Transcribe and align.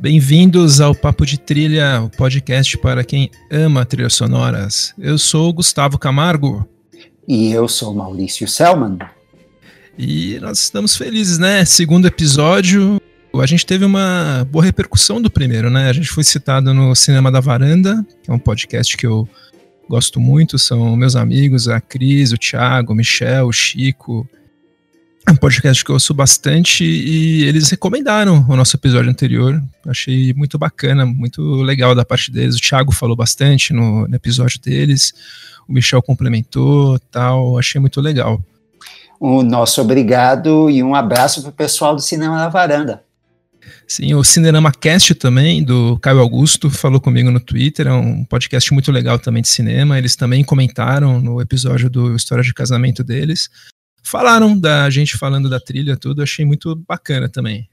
Bem-vindos 0.00 0.80
ao 0.80 0.94
Papo 0.94 1.26
de 1.26 1.36
Trilha, 1.40 2.00
o 2.02 2.08
podcast 2.08 2.78
para 2.78 3.02
quem 3.02 3.32
ama 3.50 3.84
trilhas 3.84 4.14
sonoras. 4.14 4.94
Eu 4.96 5.18
sou 5.18 5.48
o 5.48 5.52
Gustavo 5.52 5.98
Camargo. 5.98 6.64
E 7.26 7.50
eu 7.50 7.66
sou 7.66 7.92
Maurício 7.92 8.46
Selman. 8.46 8.98
E 9.98 10.38
nós 10.40 10.60
estamos 10.60 10.96
felizes, 10.96 11.36
né? 11.38 11.64
Segundo 11.64 12.06
episódio, 12.06 13.00
a 13.34 13.46
gente 13.46 13.66
teve 13.66 13.84
uma 13.84 14.46
boa 14.48 14.64
repercussão 14.64 15.20
do 15.20 15.28
primeiro, 15.28 15.68
né? 15.68 15.90
A 15.90 15.92
gente 15.92 16.10
foi 16.10 16.22
citado 16.22 16.72
no 16.72 16.94
Cinema 16.94 17.32
da 17.32 17.40
Varanda, 17.40 18.06
que 18.22 18.30
é 18.30 18.32
um 18.32 18.38
podcast 18.38 18.96
que 18.96 19.06
eu 19.06 19.28
gosto 19.88 20.20
muito, 20.20 20.60
são 20.60 20.94
meus 20.94 21.16
amigos, 21.16 21.66
a 21.68 21.80
Cris, 21.80 22.30
o 22.30 22.38
Thiago, 22.38 22.92
o 22.92 22.96
Michel, 22.96 23.48
o 23.48 23.52
Chico, 23.52 24.28
um 25.26 25.36
podcast 25.36 25.84
que 25.84 25.90
eu 25.90 25.94
ouço 25.94 26.14
bastante 26.14 26.84
e 26.84 27.44
eles 27.44 27.70
recomendaram 27.70 28.44
o 28.48 28.56
nosso 28.56 28.76
episódio 28.76 29.10
anterior. 29.10 29.62
Achei 29.86 30.32
muito 30.32 30.58
bacana, 30.58 31.04
muito 31.04 31.42
legal 31.62 31.94
da 31.94 32.04
parte 32.04 32.30
deles. 32.30 32.56
O 32.56 32.60
Thiago 32.60 32.92
falou 32.92 33.16
bastante 33.16 33.72
no, 33.72 34.06
no 34.06 34.14
episódio 34.14 34.60
deles, 34.60 35.12
o 35.68 35.72
Michel 35.72 36.02
complementou, 36.02 36.98
tal. 37.10 37.58
Achei 37.58 37.80
muito 37.80 38.00
legal. 38.00 38.42
O 39.20 39.42
nosso 39.42 39.80
obrigado 39.80 40.70
e 40.70 40.82
um 40.82 40.94
abraço 40.94 41.42
para 41.42 41.50
o 41.50 41.52
pessoal 41.52 41.94
do 41.94 42.00
Cinema 42.00 42.38
da 42.38 42.48
Varanda. 42.48 43.02
Sim, 43.86 44.14
o 44.14 44.24
Cinerama 44.24 44.72
Cast 44.72 45.14
também, 45.14 45.62
do 45.62 45.98
Caio 45.98 46.20
Augusto, 46.20 46.70
falou 46.70 47.00
comigo 47.00 47.30
no 47.30 47.40
Twitter, 47.40 47.86
é 47.86 47.92
um 47.92 48.24
podcast 48.24 48.72
muito 48.72 48.90
legal 48.92 49.18
também 49.18 49.42
de 49.42 49.48
cinema. 49.48 49.98
Eles 49.98 50.14
também 50.14 50.44
comentaram 50.44 51.20
no 51.20 51.40
episódio 51.40 51.90
do 51.90 52.14
História 52.14 52.44
de 52.44 52.54
Casamento 52.54 53.02
deles 53.02 53.50
falaram 54.02 54.58
da 54.58 54.88
gente 54.90 55.16
falando 55.16 55.48
da 55.48 55.60
trilha, 55.60 55.96
tudo, 55.96 56.22
achei 56.22 56.44
muito 56.44 56.74
bacana 56.76 57.28
também. 57.28 57.68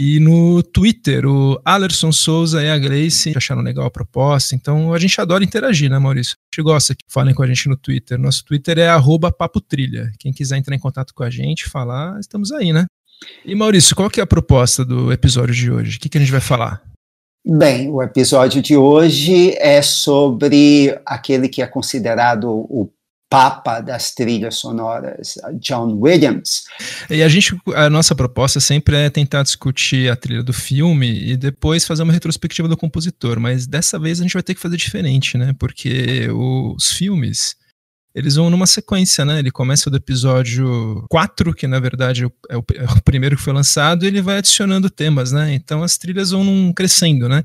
E 0.00 0.20
no 0.20 0.62
Twitter, 0.62 1.26
o 1.26 1.60
Alerson 1.64 2.12
Souza 2.12 2.62
e 2.62 2.70
a 2.70 2.78
Grace 2.78 3.32
acharam 3.36 3.62
legal 3.62 3.84
a 3.84 3.90
proposta, 3.90 4.54
então 4.54 4.94
a 4.94 4.98
gente 4.98 5.20
adora 5.20 5.42
interagir, 5.42 5.90
né, 5.90 5.98
Maurício? 5.98 6.36
A 6.36 6.54
gente 6.54 6.64
gosta 6.64 6.94
que 6.94 7.02
falem 7.08 7.34
com 7.34 7.42
a 7.42 7.46
gente 7.48 7.68
no 7.68 7.76
Twitter. 7.76 8.16
Nosso 8.16 8.44
Twitter 8.44 8.78
é 8.78 8.88
papotrilha. 9.36 10.12
Quem 10.16 10.32
quiser 10.32 10.56
entrar 10.56 10.76
em 10.76 10.78
contato 10.78 11.12
com 11.12 11.24
a 11.24 11.30
gente, 11.30 11.68
falar, 11.68 12.20
estamos 12.20 12.52
aí, 12.52 12.72
né? 12.72 12.86
E 13.44 13.56
Maurício, 13.56 13.96
qual 13.96 14.08
que 14.08 14.20
é 14.20 14.22
a 14.22 14.26
proposta 14.26 14.84
do 14.84 15.12
episódio 15.12 15.52
de 15.52 15.68
hoje? 15.68 15.96
O 15.96 16.00
que, 16.00 16.08
que 16.08 16.16
a 16.16 16.20
gente 16.20 16.30
vai 16.30 16.40
falar? 16.40 16.80
Bem, 17.44 17.88
o 17.90 18.00
episódio 18.00 18.62
de 18.62 18.76
hoje 18.76 19.56
é 19.58 19.82
sobre 19.82 20.96
aquele 21.04 21.48
que 21.48 21.60
é 21.60 21.66
considerado 21.66 22.48
o 22.48 22.88
papa 23.30 23.80
das 23.80 24.14
trilhas 24.14 24.56
sonoras, 24.56 25.34
John 25.60 25.98
Williams. 26.00 26.64
E 27.10 27.22
a 27.22 27.28
gente, 27.28 27.56
a 27.74 27.90
nossa 27.90 28.14
proposta 28.14 28.58
sempre 28.58 28.96
é 28.96 29.10
tentar 29.10 29.42
discutir 29.42 30.10
a 30.10 30.16
trilha 30.16 30.42
do 30.42 30.52
filme 30.52 31.30
e 31.30 31.36
depois 31.36 31.86
fazer 31.86 32.02
uma 32.02 32.12
retrospectiva 32.12 32.68
do 32.68 32.76
compositor, 32.76 33.38
mas 33.38 33.66
dessa 33.66 33.98
vez 33.98 34.18
a 34.18 34.22
gente 34.22 34.32
vai 34.32 34.42
ter 34.42 34.54
que 34.54 34.60
fazer 34.60 34.76
diferente, 34.76 35.36
né? 35.36 35.54
Porque 35.58 36.28
os 36.30 36.92
filmes 36.92 37.56
eles 38.14 38.34
vão 38.34 38.50
numa 38.50 38.66
sequência, 38.66 39.24
né? 39.24 39.38
Ele 39.38 39.50
começa 39.50 39.90
do 39.90 39.96
episódio 39.96 41.04
4, 41.08 41.54
que 41.54 41.68
na 41.68 41.78
verdade 41.78 42.24
é 42.24 42.56
o, 42.56 42.64
é 42.74 42.84
o 42.84 43.02
primeiro 43.04 43.36
que 43.36 43.42
foi 43.42 43.52
lançado, 43.52 44.04
e 44.04 44.08
ele 44.08 44.22
vai 44.22 44.38
adicionando 44.38 44.90
temas, 44.90 45.30
né? 45.30 45.54
Então 45.54 45.82
as 45.82 45.96
trilhas 45.96 46.30
vão 46.30 46.72
crescendo, 46.72 47.28
né? 47.28 47.44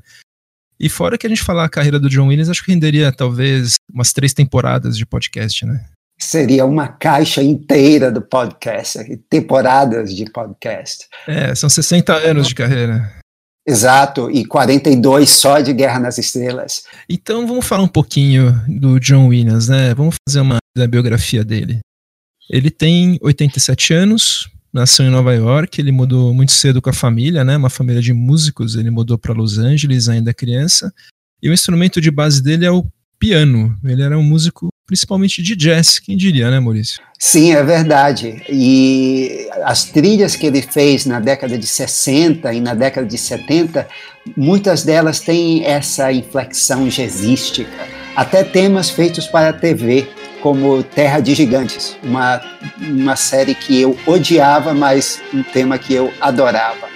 E 0.78 0.88
fora 0.88 1.16
que 1.16 1.26
a 1.26 1.30
gente 1.30 1.42
falar 1.42 1.64
a 1.64 1.68
carreira 1.68 1.98
do 1.98 2.08
John 2.08 2.28
Williams, 2.28 2.50
acho 2.50 2.64
que 2.64 2.72
renderia 2.72 3.12
talvez 3.12 3.74
umas 3.92 4.12
três 4.12 4.32
temporadas 4.32 4.96
de 4.96 5.06
podcast, 5.06 5.64
né? 5.64 5.84
Seria 6.18 6.64
uma 6.64 6.88
caixa 6.88 7.42
inteira 7.42 8.10
do 8.10 8.22
podcast, 8.22 8.98
temporadas 9.28 10.14
de 10.14 10.30
podcast. 10.30 11.06
É, 11.26 11.54
são 11.54 11.68
60 11.68 12.12
anos 12.12 12.48
de 12.48 12.54
carreira. 12.54 13.12
Exato, 13.66 14.30
e 14.30 14.44
42 14.44 15.30
só 15.30 15.60
de 15.60 15.72
Guerra 15.72 15.98
nas 15.98 16.18
Estrelas. 16.18 16.84
Então 17.08 17.46
vamos 17.46 17.66
falar 17.66 17.82
um 17.82 17.88
pouquinho 17.88 18.52
do 18.68 19.00
John 19.00 19.28
Williams, 19.28 19.68
né? 19.68 19.94
Vamos 19.94 20.16
fazer 20.28 20.40
uma 20.40 20.58
da 20.76 20.86
biografia 20.86 21.42
dele. 21.42 21.80
Ele 22.50 22.70
tem 22.70 23.18
87 23.22 23.94
anos, 23.94 24.50
nasceu 24.74 25.06
em 25.06 25.10
Nova 25.10 25.32
York, 25.32 25.80
ele 25.80 25.92
mudou 25.92 26.34
muito 26.34 26.50
cedo 26.50 26.82
com 26.82 26.90
a 26.90 26.92
família, 26.92 27.44
né? 27.44 27.56
Uma 27.56 27.70
família 27.70 28.02
de 28.02 28.12
músicos, 28.12 28.74
ele 28.74 28.90
mudou 28.90 29.16
para 29.16 29.32
Los 29.32 29.56
Angeles 29.56 30.08
ainda 30.08 30.34
criança. 30.34 30.92
E 31.40 31.48
o 31.48 31.52
instrumento 31.52 32.00
de 32.00 32.10
base 32.10 32.42
dele 32.42 32.66
é 32.66 32.70
o 32.70 32.84
piano. 33.18 33.78
Ele 33.84 34.02
era 34.02 34.18
um 34.18 34.22
músico 34.22 34.68
principalmente 34.86 35.42
de 35.42 35.56
jazz, 35.56 35.98
quem 35.98 36.16
diria, 36.16 36.50
né, 36.50 36.60
Maurício? 36.60 37.00
Sim, 37.18 37.52
é 37.52 37.62
verdade. 37.62 38.42
E 38.50 39.48
as 39.62 39.84
trilhas 39.84 40.36
que 40.36 40.46
ele 40.46 40.60
fez 40.60 41.06
na 41.06 41.20
década 41.20 41.56
de 41.56 41.66
60 41.66 42.52
e 42.52 42.60
na 42.60 42.74
década 42.74 43.06
de 43.06 43.16
70, 43.16 43.88
muitas 44.36 44.82
delas 44.82 45.20
têm 45.20 45.64
essa 45.64 46.12
inflexão 46.12 46.86
jazzística, 46.88 47.70
até 48.14 48.44
temas 48.44 48.90
feitos 48.90 49.26
para 49.26 49.50
a 49.50 49.52
TV 49.52 50.06
como 50.44 50.82
Terra 50.82 51.20
de 51.20 51.34
Gigantes, 51.34 51.96
uma, 52.02 52.38
uma 52.78 53.16
série 53.16 53.54
que 53.54 53.80
eu 53.80 53.98
odiava, 54.04 54.74
mas 54.74 55.22
um 55.32 55.42
tema 55.42 55.78
que 55.78 55.94
eu 55.94 56.12
adorava. 56.20 56.86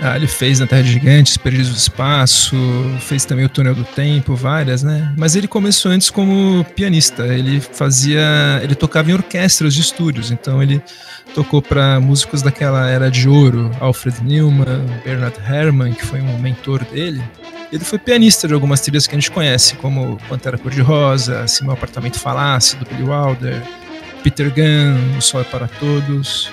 Ah, 0.00 0.16
ele 0.16 0.26
fez 0.26 0.58
na 0.58 0.66
Terra 0.66 0.82
de 0.82 0.90
Gigantes, 0.90 1.36
Perdidos 1.36 1.68
do 1.70 1.76
Espaço, 1.76 2.56
fez 2.98 3.24
também 3.24 3.44
o 3.44 3.48
Túnel 3.48 3.76
do 3.76 3.84
Tempo, 3.84 4.34
várias, 4.34 4.82
né? 4.82 5.14
Mas 5.16 5.36
ele 5.36 5.46
começou 5.46 5.92
antes 5.92 6.10
como 6.10 6.66
pianista. 6.74 7.24
Ele 7.28 7.60
fazia, 7.60 8.60
ele 8.60 8.74
tocava 8.74 9.08
em 9.08 9.14
orquestras 9.14 9.72
de 9.72 9.80
estúdios, 9.80 10.32
então 10.32 10.60
ele 10.60 10.82
tocou 11.34 11.60
para 11.60 12.00
músicos 12.00 12.42
daquela 12.42 12.88
era 12.88 13.10
de 13.10 13.28
ouro, 13.28 13.70
Alfred 13.80 14.22
Newman, 14.22 14.86
Bernard 15.04 15.36
Herrmann, 15.40 15.92
que 15.92 16.06
foi 16.06 16.20
um 16.20 16.38
mentor 16.38 16.84
dele. 16.84 17.22
Ele 17.72 17.84
foi 17.84 17.98
pianista 17.98 18.46
de 18.46 18.54
algumas 18.54 18.80
trilhas 18.80 19.06
que 19.06 19.14
a 19.14 19.18
gente 19.18 19.30
conhece, 19.30 19.74
como 19.74 20.16
Pantera 20.28 20.56
Cor-de-Rosa, 20.56 21.48
Se 21.48 21.64
Meu 21.64 21.72
Apartamento 21.72 22.20
Falasse, 22.20 22.76
do 22.76 22.86
Billy 22.86 23.02
Wilder, 23.02 23.60
Peter 24.22 24.48
Gunn, 24.48 25.18
O 25.18 25.20
Sol 25.20 25.40
é 25.40 25.44
para 25.44 25.66
Todos. 25.66 26.50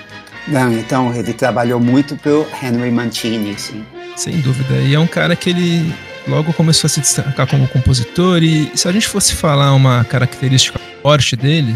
Não, 0.48 0.72
então 0.72 1.14
ele 1.14 1.32
trabalhou 1.32 1.78
muito 1.78 2.16
pro 2.16 2.44
Henry 2.60 2.90
Mancini, 2.90 3.56
sim. 3.56 3.84
Sem 4.16 4.40
dúvida. 4.40 4.74
E 4.74 4.94
é 4.94 4.98
um 4.98 5.06
cara 5.06 5.36
que 5.36 5.50
ele 5.50 5.94
logo 6.26 6.52
começou 6.52 6.88
a 6.88 6.90
se 6.90 7.00
destacar 7.00 7.46
como 7.46 7.68
compositor. 7.68 8.42
E 8.42 8.70
se 8.74 8.88
a 8.88 8.92
gente 8.92 9.06
fosse 9.06 9.34
falar 9.34 9.72
uma 9.74 10.04
característica 10.04 10.80
forte 11.02 11.36
dele, 11.36 11.74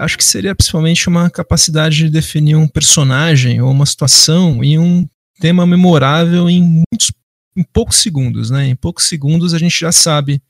acho 0.00 0.16
que 0.16 0.24
seria 0.24 0.54
principalmente 0.54 1.08
uma 1.08 1.28
capacidade 1.28 1.96
de 1.96 2.10
definir 2.10 2.56
um 2.56 2.66
personagem 2.66 3.60
ou 3.60 3.70
uma 3.70 3.84
situação 3.84 4.64
em 4.64 4.78
um 4.78 5.06
tema 5.38 5.66
memorável 5.66 6.48
em 6.48 6.62
muitos 6.62 7.12
em 7.56 7.62
poucos 7.62 7.96
segundos, 7.96 8.48
né? 8.50 8.66
Em 8.66 8.76
poucos 8.76 9.04
segundos 9.04 9.52
a 9.52 9.58
gente 9.58 9.78
já 9.78 9.92
sabe 9.92 10.42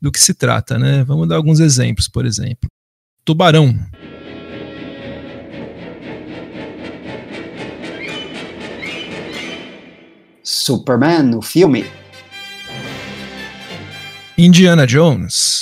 do 0.00 0.10
que 0.10 0.18
se 0.18 0.34
trata, 0.34 0.78
né? 0.78 1.04
Vamos 1.04 1.28
dar 1.28 1.36
alguns 1.36 1.60
exemplos, 1.60 2.08
por 2.08 2.26
exemplo. 2.26 2.68
Tubarão. 3.24 3.78
Superman, 10.42 11.36
o 11.36 11.42
filme. 11.42 11.84
Indiana 14.36 14.86
Jones. 14.86 15.59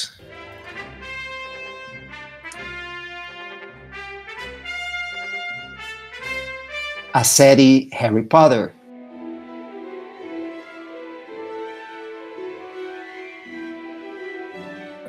A 7.19 7.25
série 7.25 7.89
Harry 7.95 8.23
Potter. 8.23 8.71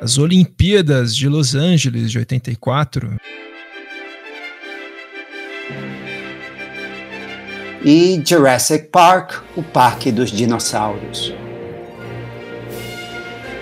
as 0.02 0.18
Olimpíadas 0.18 1.14
de 1.14 1.28
Los 1.28 1.54
Angeles 1.54 2.10
de 2.10 2.18
84. 2.18 3.16
E 7.84 8.20
Jurassic 8.26 8.88
Park, 8.88 9.44
o 9.56 9.62
Parque 9.62 10.10
dos 10.10 10.32
Dinossauros. 10.32 11.32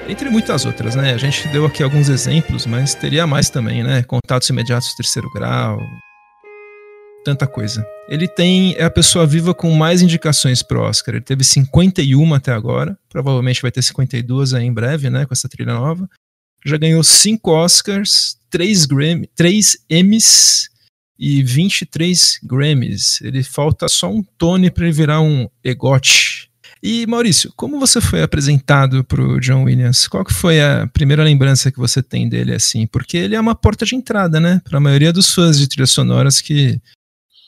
Entre 0.09 0.31
muitas 0.31 0.65
outras, 0.65 0.95
né? 0.95 1.13
A 1.13 1.19
gente 1.19 1.47
deu 1.49 1.67
aqui 1.67 1.83
alguns 1.83 2.09
exemplos, 2.09 2.65
mas 2.65 2.95
teria 2.95 3.27
mais 3.27 3.51
também, 3.51 3.83
né? 3.83 4.03
Contatos 4.05 4.49
imediatos 4.49 4.95
terceiro 4.95 5.31
grau, 5.35 5.79
tanta 7.29 7.47
coisa. 7.47 7.87
Ele 8.09 8.27
tem 8.27 8.75
é 8.77 8.85
a 8.85 8.91
pessoa 8.91 9.27
viva 9.27 9.53
com 9.55 9.71
mais 9.73 10.03
indicações 10.03 10.63
pro 10.63 10.81
Oscar. 10.81 11.15
Ele 11.15 11.25
teve 11.25 11.45
51 11.45 12.35
até 12.35 12.53
agora, 12.53 12.99
provavelmente 13.09 13.63
vai 13.63 13.71
ter 13.71 13.83
52 13.83 14.55
aí 14.55 14.65
em 14.65 14.73
breve, 14.73 15.11
né, 15.11 15.27
com 15.27 15.35
essa 15.35 15.49
trilha 15.49 15.75
nova 15.75 16.09
já 16.65 16.77
ganhou 16.77 17.03
cinco 17.03 17.53
Oscars, 17.53 18.37
três 18.51 18.87
Grammy, 18.87 19.29
três 19.35 19.79
Emmys 19.89 20.69
e 21.19 21.43
23 21.43 22.41
Grammys. 22.43 23.21
Ele 23.23 23.43
falta 23.43 23.89
só 23.89 24.11
um 24.11 24.23
Tony 24.37 24.71
para 24.71 24.85
ele 24.85 24.93
virar 24.93 25.21
um 25.21 25.49
egote. 25.63 26.49
E 26.81 27.07
Maurício, 27.09 27.53
como 27.57 27.81
você 27.81 28.01
foi 28.01 28.23
apresentado 28.23 29.03
para 29.03 29.21
o 29.21 29.41
John 29.41 29.65
Williams? 29.65 30.07
Qual 30.07 30.25
que 30.25 30.33
foi 30.33 30.61
a 30.61 30.87
primeira 30.93 31.25
lembrança 31.25 31.73
que 31.73 31.79
você 31.79 32.01
tem 32.01 32.29
dele 32.29 32.55
assim? 32.55 32.87
Porque 32.87 33.17
ele 33.17 33.35
é 33.35 33.41
uma 33.41 33.55
porta 33.55 33.85
de 33.85 33.97
entrada, 33.97 34.39
né, 34.39 34.61
para 34.65 34.79
a 34.79 34.81
maioria 34.81 35.13
dos 35.13 35.35
fãs 35.35 35.59
de 35.59 35.69
trilhas 35.69 35.91
sonoras 35.91 36.41
que 36.41 36.81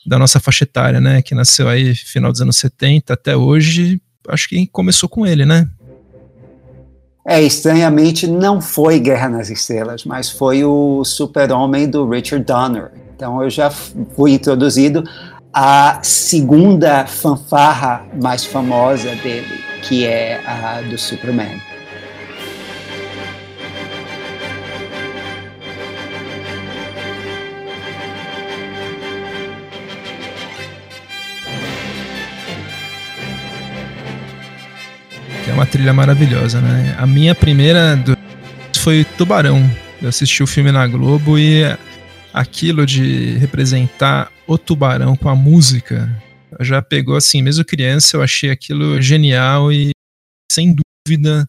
da 0.05 0.17
nossa 0.17 0.39
faixa 0.39 0.63
etária, 0.63 0.99
né, 0.99 1.21
que 1.21 1.35
nasceu 1.35 1.67
aí 1.67 1.93
final 1.95 2.31
dos 2.31 2.41
anos 2.41 2.57
70 2.57 3.13
até 3.13 3.35
hoje, 3.35 4.01
acho 4.27 4.49
que 4.49 4.67
começou 4.67 5.07
com 5.07 5.25
ele, 5.25 5.45
né? 5.45 5.67
É, 7.25 7.41
estranhamente 7.41 8.25
não 8.25 8.59
foi 8.59 8.99
Guerra 8.99 9.29
nas 9.29 9.49
Estrelas, 9.49 10.05
mas 10.05 10.29
foi 10.29 10.63
o 10.63 11.03
Super-Homem 11.05 11.87
do 11.87 12.09
Richard 12.09 12.43
Donner. 12.43 12.91
Então 13.15 13.41
eu 13.43 13.49
já 13.49 13.69
fui 13.69 14.31
introduzido 14.31 15.03
à 15.53 15.99
segunda 16.01 17.05
fanfarra 17.05 18.07
mais 18.19 18.43
famosa 18.43 19.13
dele, 19.17 19.63
que 19.83 20.05
é 20.05 20.41
a 20.45 20.81
do 20.81 20.97
Superman. 20.97 21.61
É 35.51 35.53
uma 35.53 35.65
trilha 35.65 35.93
maravilhosa, 35.93 36.61
né? 36.61 36.95
A 36.97 37.05
minha 37.05 37.35
primeira 37.35 37.97
do... 37.97 38.17
foi 38.77 39.03
Tubarão. 39.03 39.69
Eu 40.01 40.07
assisti 40.07 40.41
o 40.41 40.47
filme 40.47 40.71
na 40.71 40.87
Globo 40.87 41.37
e 41.37 41.63
aquilo 42.33 42.85
de 42.85 43.37
representar 43.37 44.31
o 44.47 44.57
tubarão 44.57 45.15
com 45.17 45.27
a 45.27 45.35
música 45.35 46.09
já 46.61 46.81
pegou 46.81 47.15
assim, 47.15 47.41
mesmo 47.41 47.65
criança 47.65 48.17
eu 48.17 48.21
achei 48.21 48.49
aquilo 48.49 49.01
genial 49.01 49.71
e 49.71 49.91
sem 50.51 50.75
dúvida 51.05 51.47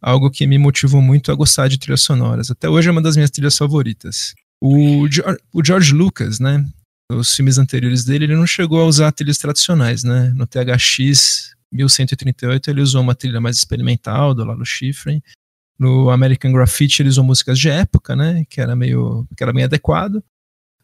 algo 0.00 0.30
que 0.30 0.46
me 0.46 0.56
motivou 0.56 1.02
muito 1.02 1.32
a 1.32 1.34
gostar 1.34 1.68
de 1.68 1.78
trilhas 1.78 2.02
sonoras. 2.02 2.50
Até 2.50 2.68
hoje 2.68 2.88
é 2.88 2.92
uma 2.92 3.02
das 3.02 3.16
minhas 3.16 3.30
trilhas 3.30 3.56
favoritas. 3.56 4.34
O, 4.62 5.06
o 5.52 5.64
George 5.64 5.92
Lucas, 5.92 6.38
né? 6.38 6.64
Os 7.10 7.34
filmes 7.34 7.58
anteriores 7.58 8.04
dele, 8.04 8.24
ele 8.24 8.36
não 8.36 8.46
chegou 8.46 8.80
a 8.80 8.86
usar 8.86 9.10
trilhas 9.10 9.38
tradicionais, 9.38 10.04
né? 10.04 10.32
No 10.34 10.46
THX 10.46 11.55
1138 11.72 12.70
ele 12.70 12.80
usou 12.80 13.02
uma 13.02 13.14
trilha 13.14 13.40
mais 13.40 13.56
experimental 13.56 14.34
do 14.34 14.44
Lalo 14.44 14.64
Schifrin. 14.64 15.22
No 15.78 16.10
American 16.10 16.52
Graffiti 16.52 17.02
ele 17.02 17.08
usou 17.08 17.24
músicas 17.24 17.58
de 17.58 17.68
época, 17.68 18.16
né, 18.16 18.44
que 18.48 18.60
era 18.60 18.74
meio 18.74 19.26
que 19.36 19.42
era 19.42 19.52
bem 19.52 19.64
adequado. 19.64 20.22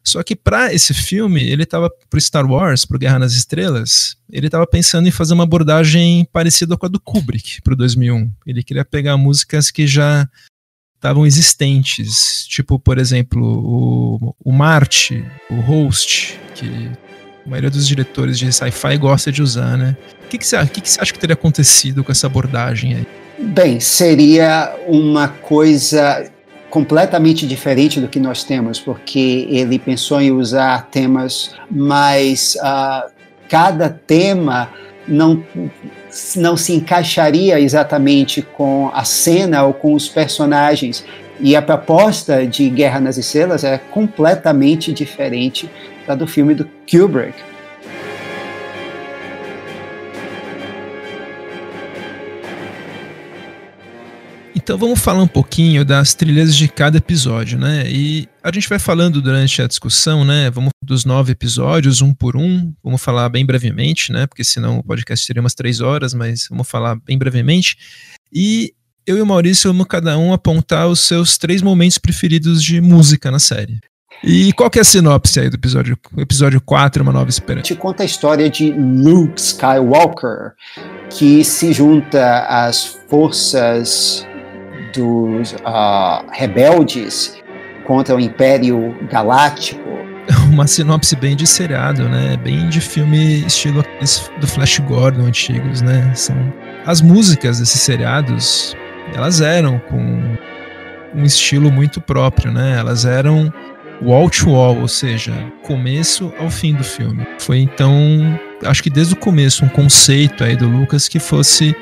Só 0.03 0.21
que 0.21 0.35
para 0.35 0.73
esse 0.73 0.93
filme, 0.93 1.41
ele 1.41 1.63
estava 1.63 1.89
pro 2.09 2.19
Star 2.19 2.45
Wars, 2.45 2.83
pro 2.83 2.99
Guerra 2.99 3.19
nas 3.19 3.33
Estrelas, 3.33 4.17
ele 4.29 4.47
estava 4.47 4.67
pensando 4.67 5.07
em 5.07 5.11
fazer 5.11 5.33
uma 5.33 5.43
abordagem 5.43 6.25
parecida 6.25 6.75
com 6.75 6.85
a 6.85 6.89
do 6.89 6.99
Kubrick 6.99 7.61
pro 7.61 7.75
2001. 7.75 8.29
Ele 8.45 8.61
queria 8.61 8.83
pegar 8.83 9.15
músicas 9.15 9.71
que 9.71 9.87
já 9.87 10.27
estavam 10.95 11.25
existentes, 11.25 12.45
tipo, 12.47 12.77
por 12.77 12.97
exemplo, 12.97 13.41
o, 13.41 14.35
o 14.43 14.51
Marte, 14.51 15.25
o 15.49 15.55
Host, 15.61 16.39
que 16.55 16.91
a 17.45 17.49
maioria 17.49 17.69
dos 17.69 17.87
diretores 17.87 18.39
de 18.39 18.51
sci-fi 18.51 18.97
gosta 18.97 19.31
de 19.31 19.41
usar, 19.41 19.77
né? 19.77 19.95
O 20.25 20.27
que, 20.29 20.37
que, 20.37 20.47
você, 20.47 20.65
que, 20.65 20.81
que 20.81 20.89
você 20.89 21.01
acha 21.01 21.13
que 21.13 21.19
teria 21.19 21.33
acontecido 21.33 22.03
com 22.03 22.11
essa 22.11 22.27
abordagem 22.27 22.95
aí? 22.95 23.07
Bem, 23.37 23.79
seria 23.79 24.73
uma 24.87 25.27
coisa 25.27 26.25
completamente 26.69 27.45
diferente 27.45 27.99
do 27.99 28.07
que 28.07 28.19
nós 28.19 28.43
temos, 28.43 28.79
porque 28.79 29.47
ele 29.49 29.77
pensou 29.77 30.21
em 30.21 30.31
usar 30.31 30.87
temas 30.89 31.53
mais. 31.69 32.55
Uh, 32.55 33.11
cada 33.49 33.89
tema 33.89 34.69
não, 35.07 35.43
não 36.35 36.57
se 36.57 36.73
encaixaria 36.73 37.59
exatamente 37.59 38.41
com 38.41 38.89
a 38.93 39.03
cena 39.03 39.63
ou 39.63 39.73
com 39.73 39.93
os 39.93 40.07
personagens. 40.09 41.05
E 41.39 41.55
a 41.55 41.61
proposta 41.61 42.47
de 42.47 42.69
Guerra 42.69 43.01
nas 43.01 43.17
Estrelas 43.17 43.63
é 43.63 43.77
completamente 43.77 44.93
diferente 44.93 45.69
da 46.07 46.15
do 46.15 46.27
filme 46.27 46.53
do 46.53 46.65
Kubrick. 46.89 47.53
Então 54.63 54.77
vamos 54.77 55.01
falar 55.01 55.21
um 55.21 55.27
pouquinho 55.27 55.83
das 55.83 56.13
trilhas 56.13 56.55
de 56.55 56.69
cada 56.69 56.97
episódio, 56.97 57.59
né? 57.59 57.83
E 57.85 58.29
a 58.41 58.49
gente 58.49 58.69
vai 58.69 58.79
falando 58.79 59.21
durante 59.21 59.61
a 59.61 59.67
discussão, 59.67 60.23
né? 60.23 60.49
Vamos 60.49 60.69
dos 60.81 61.03
nove 61.03 61.33
episódios, 61.33 62.01
um 62.01 62.13
por 62.13 62.37
um. 62.37 62.73
Vamos 62.81 63.01
falar 63.01 63.27
bem 63.27 63.45
brevemente, 63.45 64.13
né? 64.13 64.25
Porque 64.25 64.41
senão 64.41 64.77
o 64.77 64.83
podcast 64.83 65.27
teria 65.27 65.41
umas 65.41 65.53
três 65.53 65.81
horas, 65.81 66.13
mas 66.13 66.47
vamos 66.49 66.69
falar 66.69 66.95
bem 66.95 67.17
brevemente. 67.17 67.75
E 68.31 68.73
eu 69.05 69.17
e 69.17 69.21
o 69.21 69.25
Maurício 69.25 69.69
vamos 69.69 69.85
cada 69.85 70.17
um 70.17 70.31
apontar 70.31 70.87
os 70.87 71.01
seus 71.01 71.37
três 71.37 71.61
momentos 71.61 71.97
preferidos 71.97 72.63
de 72.63 72.79
música 72.79 73.29
na 73.29 73.39
série. 73.39 73.79
E 74.23 74.53
qual 74.53 74.69
que 74.69 74.79
é 74.79 74.81
a 74.81 74.85
sinopse 74.85 75.37
aí 75.37 75.49
do 75.49 75.55
episódio, 75.55 75.97
episódio 76.17 76.61
4, 76.61 77.03
Uma 77.03 77.11
Nova 77.11 77.29
Esperança? 77.29 77.63
Te 77.63 77.75
conta 77.75 78.03
a 78.03 78.05
história 78.05 78.49
de 78.49 78.71
Luke 78.71 79.37
Skywalker, 79.37 80.53
que 81.09 81.43
se 81.43 81.73
junta 81.73 82.45
às 82.47 82.97
forças 83.09 84.25
dos 84.95 85.51
uh, 85.51 86.25
rebeldes 86.31 87.35
contra 87.85 88.15
o 88.15 88.19
Império 88.19 88.95
Galáctico. 89.11 89.83
Uma 90.49 90.67
sinopse 90.67 91.17
bem 91.17 91.35
de 91.35 91.45
seriado, 91.45 92.07
né? 92.07 92.37
Bem 92.37 92.69
de 92.69 92.79
filme 92.79 93.45
estilo 93.45 93.83
do 94.39 94.47
Flash 94.47 94.79
Gordon 94.79 95.25
antigos, 95.25 95.81
né? 95.81 96.13
São 96.15 96.37
as 96.85 97.01
músicas 97.01 97.59
desses 97.59 97.81
seriados, 97.81 98.73
elas 99.13 99.41
eram 99.41 99.79
com 99.79 100.37
um 101.13 101.23
estilo 101.23 101.69
muito 101.69 101.99
próprio, 101.99 102.53
né? 102.53 102.77
Elas 102.79 103.03
eram 103.03 103.53
wall 104.01 104.29
to 104.29 104.51
wall, 104.51 104.79
ou 104.79 104.87
seja, 104.87 105.31
começo 105.63 106.33
ao 106.39 106.49
fim 106.49 106.73
do 106.73 106.83
filme. 106.83 107.25
Foi 107.39 107.59
então, 107.59 107.91
acho 108.65 108.81
que 108.81 108.89
desde 108.89 109.13
o 109.13 109.17
começo, 109.17 109.63
um 109.63 109.69
conceito 109.69 110.43
aí 110.43 110.55
do 110.55 110.67
Lucas 110.67 111.07
que 111.07 111.19
fosse 111.19 111.75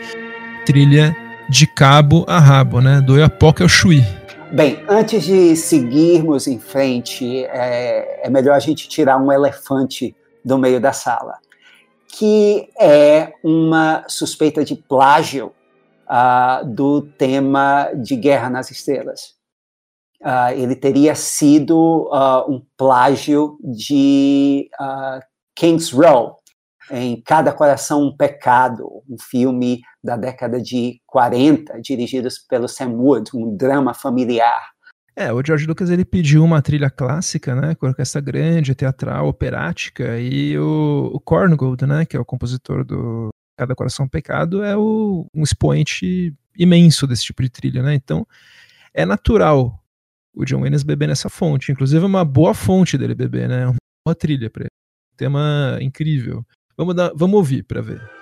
trilha 0.65 1.15
de 1.49 1.65
cabo 1.67 2.25
a 2.27 2.39
rabo, 2.39 2.81
né? 2.81 3.01
Do 3.01 3.17
Iapoca 3.17 3.63
ao 3.63 3.69
Chuí. 3.69 4.03
Bem, 4.51 4.83
antes 4.87 5.23
de 5.23 5.55
seguirmos 5.55 6.47
em 6.47 6.59
frente, 6.59 7.45
é, 7.45 8.27
é 8.27 8.29
melhor 8.29 8.55
a 8.55 8.59
gente 8.59 8.87
tirar 8.87 9.17
um 9.17 9.31
elefante 9.31 10.15
do 10.43 10.57
meio 10.57 10.79
da 10.79 10.91
sala, 10.91 11.37
que 12.07 12.67
é 12.79 13.31
uma 13.43 14.03
suspeita 14.07 14.65
de 14.65 14.75
plágio 14.75 15.53
uh, 16.09 16.65
do 16.65 17.01
tema 17.01 17.89
de 17.95 18.15
Guerra 18.15 18.49
nas 18.49 18.69
Estrelas 18.69 19.40
uh, 20.21 20.51
ele 20.55 20.75
teria 20.75 21.15
sido 21.15 22.09
uh, 22.11 22.51
um 22.51 22.61
plágio 22.77 23.57
de 23.63 24.69
uh, 24.79 25.19
King's 25.55 25.91
Row, 25.91 26.39
em 26.91 27.21
Cada 27.21 27.53
Coração 27.53 28.03
um 28.03 28.15
Pecado, 28.15 28.85
um 29.09 29.17
filme 29.17 29.81
da 30.03 30.17
década 30.17 30.61
de 30.61 30.99
40, 31.07 31.81
dirigido 31.81 32.27
pelo 32.49 32.67
Sam 32.67 32.89
Wood, 32.89 33.31
um 33.33 33.55
drama 33.55 33.93
familiar. 33.93 34.71
É, 35.15 35.31
o 35.31 35.43
George 35.45 35.65
Lucas 35.65 35.89
ele 35.89 36.05
pediu 36.05 36.43
uma 36.43 36.61
trilha 36.61 36.89
clássica, 36.89 37.53
né, 37.55 37.75
com 37.75 37.85
orquestra 37.85 38.21
grande, 38.21 38.75
teatral, 38.75 39.27
operática, 39.27 40.17
e 40.19 40.57
o, 40.57 41.11
o 41.13 41.19
Korngold, 41.19 41.85
né, 41.85 42.05
que 42.05 42.15
é 42.15 42.19
o 42.19 42.25
compositor 42.25 42.83
do 42.83 43.29
Cada 43.57 43.75
Coração 43.75 44.05
um 44.05 44.09
Pecado, 44.09 44.63
é 44.63 44.75
o, 44.75 45.25
um 45.33 45.43
expoente 45.43 46.33
imenso 46.57 47.05
desse 47.05 47.23
tipo 47.23 47.41
de 47.41 47.49
trilha, 47.49 47.83
né, 47.83 47.93
então 47.93 48.25
é 48.93 49.05
natural 49.05 49.80
o 50.33 50.45
John 50.45 50.61
Williams 50.61 50.83
beber 50.83 51.07
nessa 51.07 51.29
fonte. 51.29 51.71
Inclusive, 51.71 52.03
é 52.03 52.07
uma 52.07 52.25
boa 52.25 52.53
fonte 52.53 52.97
dele 52.97 53.15
beber, 53.15 53.49
né? 53.49 53.67
Uma 53.67 53.75
boa 54.05 54.15
trilha 54.15 54.49
para 54.49 54.63
ele. 54.63 54.69
Tema 55.17 55.77
incrível. 55.81 56.45
Vamos, 56.77 56.95
dar, 56.95 57.11
vamos 57.15 57.35
ouvir 57.35 57.63
para 57.63 57.81
ver. 57.81 58.20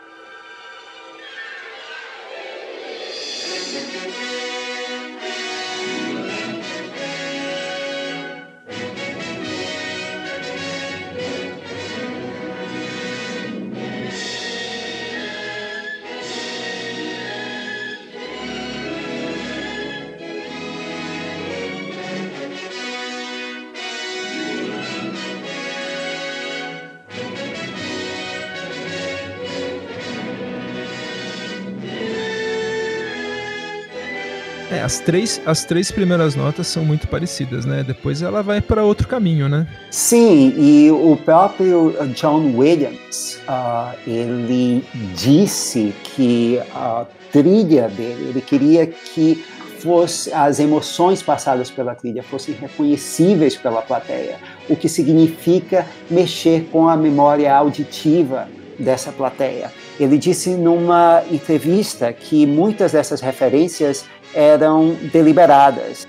As 34.89 34.99
três, 34.99 35.39
as 35.45 35.63
três 35.65 35.91
primeiras 35.91 36.33
notas 36.35 36.65
são 36.65 36.83
muito 36.83 37.07
parecidas, 37.07 37.63
né? 37.63 37.83
Depois 37.83 38.23
ela 38.23 38.41
vai 38.41 38.59
para 38.59 38.83
outro 38.83 39.07
caminho, 39.07 39.47
né? 39.47 39.67
Sim, 39.91 40.51
e 40.57 40.89
o 40.89 41.15
próprio 41.15 41.95
John 42.15 42.57
Williams, 42.57 43.39
uh, 43.47 43.95
ele 44.07 44.83
disse 45.15 45.93
que 46.03 46.59
a 46.73 47.05
trilha 47.31 47.87
dele, 47.87 48.29
ele 48.29 48.41
queria 48.41 48.87
que 48.87 49.45
fosse, 49.77 50.33
as 50.33 50.59
emoções 50.59 51.21
passadas 51.21 51.69
pela 51.69 51.93
trilha 51.93 52.23
fossem 52.23 52.55
reconhecíveis 52.55 53.55
pela 53.55 53.83
plateia, 53.83 54.37
o 54.67 54.75
que 54.75 54.89
significa 54.89 55.85
mexer 56.09 56.67
com 56.71 56.89
a 56.89 56.97
memória 56.97 57.53
auditiva 57.55 58.47
dessa 58.79 59.11
plateia. 59.11 59.71
Ele 59.99 60.17
disse 60.17 60.51
numa 60.51 61.21
entrevista 61.29 62.11
que 62.11 62.45
muitas 62.47 62.93
dessas 62.93 63.21
referências 63.21 64.05
eram 64.33 64.95
deliberadas. 65.11 66.07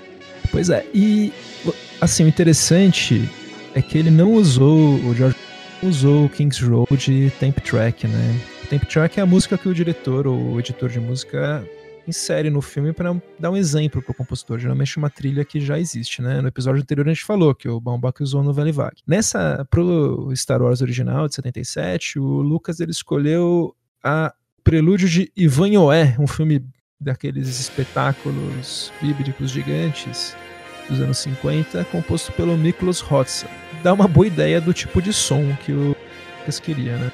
Pois 0.51 0.69
é, 0.69 0.85
e 0.93 1.33
assim, 1.99 2.25
o 2.25 2.27
interessante 2.27 3.29
é 3.73 3.81
que 3.81 3.97
ele 3.97 4.11
não 4.11 4.33
usou, 4.33 4.95
o 4.95 5.13
George 5.15 5.37
usou 5.81 6.29
King's 6.29 6.59
Road 6.59 7.33
Temp 7.39 7.59
Track, 7.59 8.07
né? 8.07 8.39
Temp 8.69 8.83
Track 8.85 9.19
é 9.19 9.23
a 9.23 9.25
música 9.25 9.57
que 9.57 9.67
o 9.67 9.73
diretor 9.73 10.27
ou 10.27 10.53
o 10.53 10.59
editor 10.59 10.89
de 10.89 10.99
música 10.99 11.65
insere 12.07 12.49
no 12.49 12.61
filme 12.61 12.93
para 12.93 13.15
dar 13.39 13.51
um 13.51 13.57
exemplo 13.57 14.01
para 14.01 14.11
o 14.11 14.15
compositor. 14.15 14.59
Geralmente 14.59 14.97
uma 14.97 15.09
trilha 15.09 15.45
que 15.45 15.59
já 15.59 15.79
existe, 15.79 16.21
né? 16.21 16.41
No 16.41 16.47
episódio 16.47 16.81
anterior 16.81 17.07
a 17.07 17.13
gente 17.13 17.25
falou 17.25 17.53
que 17.55 17.67
o 17.67 17.79
Baumbach 17.79 18.21
usou 18.21 18.43
no 18.43 18.53
Valley 18.53 18.71
Vague. 18.71 19.01
Nessa, 19.07 19.65
pro 19.69 20.31
Star 20.35 20.61
Wars 20.61 20.81
original 20.81 21.27
de 21.27 21.35
77, 21.35 22.19
o 22.19 22.41
Lucas 22.41 22.79
ele 22.79 22.91
escolheu 22.91 23.75
a 24.03 24.33
Prelúdio 24.63 25.07
de 25.07 25.31
Ivan 25.35 25.79
Oé, 25.79 26.15
um 26.19 26.27
filme 26.27 26.63
daqueles 27.01 27.59
espetáculos 27.59 28.93
bíblicos 29.01 29.49
gigantes 29.49 30.35
dos 30.87 31.01
anos 31.01 31.17
50, 31.17 31.83
composto 31.85 32.31
pelo 32.33 32.55
Miklos 32.55 33.01
Hotza. 33.01 33.47
Dá 33.81 33.91
uma 33.91 34.07
boa 34.07 34.27
ideia 34.27 34.61
do 34.61 34.73
tipo 34.73 35.01
de 35.01 35.11
som 35.11 35.55
que 35.65 35.71
o 35.71 35.95
Lucas 36.39 36.59
queria, 36.59 36.97
né? 36.97 37.11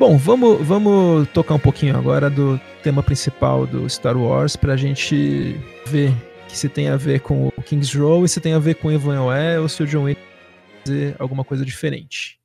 Bom, 0.00 0.16
vamos, 0.16 0.66
vamos 0.66 1.28
tocar 1.28 1.56
um 1.56 1.58
pouquinho 1.58 1.94
agora 1.94 2.30
do 2.30 2.58
tema 2.82 3.02
principal 3.02 3.66
do 3.66 3.86
Star 3.86 4.16
Wars 4.16 4.56
para 4.56 4.72
a 4.72 4.76
gente 4.76 5.60
ver 5.84 6.10
que 6.48 6.56
se 6.56 6.70
tem 6.70 6.88
a 6.88 6.96
ver 6.96 7.20
com 7.20 7.48
o 7.48 7.62
King's 7.62 7.94
Row 7.94 8.24
e 8.24 8.28
se 8.28 8.40
tem 8.40 8.54
a 8.54 8.58
ver 8.58 8.76
com 8.76 8.90
Evan 8.90 9.20
ou 9.60 9.68
se 9.68 9.82
o 9.82 9.86
John 9.86 10.04
Wayne 10.04 10.18
fazer 10.82 11.14
alguma 11.18 11.44
coisa 11.44 11.66
diferente. 11.66 12.39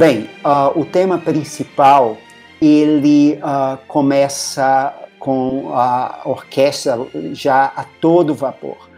Bem, 0.00 0.30
uh, 0.42 0.80
o 0.80 0.86
tema 0.86 1.18
principal 1.18 2.16
ele 2.58 3.38
uh, 3.42 3.76
começa 3.86 4.94
com 5.18 5.74
a 5.74 6.22
orquestra 6.24 6.98
já 7.34 7.66
a 7.76 7.84
todo 8.00 8.34
vapor. 8.34 8.88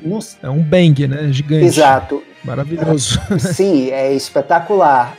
Nos... 0.00 0.38
É 0.40 0.48
um 0.48 0.62
bang, 0.62 1.08
né? 1.08 1.32
Gigante. 1.32 1.64
Exato. 1.64 2.22
Maravilhoso. 2.44 3.20
Uh, 3.28 3.40
sim, 3.42 3.90
é 3.90 4.12
espetacular. 4.12 5.16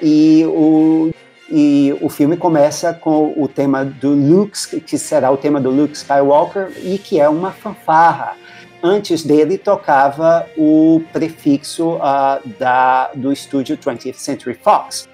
e, 0.00 0.46
o, 0.46 1.10
e 1.52 1.94
o 2.00 2.08
filme 2.08 2.38
começa 2.38 2.94
com 2.94 3.34
o 3.36 3.46
tema 3.46 3.84
do 3.84 4.14
Luke, 4.14 4.80
que 4.80 4.96
será 4.96 5.30
o 5.30 5.36
tema 5.36 5.60
do 5.60 5.68
Luke 5.68 5.94
Skywalker, 5.94 6.72
e 6.82 6.96
que 6.96 7.20
é 7.20 7.28
uma 7.28 7.50
fanfarra 7.50 8.34
antes 8.86 9.22
dele 9.22 9.58
tocava 9.58 10.46
o 10.56 11.02
prefixo 11.12 11.96
uh, 11.96 12.40
da, 12.58 13.10
do 13.14 13.32
estúdio 13.32 13.76
20th 13.76 14.14
Century 14.14 14.54
Fox. 14.54 15.08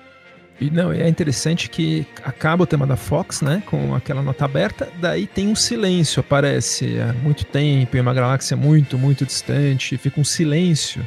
E 0.60 0.70
não, 0.70 0.92
é 0.92 1.08
interessante 1.08 1.68
que 1.68 2.06
acaba 2.22 2.62
o 2.62 2.66
tema 2.66 2.86
da 2.86 2.94
Fox, 2.94 3.40
né, 3.40 3.62
com 3.66 3.94
aquela 3.94 4.22
nota 4.22 4.44
aberta, 4.44 4.88
daí 5.00 5.26
tem 5.26 5.48
um 5.48 5.56
silêncio, 5.56 6.20
aparece 6.20 7.00
há 7.00 7.12
muito 7.14 7.44
tempo, 7.44 7.96
em 7.96 8.00
uma 8.00 8.14
galáxia 8.14 8.56
muito, 8.56 8.96
muito 8.96 9.26
distante, 9.26 9.98
fica 9.98 10.20
um 10.20 10.24
silêncio. 10.24 11.06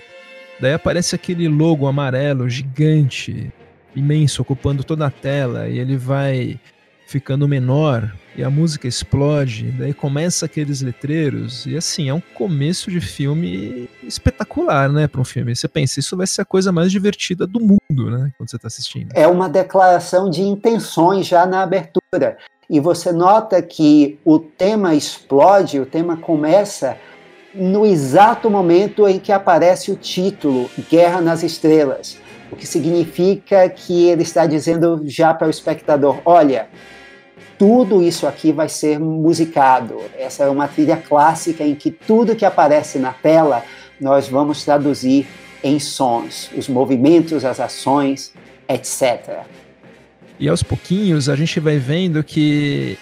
Daí 0.60 0.74
aparece 0.74 1.16
aquele 1.16 1.48
logo 1.48 1.88
amarelo 1.88 2.50
gigante, 2.50 3.50
imenso, 3.96 4.42
ocupando 4.42 4.84
toda 4.84 5.06
a 5.06 5.12
tela, 5.12 5.70
e 5.70 5.80
ele 5.80 5.96
vai 5.96 6.60
ficando 7.06 7.48
menor 7.48 8.12
e 8.36 8.44
a 8.44 8.50
música 8.50 8.88
explode, 8.88 9.72
daí 9.72 9.94
começa 9.94 10.46
aqueles 10.46 10.82
letreiros 10.82 11.66
e 11.66 11.78
assim, 11.78 12.10
é 12.10 12.14
um 12.14 12.22
começo 12.34 12.92
de 12.92 13.00
filme 13.00 13.90
espetacular, 14.04 14.92
né, 14.92 15.08
para 15.08 15.22
um 15.22 15.26
filme. 15.26 15.56
Você 15.56 15.68
pensa, 15.68 16.00
isso 16.00 16.18
vai 16.18 16.28
ser 16.28 16.42
a 16.42 16.46
coisa 16.46 16.72
mais 16.72 16.92
divertida 16.92 17.48
do 17.48 17.60
mundo, 17.60 18.12
né, 18.12 18.32
quando 18.38 18.50
você 18.50 18.58
está 18.58 18.68
assistindo. 18.68 19.10
É 19.14 19.28
uma 19.28 19.48
declaração 19.48 20.30
de 20.30 20.42
intenções 20.42 21.28
já 21.28 21.46
na 21.46 21.62
abertura. 21.62 22.38
E 22.70 22.80
você 22.80 23.12
nota 23.12 23.62
que 23.62 24.20
o 24.26 24.40
tema 24.40 24.96
explode, 24.96 25.80
o 25.80 25.86
tema 25.86 26.18
começa 26.18 26.98
no 27.54 27.86
exato 27.86 28.50
momento 28.50 29.08
em 29.08 29.20
que 29.20 29.32
aparece 29.32 29.92
o 29.92 29.96
título 29.96 30.70
Guerra 30.90 31.22
nas 31.22 31.44
Estrelas, 31.44 32.18
o 32.52 32.56
que 32.56 32.68
significa 32.68 33.70
que 33.70 34.08
ele 34.08 34.24
está 34.24 34.46
dizendo 34.46 35.04
já 35.06 35.34
para 35.34 35.48
o 35.48 35.50
espectador: 35.50 36.20
olha, 36.26 36.68
tudo 37.58 38.02
isso 38.02 38.28
aqui 38.28 38.52
vai 38.52 38.70
ser 38.70 39.00
musicado. 39.00 40.02
Essa 40.18 40.44
é 40.44 40.50
uma 40.50 40.68
trilha 40.68 40.98
clássica 40.98 41.64
em 41.64 41.76
que 41.76 41.92
tudo 41.92 42.36
que 42.36 42.46
aparece 42.46 43.00
na 43.00 43.14
tela 43.14 43.64
nós 44.00 44.28
vamos 44.28 44.64
traduzir 44.64 45.26
em 45.64 45.80
sons, 45.80 46.52
os 46.56 46.68
movimentos, 46.68 47.46
as 47.46 47.60
ações, 47.60 48.34
etc. 48.68 49.46
E 50.40 50.50
aos 50.50 50.62
pouquinhos 50.62 51.30
a 51.30 51.36
gente 51.36 51.60
vai 51.60 51.78
vendo 51.78 52.24
que, 52.24 52.98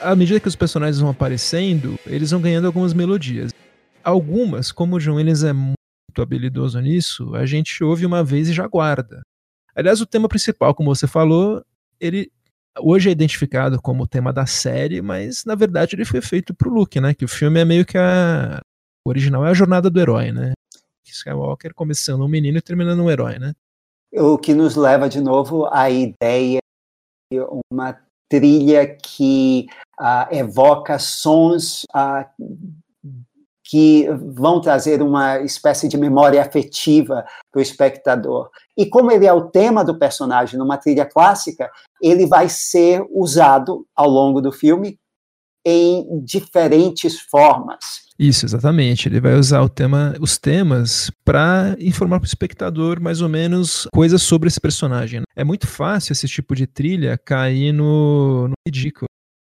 à 0.00 0.16
medida 0.16 0.40
que 0.40 0.48
os 0.48 0.56
personagens 0.56 0.98
vão 0.98 1.10
aparecendo, 1.10 1.98
eles 2.06 2.30
vão 2.30 2.40
ganhando 2.40 2.66
algumas 2.66 2.94
melodias. 2.94 3.52
Algumas, 4.02 4.72
como 4.72 4.96
o 4.96 4.98
John 4.98 5.14
Williams 5.14 5.44
é 5.44 5.52
muito 5.52 5.76
habilidoso 6.20 6.80
nisso, 6.80 7.34
a 7.34 7.46
gente 7.46 7.84
ouve 7.84 8.06
uma 8.06 8.24
vez 8.24 8.48
e 8.48 8.52
já 8.52 8.66
guarda. 8.66 9.22
Aliás, 9.74 10.00
o 10.00 10.06
tema 10.06 10.28
principal, 10.28 10.74
como 10.74 10.94
você 10.94 11.06
falou, 11.06 11.62
ele 12.00 12.30
hoje 12.78 13.08
é 13.08 13.12
identificado 13.12 13.80
como 13.80 14.04
o 14.04 14.06
tema 14.06 14.32
da 14.32 14.46
série, 14.46 15.02
mas 15.02 15.44
na 15.44 15.54
verdade 15.54 15.94
ele 15.94 16.04
foi 16.04 16.20
feito 16.20 16.54
pro 16.54 16.72
Luke, 16.72 17.00
né? 17.00 17.14
Que 17.14 17.24
o 17.24 17.28
filme 17.28 17.60
é 17.60 17.64
meio 17.64 17.84
que 17.84 17.98
a. 17.98 18.60
O 19.04 19.10
original 19.10 19.44
é 19.44 19.50
a 19.50 19.54
jornada 19.54 19.90
do 19.90 20.00
herói, 20.00 20.30
né? 20.30 20.52
Skywalker 21.04 21.74
começando 21.74 22.24
um 22.24 22.28
menino 22.28 22.58
e 22.58 22.62
terminando 22.62 23.02
um 23.02 23.10
herói, 23.10 23.38
né? 23.38 23.52
O 24.14 24.38
que 24.38 24.54
nos 24.54 24.76
leva 24.76 25.08
de 25.08 25.20
novo 25.20 25.66
à 25.72 25.90
ideia 25.90 26.60
de 27.32 27.38
uma 27.70 27.98
trilha 28.28 28.86
que 28.86 29.66
uh, 30.00 30.34
evoca 30.34 30.98
sons 30.98 31.84
uh, 31.94 32.24
que 33.72 34.06
vão 34.34 34.60
trazer 34.60 35.00
uma 35.00 35.40
espécie 35.40 35.88
de 35.88 35.96
memória 35.96 36.42
afetiva 36.42 37.24
para 37.50 37.58
o 37.58 37.62
espectador. 37.62 38.50
E 38.76 38.84
como 38.84 39.10
ele 39.10 39.24
é 39.24 39.32
o 39.32 39.48
tema 39.48 39.82
do 39.82 39.98
personagem 39.98 40.58
numa 40.58 40.76
trilha 40.76 41.06
clássica, 41.06 41.70
ele 41.98 42.26
vai 42.26 42.50
ser 42.50 43.02
usado 43.10 43.86
ao 43.96 44.10
longo 44.10 44.42
do 44.42 44.52
filme 44.52 44.98
em 45.64 46.22
diferentes 46.22 47.18
formas. 47.18 48.02
Isso, 48.18 48.44
exatamente. 48.44 49.08
Ele 49.08 49.22
vai 49.22 49.36
usar 49.36 49.66
tema, 49.70 50.14
os 50.20 50.36
temas 50.36 51.10
para 51.24 51.74
informar 51.80 52.20
para 52.20 52.26
o 52.26 52.28
espectador 52.28 53.00
mais 53.00 53.22
ou 53.22 53.28
menos 53.30 53.88
coisas 53.90 54.20
sobre 54.20 54.48
esse 54.48 54.60
personagem. 54.60 55.20
Né? 55.20 55.26
É 55.34 55.44
muito 55.44 55.66
fácil 55.66 56.12
esse 56.12 56.28
tipo 56.28 56.54
de 56.54 56.66
trilha 56.66 57.16
cair 57.16 57.72
no, 57.72 58.48
no 58.48 58.54
ridículo. 58.68 59.06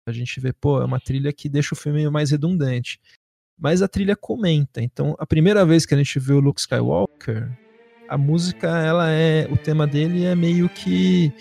A 0.10 0.12
gente 0.12 0.40
vê, 0.40 0.52
pô, 0.54 0.82
é 0.82 0.86
uma 0.86 1.00
trilha 1.00 1.32
que 1.32 1.48
deixa 1.48 1.76
o 1.76 1.78
filme 1.78 2.10
mais 2.10 2.32
redundante 2.32 2.98
mas 3.58 3.82
a 3.82 3.88
trilha 3.88 4.16
comenta. 4.16 4.82
Então, 4.82 5.16
a 5.18 5.26
primeira 5.26 5.66
vez 5.66 5.86
que 5.86 5.94
a 5.94 5.98
gente 5.98 6.20
vê 6.20 6.34
o 6.34 6.40
Luke 6.40 6.60
Skywalker, 6.60 7.50
a 8.08 8.18
música, 8.18 8.68
ela 8.68 9.10
é, 9.10 9.48
o 9.52 9.58
tema 9.58 9.88
dele 9.88 10.26
é 10.26 10.36
meio 10.36 10.70
que 10.70 11.34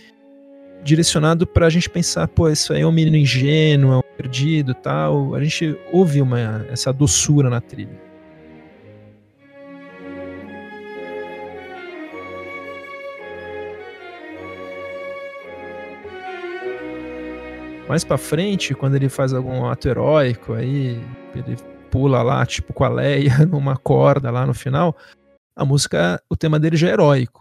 direcionado 0.82 1.46
para 1.46 1.66
a 1.66 1.70
gente 1.70 1.90
pensar, 1.90 2.26
pô, 2.28 2.48
isso 2.48 2.72
aí 2.72 2.80
é 2.80 2.86
um 2.86 2.92
menino 2.92 3.16
ingênuo, 3.16 3.92
é 3.92 3.98
um 3.98 4.02
perdido, 4.16 4.74
tal. 4.74 5.34
A 5.34 5.42
gente 5.42 5.76
ouve 5.92 6.22
uma 6.22 6.66
essa 6.70 6.92
doçura 6.92 7.50
na 7.50 7.60
trilha. 7.60 8.06
Mais 17.88 18.02
para 18.02 18.18
frente, 18.18 18.74
quando 18.74 18.96
ele 18.96 19.08
faz 19.08 19.32
algum 19.32 19.64
ato 19.64 19.88
heróico 19.88 20.54
aí, 20.54 21.00
ele 21.34 21.56
pula 21.96 22.22
lá, 22.22 22.44
tipo 22.44 22.74
com 22.74 22.84
a 22.84 22.90
Leia, 22.90 23.38
numa 23.48 23.74
corda 23.74 24.30
lá 24.30 24.44
no 24.44 24.52
final, 24.52 24.94
a 25.56 25.64
música, 25.64 26.22
o 26.28 26.36
tema 26.36 26.60
dele 26.60 26.76
já 26.76 26.88
é 26.88 26.92
heróico. 26.92 27.40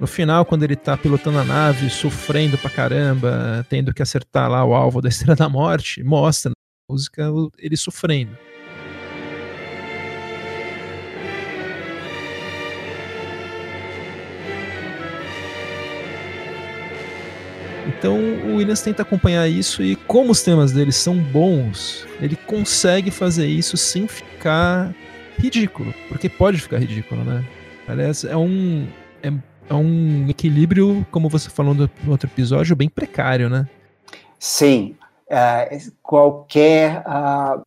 No 0.00 0.06
final, 0.06 0.46
quando 0.46 0.62
ele 0.62 0.74
tá 0.74 0.96
pilotando 0.96 1.38
a 1.38 1.44
nave, 1.44 1.90
sofrendo 1.90 2.56
pra 2.56 2.70
caramba, 2.70 3.66
tendo 3.68 3.92
que 3.92 4.00
acertar 4.00 4.48
lá 4.50 4.64
o 4.64 4.72
alvo 4.72 5.02
da 5.02 5.10
Estrela 5.10 5.36
da 5.36 5.50
Morte, 5.50 6.02
mostra 6.02 6.48
na 6.50 6.94
música 6.94 7.30
ele 7.58 7.76
sofrendo. 7.76 8.47
Então 17.98 18.16
o 18.16 18.56
Williams 18.56 18.80
tenta 18.80 19.02
acompanhar 19.02 19.48
isso 19.48 19.82
e 19.82 19.96
como 19.96 20.30
os 20.30 20.40
temas 20.40 20.70
dele 20.70 20.92
são 20.92 21.18
bons, 21.18 22.06
ele 22.20 22.36
consegue 22.36 23.10
fazer 23.10 23.46
isso 23.46 23.76
sem 23.76 24.06
ficar 24.06 24.94
ridículo, 25.36 25.92
porque 26.08 26.28
pode 26.28 26.60
ficar 26.60 26.78
ridículo, 26.78 27.24
né? 27.24 27.44
Aliás, 27.88 28.22
é 28.22 28.36
um 28.36 28.86
é, 29.20 29.32
é 29.68 29.74
um 29.74 30.28
equilíbrio, 30.28 31.04
como 31.10 31.28
você 31.28 31.50
falou 31.50 31.74
no, 31.74 31.90
outro 32.06 32.28
episódio, 32.28 32.76
bem 32.76 32.88
precário, 32.88 33.50
né? 33.50 33.68
Sim. 34.38 34.96
Uh, 35.26 35.92
qualquer 36.00 37.00
uh, 37.00 37.62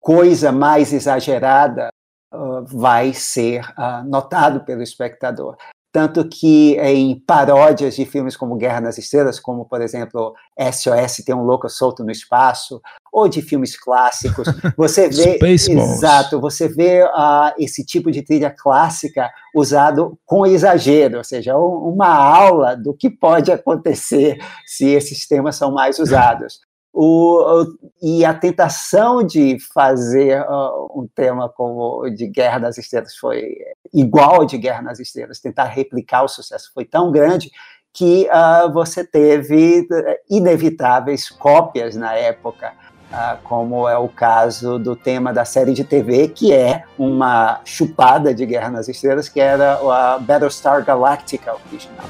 coisa 0.00 0.52
mais 0.52 0.92
exagerada 0.92 1.88
uh, 2.32 2.64
vai 2.64 3.12
ser 3.12 3.62
notado 4.04 4.60
pelo 4.60 4.82
espectador 4.82 5.56
tanto 5.96 6.28
que 6.28 6.78
em 6.78 7.18
paródias 7.18 7.96
de 7.96 8.04
filmes 8.04 8.36
como 8.36 8.56
Guerra 8.56 8.82
nas 8.82 8.98
Estrelas, 8.98 9.40
como 9.40 9.64
por 9.64 9.80
exemplo 9.80 10.34
SOS 10.54 11.24
tem 11.24 11.34
um 11.34 11.40
louco 11.42 11.70
solto 11.70 12.04
no 12.04 12.10
espaço, 12.10 12.82
ou 13.10 13.26
de 13.26 13.40
filmes 13.40 13.80
clássicos, 13.80 14.46
você 14.76 15.08
vê 15.08 15.38
exato, 15.42 16.38
você 16.38 16.68
vê 16.68 17.02
uh, 17.02 17.54
esse 17.58 17.82
tipo 17.82 18.10
de 18.10 18.20
trilha 18.20 18.50
clássica 18.50 19.30
usado 19.54 20.18
com 20.26 20.44
exagero, 20.44 21.16
ou 21.16 21.24
seja, 21.24 21.56
uma 21.56 22.14
aula 22.14 22.76
do 22.76 22.92
que 22.92 23.08
pode 23.08 23.50
acontecer 23.50 24.36
se 24.66 24.90
esses 24.90 25.26
temas 25.26 25.56
são 25.56 25.72
mais 25.72 25.98
usados. 25.98 26.60
O, 26.92 27.62
o, 27.62 27.78
e 28.02 28.22
a 28.22 28.34
tentação 28.34 29.22
de 29.22 29.56
fazer 29.72 30.42
uh, 30.42 30.98
um 30.98 31.06
tema 31.14 31.48
como 31.48 32.08
de 32.10 32.26
Guerra 32.26 32.58
nas 32.58 32.76
Estrelas 32.76 33.16
foi 33.16 33.54
igual 33.92 34.44
de 34.44 34.58
Guerra 34.58 34.82
nas 34.82 34.98
Estrelas, 34.98 35.40
tentar 35.40 35.64
replicar 35.64 36.22
o 36.22 36.28
sucesso 36.28 36.70
foi 36.74 36.84
tão 36.84 37.10
grande 37.10 37.50
que 37.92 38.28
uh, 38.28 38.70
você 38.70 39.02
teve 39.02 39.88
eh, 39.90 40.20
inevitáveis 40.28 41.30
cópias 41.30 41.96
na 41.96 42.12
época, 42.12 42.74
uh, 43.10 43.38
como 43.42 43.88
é 43.88 43.96
o 43.96 44.06
caso 44.06 44.78
do 44.78 44.94
tema 44.94 45.32
da 45.32 45.46
série 45.46 45.72
de 45.72 45.82
TV, 45.82 46.28
que 46.28 46.52
é 46.52 46.84
uma 46.98 47.62
chupada 47.64 48.34
de 48.34 48.44
Guerra 48.44 48.68
nas 48.68 48.86
Estrelas, 48.86 49.30
que 49.30 49.40
era 49.40 49.80
a 49.80 50.18
Battlestar 50.18 50.84
Galactica 50.84 51.54
original. 51.70 52.04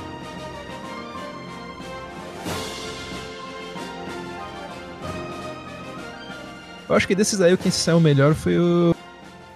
Eu 6.88 6.96
acho 6.96 7.06
que 7.06 7.14
desses 7.14 7.40
aí 7.40 7.56
quem 7.56 7.70
saiu 7.70 8.00
melhor 8.00 8.34
foi 8.34 8.58
o, 8.58 8.95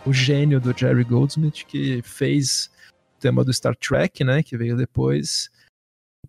o 0.05 0.13
gênio 0.13 0.61
do 0.61 0.77
Jerry 0.77 1.05
Goldsmith, 1.05 1.65
que 1.67 2.03
fez 2.03 2.71
o 3.17 3.21
tema 3.21 3.45
do 3.45 3.53
Star 3.53 3.77
Trek, 3.77 4.25
né? 4.25 4.43
Que 4.43 4.57
veio 4.57 4.77
depois. 4.77 5.51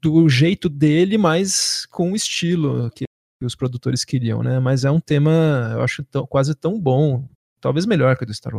Do 0.02 0.28
jeito 0.28 0.68
dele, 0.70 1.18
mas 1.18 1.86
com 1.88 2.12
o 2.12 2.16
estilo 2.16 2.90
que, 2.92 3.06
os 3.44 3.56
produtores 3.56 4.06
queriam, 4.06 4.44
né? 4.44 4.60
Mas 4.60 4.86
é 4.86 4.92
um 4.92 5.00
tema, 5.00 5.72
eu 5.74 5.82
acho, 5.82 6.06
quase 6.30 6.54
tão 6.54 6.80
bom. 6.80 7.28
Talvez 7.60 7.86
melhor 7.86 8.16
que 8.16 8.24
o 8.24 8.26
do 8.28 8.34
Star 8.34 8.54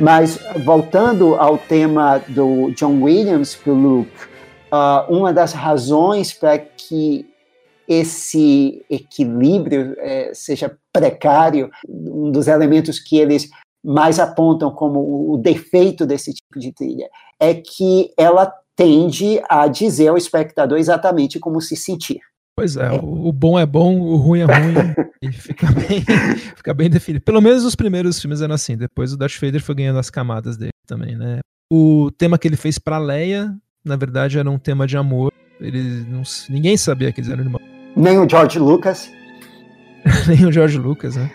Mas 0.00 0.38
voltando 0.64 1.34
ao 1.34 1.58
tema 1.58 2.18
do 2.26 2.70
John 2.70 3.02
Williams 3.02 3.54
para 3.54 3.70
o 3.70 3.76
Luke, 3.76 4.10
uh, 4.72 5.14
uma 5.14 5.30
das 5.30 5.52
razões 5.52 6.32
para 6.32 6.58
que 6.58 7.28
esse 7.86 8.82
equilíbrio 8.88 9.94
é, 9.98 10.32
seja 10.32 10.74
precário, 10.90 11.70
um 11.86 12.30
dos 12.30 12.48
elementos 12.48 12.98
que 12.98 13.18
eles 13.18 13.50
mais 13.84 14.18
apontam 14.18 14.70
como 14.70 15.32
o 15.32 15.36
defeito 15.36 16.06
desse 16.06 16.32
tipo 16.32 16.58
de 16.58 16.72
trilha, 16.72 17.10
é 17.38 17.52
que 17.52 18.12
ela 18.16 18.50
tende 18.76 19.42
a 19.48 19.66
dizer 19.66 20.08
ao 20.08 20.16
espectador 20.16 20.78
exatamente 20.78 21.38
como 21.38 21.60
se 21.60 21.76
sentir. 21.76 22.20
Pois 22.56 22.76
é, 22.76 22.90
o, 22.92 23.32
bom 23.32 23.58
é 23.58 23.64
bom, 23.64 23.98
o 24.00 24.16
ruim 24.16 24.40
é 24.40 24.44
ruim, 24.44 24.74
e 25.22 25.32
fica 25.32 25.66
bem, 25.72 26.04
fica 26.56 26.74
bem 26.74 26.90
definido. 26.90 27.24
Pelo 27.24 27.40
menos 27.40 27.64
os 27.64 27.74
primeiros 27.74 28.20
filmes 28.20 28.42
eram 28.42 28.54
assim, 28.54 28.76
depois 28.76 29.12
o 29.12 29.16
Darth 29.16 29.40
Vader 29.40 29.62
foi 29.62 29.74
ganhando 29.74 29.98
as 29.98 30.10
camadas 30.10 30.56
dele 30.56 30.72
também, 30.86 31.16
né? 31.16 31.40
O 31.72 32.10
tema 32.10 32.38
que 32.38 32.48
ele 32.48 32.56
fez 32.56 32.78
pra 32.78 32.98
Leia, 32.98 33.54
na 33.84 33.96
verdade, 33.96 34.38
era 34.38 34.50
um 34.50 34.58
tema 34.58 34.86
de 34.86 34.96
amor. 34.96 35.32
Ele 35.60 36.04
não, 36.08 36.22
ninguém 36.48 36.76
sabia 36.76 37.12
que 37.12 37.20
eles 37.20 37.30
eram 37.30 37.44
irmãos. 37.44 37.62
Nem 37.96 38.18
o 38.18 38.28
George 38.28 38.58
Lucas. 38.58 39.10
Nem 40.26 40.46
o 40.46 40.52
George 40.52 40.78
Lucas, 40.78 41.16
né? 41.16 41.30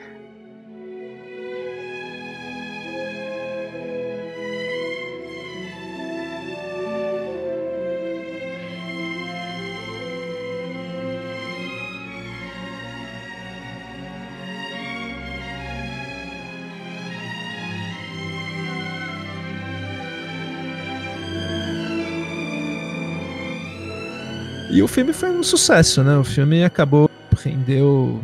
E 24.76 24.84
o 24.84 24.90
filme 24.90 25.14
foi 25.14 25.30
um 25.30 25.42
sucesso, 25.42 26.04
né? 26.04 26.18
O 26.18 26.24
filme 26.26 26.62
acabou, 26.62 27.10
rendeu 27.38 28.22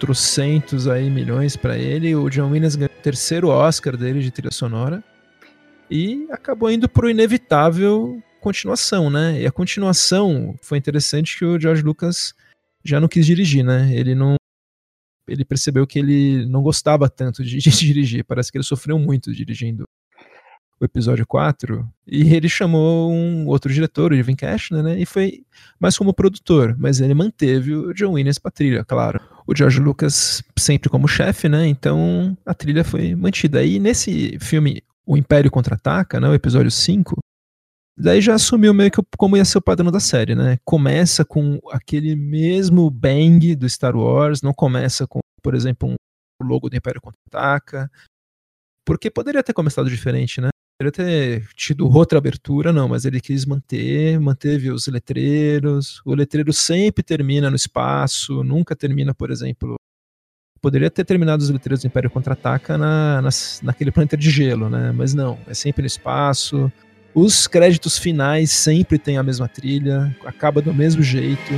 trocentos 0.00 0.88
aí 0.88 1.10
milhões 1.10 1.54
para 1.54 1.76
ele. 1.76 2.16
O 2.16 2.30
John 2.30 2.50
Williams 2.50 2.76
ganhou 2.76 2.90
o 2.98 3.02
terceiro 3.02 3.48
Oscar 3.48 3.94
dele 3.94 4.20
de 4.22 4.30
trilha 4.30 4.50
sonora. 4.50 5.04
E 5.90 6.26
acabou 6.30 6.70
indo 6.70 6.88
pro 6.88 7.10
inevitável 7.10 8.18
continuação, 8.40 9.10
né? 9.10 9.42
E 9.42 9.46
a 9.46 9.52
continuação 9.52 10.56
foi 10.62 10.78
interessante 10.78 11.36
que 11.36 11.44
o 11.44 11.60
George 11.60 11.82
Lucas 11.82 12.32
já 12.82 12.98
não 12.98 13.06
quis 13.06 13.26
dirigir, 13.26 13.62
né? 13.62 13.94
Ele 13.94 14.14
não 14.14 14.36
ele 15.28 15.44
percebeu 15.44 15.86
que 15.86 15.98
ele 15.98 16.46
não 16.46 16.62
gostava 16.62 17.06
tanto 17.10 17.44
de, 17.44 17.58
de 17.60 17.70
dirigir. 17.70 18.24
Parece 18.24 18.50
que 18.50 18.56
ele 18.56 18.64
sofreu 18.64 18.98
muito 18.98 19.30
dirigindo 19.30 19.84
o 20.80 20.84
episódio 20.84 21.26
4, 21.26 21.88
e 22.06 22.34
ele 22.34 22.48
chamou 22.48 23.10
um 23.10 23.46
outro 23.46 23.72
diretor, 23.72 24.12
o 24.12 24.14
Irving 24.14 24.36
Cashner, 24.36 24.82
né, 24.82 24.98
e 24.98 25.06
foi 25.06 25.42
mais 25.80 25.96
como 25.96 26.12
produtor, 26.12 26.76
mas 26.78 27.00
ele 27.00 27.14
manteve 27.14 27.74
o 27.74 27.94
John 27.94 28.12
Williams 28.12 28.38
pra 28.38 28.50
trilha, 28.50 28.84
claro. 28.84 29.20
O 29.46 29.56
George 29.56 29.80
Lucas 29.80 30.42
sempre 30.58 30.90
como 30.90 31.08
chefe, 31.08 31.48
né, 31.48 31.66
então 31.66 32.36
a 32.44 32.52
trilha 32.52 32.84
foi 32.84 33.14
mantida. 33.14 33.64
E 33.64 33.78
nesse 33.78 34.38
filme, 34.38 34.82
O 35.06 35.16
Império 35.16 35.50
Contra-Ataca, 35.50 36.20
né, 36.20 36.28
o 36.28 36.34
episódio 36.34 36.70
5, 36.70 37.16
daí 37.96 38.20
já 38.20 38.34
assumiu 38.34 38.74
meio 38.74 38.90
que 38.90 39.00
como 39.16 39.36
ia 39.36 39.44
ser 39.44 39.56
o 39.58 39.62
padrão 39.62 39.90
da 39.90 40.00
série, 40.00 40.34
né, 40.34 40.58
começa 40.62 41.24
com 41.24 41.58
aquele 41.70 42.14
mesmo 42.14 42.90
bang 42.90 43.54
do 43.54 43.66
Star 43.68 43.96
Wars, 43.96 44.42
não 44.42 44.52
começa 44.52 45.06
com, 45.06 45.20
por 45.42 45.54
exemplo, 45.54 45.88
um 45.88 45.94
logo 46.46 46.68
do 46.68 46.76
Império 46.76 47.00
Contra-Ataca, 47.00 47.90
porque 48.84 49.10
poderia 49.10 49.42
ter 49.42 49.52
começado 49.54 49.88
diferente, 49.88 50.40
né? 50.40 50.50
Poderia 50.78 50.92
ter 50.92 51.48
tido 51.54 51.88
outra 51.88 52.18
abertura, 52.18 52.70
não, 52.70 52.86
mas 52.86 53.06
ele 53.06 53.18
quis 53.18 53.46
manter, 53.46 54.20
manteve 54.20 54.70
os 54.70 54.86
letreiros. 54.86 56.02
O 56.04 56.14
letreiro 56.14 56.52
sempre 56.52 57.02
termina 57.02 57.48
no 57.48 57.56
espaço, 57.56 58.44
nunca 58.44 58.76
termina, 58.76 59.14
por 59.14 59.30
exemplo. 59.30 59.76
Poderia 60.60 60.90
ter 60.90 61.04
terminado 61.04 61.42
os 61.42 61.48
letreiros 61.48 61.80
do 61.80 61.86
Império 61.86 62.10
Contra-Ataca 62.10 62.76
na, 62.76 63.22
na, 63.22 63.30
naquele 63.62 63.90
planeta 63.90 64.18
de 64.18 64.28
gelo, 64.28 64.68
né? 64.68 64.92
Mas 64.92 65.14
não, 65.14 65.38
é 65.46 65.54
sempre 65.54 65.80
no 65.82 65.86
espaço. 65.86 66.70
Os 67.14 67.46
créditos 67.46 67.98
finais 67.98 68.50
sempre 68.50 68.98
têm 68.98 69.16
a 69.16 69.22
mesma 69.22 69.48
trilha, 69.48 70.14
acaba 70.26 70.60
do 70.60 70.74
mesmo 70.74 71.02
jeito. 71.02 71.52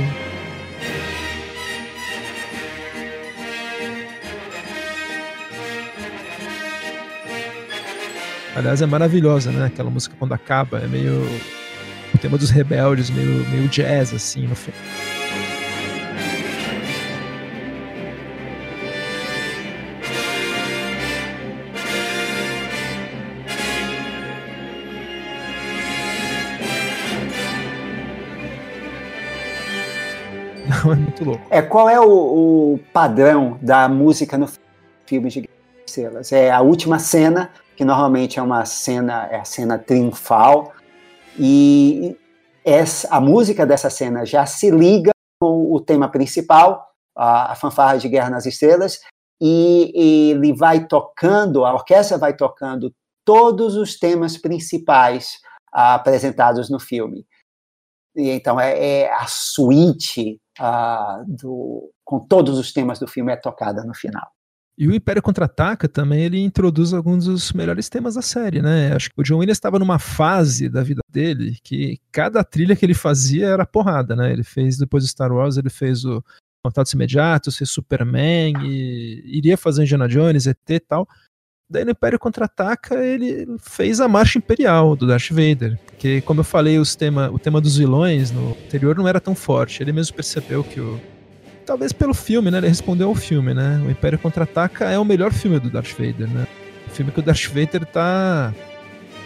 Aliás, 8.55 8.81
é 8.81 8.85
maravilhosa, 8.85 9.51
né? 9.51 9.67
Aquela 9.67 9.89
música 9.89 10.15
quando 10.17 10.33
acaba, 10.33 10.79
é 10.79 10.87
meio. 10.87 11.21
O 12.13 12.17
tema 12.17 12.37
dos 12.37 12.49
rebeldes, 12.49 13.09
meio, 13.09 13.47
meio 13.49 13.67
jazz, 13.67 14.13
assim, 14.13 14.47
no 14.47 14.55
fim. 14.55 14.71
Não, 30.83 30.93
é 30.93 30.95
muito 30.95 31.23
louco. 31.23 31.45
É, 31.49 31.61
qual 31.61 31.87
é 31.87 31.99
o, 31.99 32.73
o 32.73 32.79
padrão 32.91 33.59
da 33.61 33.87
música 33.87 34.37
no 34.37 34.47
filme 35.05 35.29
de 35.29 35.47
é 36.31 36.51
a 36.51 36.61
última 36.61 36.99
cena, 36.99 37.51
que 37.75 37.85
normalmente 37.85 38.39
é 38.39 38.41
uma 38.41 38.65
cena, 38.65 39.27
é 39.31 39.37
a 39.37 39.45
cena 39.45 39.77
triunfal, 39.77 40.73
e 41.37 42.17
essa, 42.63 43.07
a 43.15 43.21
música 43.21 43.65
dessa 43.65 43.89
cena 43.89 44.25
já 44.25 44.45
se 44.45 44.69
liga 44.69 45.11
com 45.39 45.73
o 45.73 45.79
tema 45.79 46.09
principal, 46.09 46.87
a, 47.15 47.53
a 47.53 47.55
fanfarra 47.55 47.97
de 47.97 48.09
Guerra 48.09 48.29
nas 48.29 48.45
Estrelas, 48.45 48.99
e, 49.41 49.91
e 49.95 50.31
ele 50.31 50.53
vai 50.53 50.85
tocando, 50.85 51.65
a 51.65 51.73
orquestra 51.73 52.17
vai 52.17 52.35
tocando 52.35 52.93
todos 53.25 53.75
os 53.75 53.97
temas 53.97 54.37
principais 54.37 55.35
uh, 55.73 55.95
apresentados 55.95 56.69
no 56.69 56.79
filme. 56.79 57.25
E, 58.15 58.29
então, 58.31 58.59
é, 58.59 59.01
é, 59.03 59.13
a 59.13 59.25
suíte 59.27 60.41
uh, 60.59 61.23
do, 61.27 61.91
com 62.03 62.19
todos 62.19 62.57
os 62.57 62.73
temas 62.73 62.99
do 62.99 63.07
filme 63.07 63.31
é 63.31 63.37
tocada 63.37 63.83
no 63.83 63.93
final. 63.93 64.27
E 64.79 64.87
o 64.87 64.95
Império 64.95 65.21
Contra-Ataca 65.21 65.89
também 65.89 66.23
ele 66.23 66.39
introduz 66.39 66.93
alguns 66.93 67.25
dos 67.25 67.51
melhores 67.51 67.89
temas 67.89 68.15
da 68.15 68.21
série, 68.21 68.61
né? 68.61 68.93
Acho 68.93 69.09
que 69.09 69.19
o 69.19 69.23
John 69.23 69.39
Williams 69.39 69.57
estava 69.57 69.77
numa 69.77 69.99
fase 69.99 70.69
da 70.69 70.81
vida 70.81 71.01
dele 71.11 71.57
que 71.61 71.99
cada 72.13 72.41
trilha 72.45 72.77
que 72.77 72.85
ele 72.85 72.93
fazia 72.93 73.47
era 73.47 73.65
porrada, 73.65 74.15
né? 74.15 74.31
Ele 74.31 74.41
fez 74.41 74.77
depois 74.77 75.03
do 75.03 75.09
Star 75.09 75.33
Wars, 75.33 75.57
ele 75.57 75.69
fez 75.69 76.05
o 76.05 76.23
Contatos 76.63 76.93
Imediatos, 76.93 77.57
fez 77.57 77.69
Superman 77.69 78.53
e 78.63 79.21
iria 79.25 79.57
fazer 79.57 79.83
Indiana 79.83 80.07
Jones, 80.07 80.47
ET 80.47 80.57
e 80.69 80.79
tal. 80.79 81.05
Daí 81.69 81.83
no 81.83 81.91
Império 81.91 82.17
Contra-Ataca 82.17 83.03
ele 83.03 83.47
fez 83.59 83.99
a 83.99 84.07
Marcha 84.07 84.37
Imperial 84.37 84.95
do 84.95 85.05
Darth 85.05 85.29
Vader, 85.29 85.77
porque 85.87 86.21
como 86.21 86.39
eu 86.39 86.45
falei, 86.45 86.77
tema, 86.97 87.29
o 87.29 87.37
tema 87.37 87.59
dos 87.59 87.75
vilões 87.75 88.31
no 88.31 88.51
anterior 88.51 88.95
não 88.95 89.09
era 89.09 89.19
tão 89.19 89.35
forte. 89.35 89.83
Ele 89.83 89.91
mesmo 89.91 90.15
percebeu 90.15 90.63
que 90.63 90.79
o 90.79 91.01
talvez 91.69 91.93
pelo 91.93 92.15
filme, 92.15 92.49
né? 92.49 92.57
Ele 92.57 92.67
respondeu 92.67 93.09
ao 93.09 93.15
filme, 93.15 93.53
né? 93.53 93.79
O 93.85 93.91
Império 93.91 94.17
Contra-Ataca 94.17 94.85
é 94.85 94.97
o 94.97 95.05
melhor 95.05 95.31
filme 95.31 95.59
do 95.59 95.69
Darth 95.69 95.91
Vader, 95.91 96.27
né? 96.27 96.47
O 96.87 96.89
filme 96.89 97.11
que 97.11 97.19
o 97.19 97.21
Darth 97.21 97.45
Vader 97.45 97.85
tá 97.85 98.51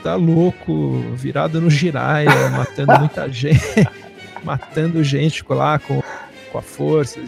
tá 0.03 0.15
louco, 0.15 0.99
virado 1.15 1.61
no 1.61 1.69
giraia, 1.69 2.29
matando 2.51 2.99
muita 2.99 3.31
gente, 3.31 3.87
matando 4.43 5.01
gente 5.01 5.41
lá 5.47 5.79
com, 5.79 6.03
com 6.51 6.57
a 6.57 6.61
força, 6.61 7.21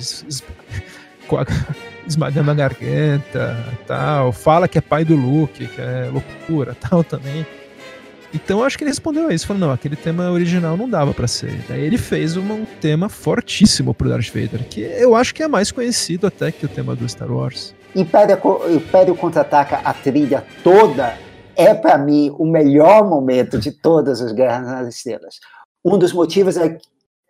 com 1.30 1.38
a, 1.38 1.46
esmagando 2.06 2.52
a 2.52 2.54
garganta, 2.54 3.58
tal. 3.88 4.34
Fala 4.34 4.68
que 4.68 4.78
é 4.78 4.82
pai 4.82 5.06
do 5.06 5.16
Luke, 5.16 5.66
que 5.66 5.80
é 5.82 6.10
loucura, 6.12 6.76
tal 6.76 7.06
também. 7.06 7.48
Então 8.34 8.60
eu 8.60 8.66
acho 8.66 8.78
que 8.78 8.84
ele 8.84 8.92
respondeu 8.92 9.28
a 9.28 9.34
isso, 9.34 9.48
falou, 9.48 9.62
não, 9.62 9.72
aquele 9.72 9.96
tema 9.96 10.30
original 10.30 10.76
não 10.76 10.90
dava 10.90 11.14
para 11.14 11.28
ser. 11.28 11.64
Daí 11.68 11.82
ele 11.82 11.98
fez 11.98 12.36
um 12.36 12.66
tema 12.82 13.08
fortíssimo 13.08 13.94
pro 13.94 14.10
Darth 14.10 14.28
Vader, 14.28 14.68
que 14.68 14.82
eu 14.82 15.16
acho 15.16 15.34
que 15.34 15.44
é 15.44 15.48
mais 15.48 15.72
conhecido 15.72 16.28
até 16.28 16.52
que 16.52 16.66
o 16.66 16.70
tema 16.70 16.96
do 16.96 17.08
Star 17.08 17.32
Wars. 17.32 17.74
Império, 17.96 18.38
Império 18.70 19.16
Contra-Ataca, 19.16 19.78
a 19.78 19.94
trilha 19.94 20.46
toda, 20.64 21.18
é 21.56 21.74
para 21.74 21.98
mim 21.98 22.30
o 22.38 22.46
melhor 22.46 23.08
momento 23.08 23.58
de 23.58 23.72
todas 23.72 24.22
as 24.22 24.34
Guerras 24.34 24.68
nas 24.68 24.96
Estrelas. 24.96 25.40
Um 25.84 25.98
dos 25.98 26.12
motivos 26.12 26.58
é, 26.58 26.78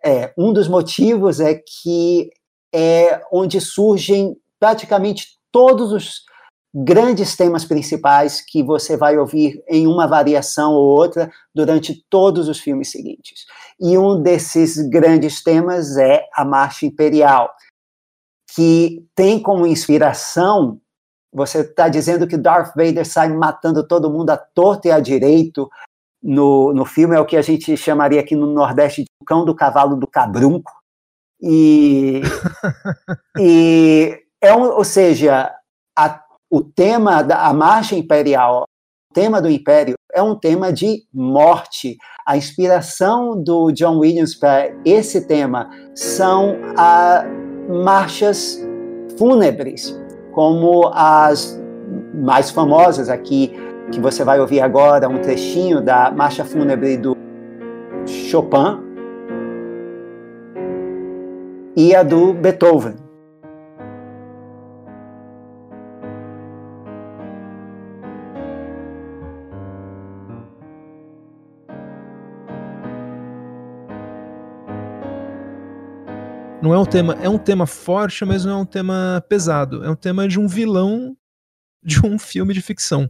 é 0.04 0.32
um 0.36 0.52
dos 0.52 0.66
motivos 0.66 1.40
é 1.40 1.54
que 1.54 2.30
é 2.74 3.20
onde 3.30 3.60
surgem 3.60 4.36
praticamente 4.58 5.38
todos 5.52 5.92
os 5.92 6.24
grandes 6.78 7.34
temas 7.34 7.64
principais 7.64 8.42
que 8.42 8.62
você 8.62 8.98
vai 8.98 9.16
ouvir 9.16 9.64
em 9.66 9.86
uma 9.86 10.06
variação 10.06 10.74
ou 10.74 10.84
outra 10.84 11.30
durante 11.54 12.04
todos 12.10 12.48
os 12.48 12.60
filmes 12.60 12.90
seguintes. 12.90 13.46
E 13.80 13.96
um 13.96 14.20
desses 14.20 14.76
grandes 14.88 15.42
temas 15.42 15.96
é 15.96 16.26
a 16.34 16.44
Marcha 16.44 16.84
Imperial, 16.84 17.50
que 18.54 19.06
tem 19.14 19.40
como 19.40 19.66
inspiração. 19.66 20.78
Você 21.32 21.60
está 21.60 21.88
dizendo 21.88 22.26
que 22.26 22.36
Darth 22.36 22.74
Vader 22.76 23.06
sai 23.06 23.28
matando 23.32 23.86
todo 23.86 24.10
mundo 24.10 24.28
à 24.28 24.36
torta 24.36 24.88
e 24.88 24.90
à 24.90 25.00
direito 25.00 25.70
no, 26.22 26.74
no 26.74 26.84
filme, 26.84 27.16
é 27.16 27.20
o 27.20 27.26
que 27.26 27.36
a 27.36 27.42
gente 27.42 27.74
chamaria 27.76 28.20
aqui 28.20 28.36
no 28.36 28.46
Nordeste 28.46 29.02
de 29.02 29.26
cão 29.26 29.44
do 29.46 29.54
cavalo 29.54 29.96
do 29.96 30.06
cabrunco. 30.06 30.72
E, 31.40 32.20
e 33.38 34.22
é 34.40 34.52
um, 34.54 34.62
ou 34.62 34.84
seja, 34.84 35.54
a, 35.96 36.25
o 36.50 36.62
tema 36.62 37.22
da 37.22 37.46
a 37.46 37.52
marcha 37.52 37.96
imperial, 37.96 38.64
o 39.10 39.14
tema 39.14 39.40
do 39.40 39.50
império 39.50 39.94
é 40.14 40.22
um 40.22 40.34
tema 40.34 40.72
de 40.72 41.02
morte. 41.12 41.96
A 42.26 42.36
inspiração 42.36 43.40
do 43.40 43.70
John 43.72 43.98
Williams 43.98 44.34
para 44.34 44.72
esse 44.84 45.26
tema 45.26 45.70
são 45.94 46.56
as 46.76 47.24
marchas 47.68 48.58
fúnebres, 49.18 49.98
como 50.32 50.88
as 50.92 51.60
mais 52.14 52.50
famosas 52.50 53.08
aqui, 53.08 53.52
que 53.92 54.00
você 54.00 54.24
vai 54.24 54.40
ouvir 54.40 54.60
agora, 54.60 55.08
um 55.08 55.20
trechinho 55.20 55.80
da 55.80 56.10
marcha 56.10 56.44
fúnebre 56.44 56.96
do 56.96 57.16
Chopin 58.06 58.80
e 61.76 61.94
a 61.94 62.02
do 62.02 62.32
Beethoven. 62.32 63.05
Não 76.66 76.74
é 76.74 76.78
um 76.80 76.84
tema, 76.84 77.16
é 77.22 77.28
um 77.28 77.38
tema 77.38 77.64
forte, 77.64 78.24
mas 78.24 78.44
não 78.44 78.52
é 78.52 78.56
um 78.62 78.66
tema 78.66 79.24
pesado. 79.28 79.84
É 79.84 79.88
um 79.88 79.94
tema 79.94 80.26
de 80.26 80.40
um 80.40 80.48
vilão 80.48 81.16
de 81.80 82.04
um 82.04 82.18
filme 82.18 82.52
de 82.52 82.60
ficção. 82.60 83.08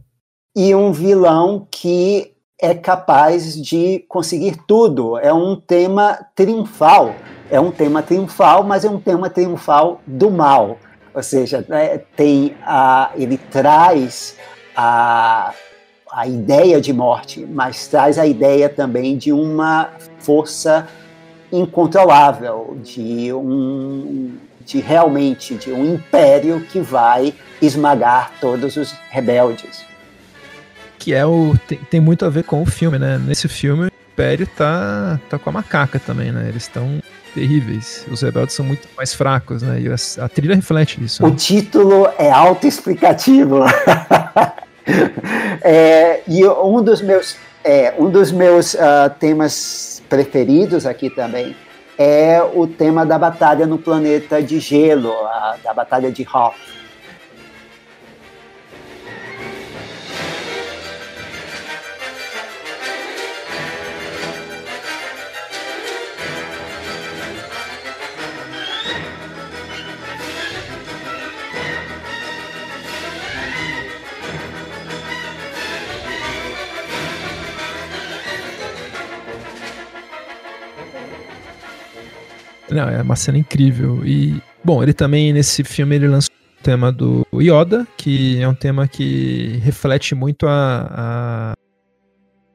E 0.55 0.75
um 0.75 0.91
vilão 0.91 1.67
que 1.71 2.35
é 2.61 2.75
capaz 2.75 3.59
de 3.59 4.05
conseguir 4.07 4.59
tudo. 4.67 5.17
É 5.17 5.33
um 5.33 5.55
tema 5.55 6.19
triunfal. 6.35 7.15
É 7.49 7.59
um 7.59 7.71
tema 7.71 8.03
triunfal, 8.03 8.63
mas 8.63 8.85
é 8.85 8.89
um 8.91 8.99
tema 8.99 9.27
triunfal 9.27 10.01
do 10.05 10.29
mal. 10.29 10.77
Ou 11.11 11.23
seja, 11.23 11.65
né, 11.67 11.97
tem 12.15 12.55
a, 12.61 13.09
ele 13.15 13.39
traz 13.39 14.37
a, 14.75 15.51
a 16.11 16.27
ideia 16.27 16.79
de 16.79 16.93
morte, 16.93 17.43
mas 17.43 17.87
traz 17.87 18.19
a 18.19 18.27
ideia 18.27 18.69
também 18.69 19.17
de 19.17 19.33
uma 19.33 19.93
força 20.19 20.87
incontrolável, 21.51 22.77
de 22.83 23.31
um 23.33 24.37
de 24.67 24.81
realmente 24.81 25.55
de 25.55 25.71
um 25.71 25.93
império 25.93 26.59
que 26.69 26.81
vai 26.81 27.33
esmagar 27.61 28.33
todos 28.41 28.75
os 28.75 28.93
rebeldes. 29.09 29.85
Que 30.99 31.13
é 31.13 31.25
o 31.25 31.55
tem, 31.65 31.77
tem 31.89 32.01
muito 32.01 32.25
a 32.25 32.29
ver 32.29 32.43
com 32.43 32.61
o 32.61 32.65
filme, 32.65 32.99
né? 32.99 33.17
Nesse 33.17 33.47
filme 33.47 33.85
o 33.85 33.91
império 34.11 34.45
tá 34.45 35.19
tá 35.29 35.39
com 35.39 35.49
a 35.49 35.53
macaca 35.53 35.99
também, 35.99 36.33
né? 36.33 36.49
Eles 36.49 36.63
estão 36.63 37.01
terríveis. 37.33 38.05
Os 38.11 38.21
rebeldes 38.21 38.55
são 38.55 38.65
muito 38.65 38.89
mais 38.97 39.13
fracos, 39.13 39.61
né? 39.61 39.79
E 39.79 39.87
a, 39.87 40.25
a 40.25 40.27
trilha 40.27 40.55
reflete 40.55 41.01
isso. 41.01 41.23
O 41.23 41.29
né? 41.29 41.35
título 41.37 42.09
é 42.17 42.29
autoexplicativo. 42.29 43.63
é, 45.61 46.21
e 46.27 46.45
um 46.45 46.83
dos 46.83 47.01
meus 47.01 47.37
é, 47.63 47.93
um 47.97 48.09
dos 48.09 48.31
meus 48.31 48.73
uh, 48.73 49.09
temas 49.19 49.96
preferidos 50.07 50.85
aqui 50.85 51.09
também 51.09 51.55
é 51.97 52.41
o 52.53 52.67
tema 52.67 53.05
da 53.05 53.17
batalha 53.17 53.65
no 53.65 53.77
planeta 53.77 54.41
de 54.41 54.59
gelo, 54.59 55.11
a, 55.11 55.57
da 55.63 55.73
batalha 55.73 56.11
de 56.11 56.23
Hoth. 56.23 56.55
Não, 82.69 82.89
é 82.89 83.01
uma 83.01 83.15
cena 83.15 83.37
incrível. 83.37 84.05
E, 84.05 84.41
bom, 84.63 84.83
ele 84.83 84.93
também, 84.93 85.31
nesse 85.31 85.63
filme, 85.63 85.95
ele 85.95 86.07
lançou 86.07 86.33
o 86.59 86.63
tema 86.63 86.91
do 86.91 87.25
Yoda, 87.33 87.87
que 87.97 88.41
é 88.41 88.47
um 88.47 88.53
tema 88.53 88.87
que 88.87 89.59
reflete 89.63 90.13
muito 90.13 90.47
a, 90.47 91.53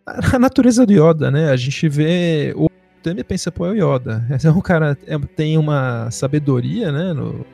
a, 0.07 0.37
a 0.37 0.39
natureza 0.39 0.85
do 0.85 0.93
Yoda, 0.93 1.31
né? 1.31 1.51
A 1.51 1.57
gente 1.57 1.89
vê 1.89 2.53
o 2.57 2.69
tema 3.03 3.21
e 3.21 3.25
pensa, 3.25 3.51
pô, 3.51 3.67
é 3.67 3.71
o 3.71 3.75
Yoda. 3.95 4.25
É 4.45 4.51
um 4.51 4.61
cara 4.61 4.97
é, 5.07 5.19
tem 5.19 5.57
uma 5.57 6.11
sabedoria, 6.11 6.93
né, 6.93 7.13
no 7.13 7.45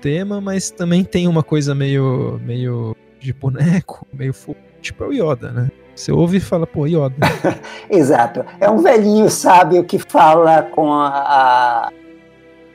tema, 0.00 0.40
mas 0.40 0.70
também 0.70 1.04
tem 1.04 1.28
uma 1.28 1.42
coisa 1.42 1.74
meio, 1.74 2.40
meio 2.44 2.96
de 3.18 3.32
boneco, 3.32 4.06
meio 4.12 4.34
tipo 4.80 5.04
é 5.04 5.06
o 5.06 5.12
Yoda, 5.12 5.52
né? 5.52 5.70
Você 5.94 6.12
ouve 6.12 6.38
e 6.38 6.40
fala, 6.40 6.66
pô, 6.66 6.86
Yoda. 6.86 7.16
Exato. 7.90 8.44
É 8.60 8.70
um 8.70 8.78
velhinho 8.78 9.28
sábio 9.28 9.84
que 9.84 9.98
fala 9.98 10.62
com 10.62 10.92
a, 10.92 11.08
a, 11.08 11.92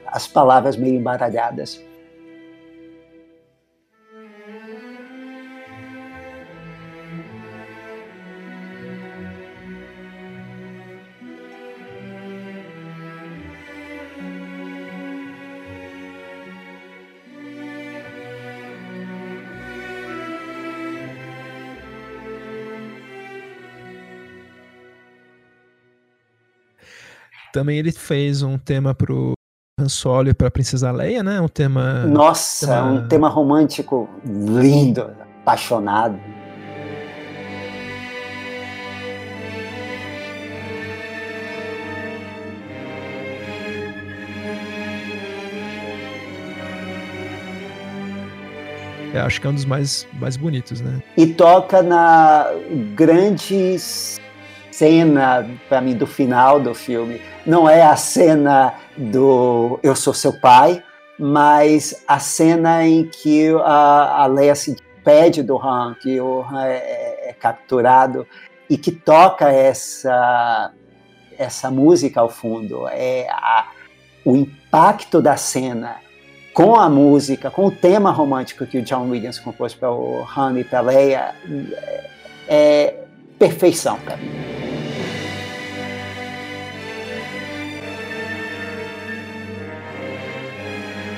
as 0.07 0.27
palavras 0.27 0.77
meio 0.77 0.95
embaralhadas. 0.95 1.83
Também 27.55 27.77
ele 27.77 27.93
fez 27.93 28.43
um 28.43 28.57
tema 28.57 28.93
pro 28.93 29.31
Han 29.79 29.87
Solo 29.87 30.27
e 30.27 30.33
pra 30.33 30.51
Princesa 30.51 30.91
Leia, 30.91 31.23
né? 31.23 31.39
Um 31.39 31.47
tema. 31.47 32.05
Nossa, 32.05 32.67
tema... 32.67 32.83
um 32.83 33.07
tema 33.07 33.29
romântico 33.29 34.09
lindo, 34.25 35.09
apaixonado. 35.41 36.19
Eu 49.13 49.21
acho 49.21 49.39
que 49.39 49.47
é 49.47 49.49
um 49.49 49.53
dos 49.53 49.63
mais, 49.63 50.05
mais 50.19 50.35
bonitos, 50.35 50.81
né? 50.81 51.01
E 51.15 51.25
toca 51.25 51.81
na 51.81 52.47
grandes 52.97 54.19
cena, 54.73 55.49
para 55.69 55.79
mim, 55.79 55.95
do 55.95 56.05
final 56.05 56.59
do 56.59 56.75
filme. 56.75 57.21
Não 57.45 57.69
é 57.69 57.83
a 57.83 57.95
cena 57.95 58.73
do 58.97 59.79
Eu 59.83 59.95
Sou 59.95 60.13
Seu 60.13 60.33
Pai, 60.33 60.83
mas 61.19 62.03
a 62.07 62.17
cena 62.17 62.85
em 62.85 63.05
que 63.05 63.49
a, 63.63 64.23
a 64.23 64.25
Leia 64.25 64.55
se 64.55 64.75
despede 64.75 65.43
do 65.43 65.57
Han, 65.57 65.95
que 66.01 66.19
o 66.19 66.41
Han 66.41 66.65
é, 66.65 66.77
é, 66.77 67.29
é 67.29 67.33
capturado 67.33 68.25
e 68.67 68.77
que 68.77 68.91
toca 68.91 69.51
essa, 69.51 70.71
essa 71.37 71.69
música 71.69 72.19
ao 72.19 72.29
fundo. 72.29 72.87
É 72.87 73.27
a, 73.29 73.67
o 74.25 74.35
impacto 74.35 75.21
da 75.21 75.37
cena 75.37 75.97
com 76.51 76.75
a 76.75 76.89
música, 76.89 77.51
com 77.51 77.65
o 77.67 77.71
tema 77.71 78.09
romântico 78.11 78.65
que 78.65 78.79
o 78.79 78.81
John 78.81 79.09
Williams 79.09 79.37
compôs 79.37 79.75
para 79.75 79.91
o 79.91 80.25
Han 80.35 80.59
e 80.59 80.63
para 80.63 80.79
Leia, 80.81 81.35
é, 81.47 82.09
é 82.47 82.95
perfeição 83.37 83.99
para 83.99 84.17
mim. 84.17 84.31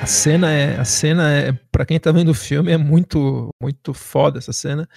Cena 0.08 0.50
é, 0.50 0.76
a 0.76 0.84
cena 0.84 1.30
é, 1.30 1.52
para 1.70 1.86
quem 1.86 2.00
tá 2.00 2.10
vendo 2.10 2.30
o 2.30 2.34
filme, 2.34 2.72
é 2.72 2.76
muito, 2.76 3.50
muito 3.62 3.94
foda 3.94 4.38
essa 4.38 4.52
cena. 4.52 4.88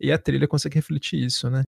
E 0.00 0.10
a 0.10 0.16
trilha 0.16 0.48
consegue 0.48 0.76
refletir 0.76 1.22
isso, 1.22 1.50
né? 1.50 1.62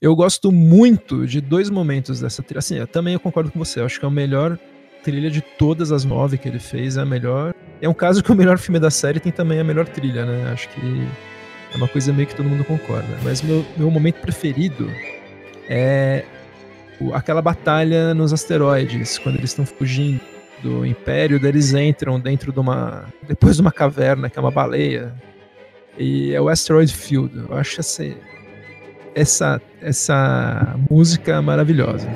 Eu 0.00 0.14
gosto 0.16 0.50
muito 0.50 1.26
de 1.26 1.40
dois 1.40 1.70
momentos 1.70 2.20
dessa 2.20 2.42
trilha. 2.42 2.58
Assim, 2.58 2.76
eu 2.76 2.86
também 2.86 3.14
eu 3.14 3.20
concordo 3.20 3.50
com 3.50 3.58
você. 3.58 3.80
Eu 3.80 3.86
acho 3.86 3.98
que 4.00 4.04
é 4.04 4.08
a 4.08 4.10
melhor 4.10 4.58
trilha 5.04 5.30
de 5.30 5.40
todas 5.40 5.92
as 5.92 6.04
nove 6.04 6.36
que 6.36 6.48
ele 6.48 6.58
fez. 6.58 6.96
É 6.96 7.02
a 7.02 7.06
melhor. 7.06 7.54
É 7.80 7.88
um 7.88 7.94
caso 7.94 8.22
que 8.22 8.32
o 8.32 8.34
melhor 8.34 8.58
filme 8.58 8.80
da 8.80 8.90
série 8.90 9.20
tem 9.20 9.30
também 9.30 9.60
a 9.60 9.64
melhor 9.64 9.86
trilha, 9.86 10.26
né? 10.26 10.50
Acho 10.50 10.68
que 10.70 10.80
é 11.72 11.76
uma 11.76 11.88
coisa 11.88 12.12
meio 12.12 12.26
que 12.26 12.34
todo 12.34 12.48
mundo 12.48 12.64
concorda. 12.64 13.16
Mas 13.22 13.40
meu, 13.40 13.64
meu 13.76 13.90
momento 13.90 14.20
preferido 14.20 14.90
é 15.68 16.24
aquela 17.12 17.40
batalha 17.40 18.14
nos 18.14 18.32
asteroides, 18.32 19.18
quando 19.18 19.36
eles 19.36 19.50
estão 19.50 19.64
fugindo 19.64 20.35
do 20.66 20.84
Império, 20.84 21.40
eles 21.46 21.72
entram 21.72 22.18
dentro 22.18 22.52
de 22.52 22.58
uma. 22.58 23.04
depois 23.26 23.56
de 23.56 23.62
uma 23.62 23.70
caverna, 23.70 24.28
que 24.28 24.38
é 24.38 24.42
uma 24.42 24.50
baleia. 24.50 25.14
E 25.96 26.34
é 26.34 26.40
o 26.40 26.48
Asteroid 26.48 26.92
Field. 26.92 27.46
Eu 27.48 27.56
acho 27.56 27.80
essa, 27.80 28.04
essa, 29.14 29.62
essa 29.80 30.76
música 30.90 31.40
maravilhosa. 31.40 32.08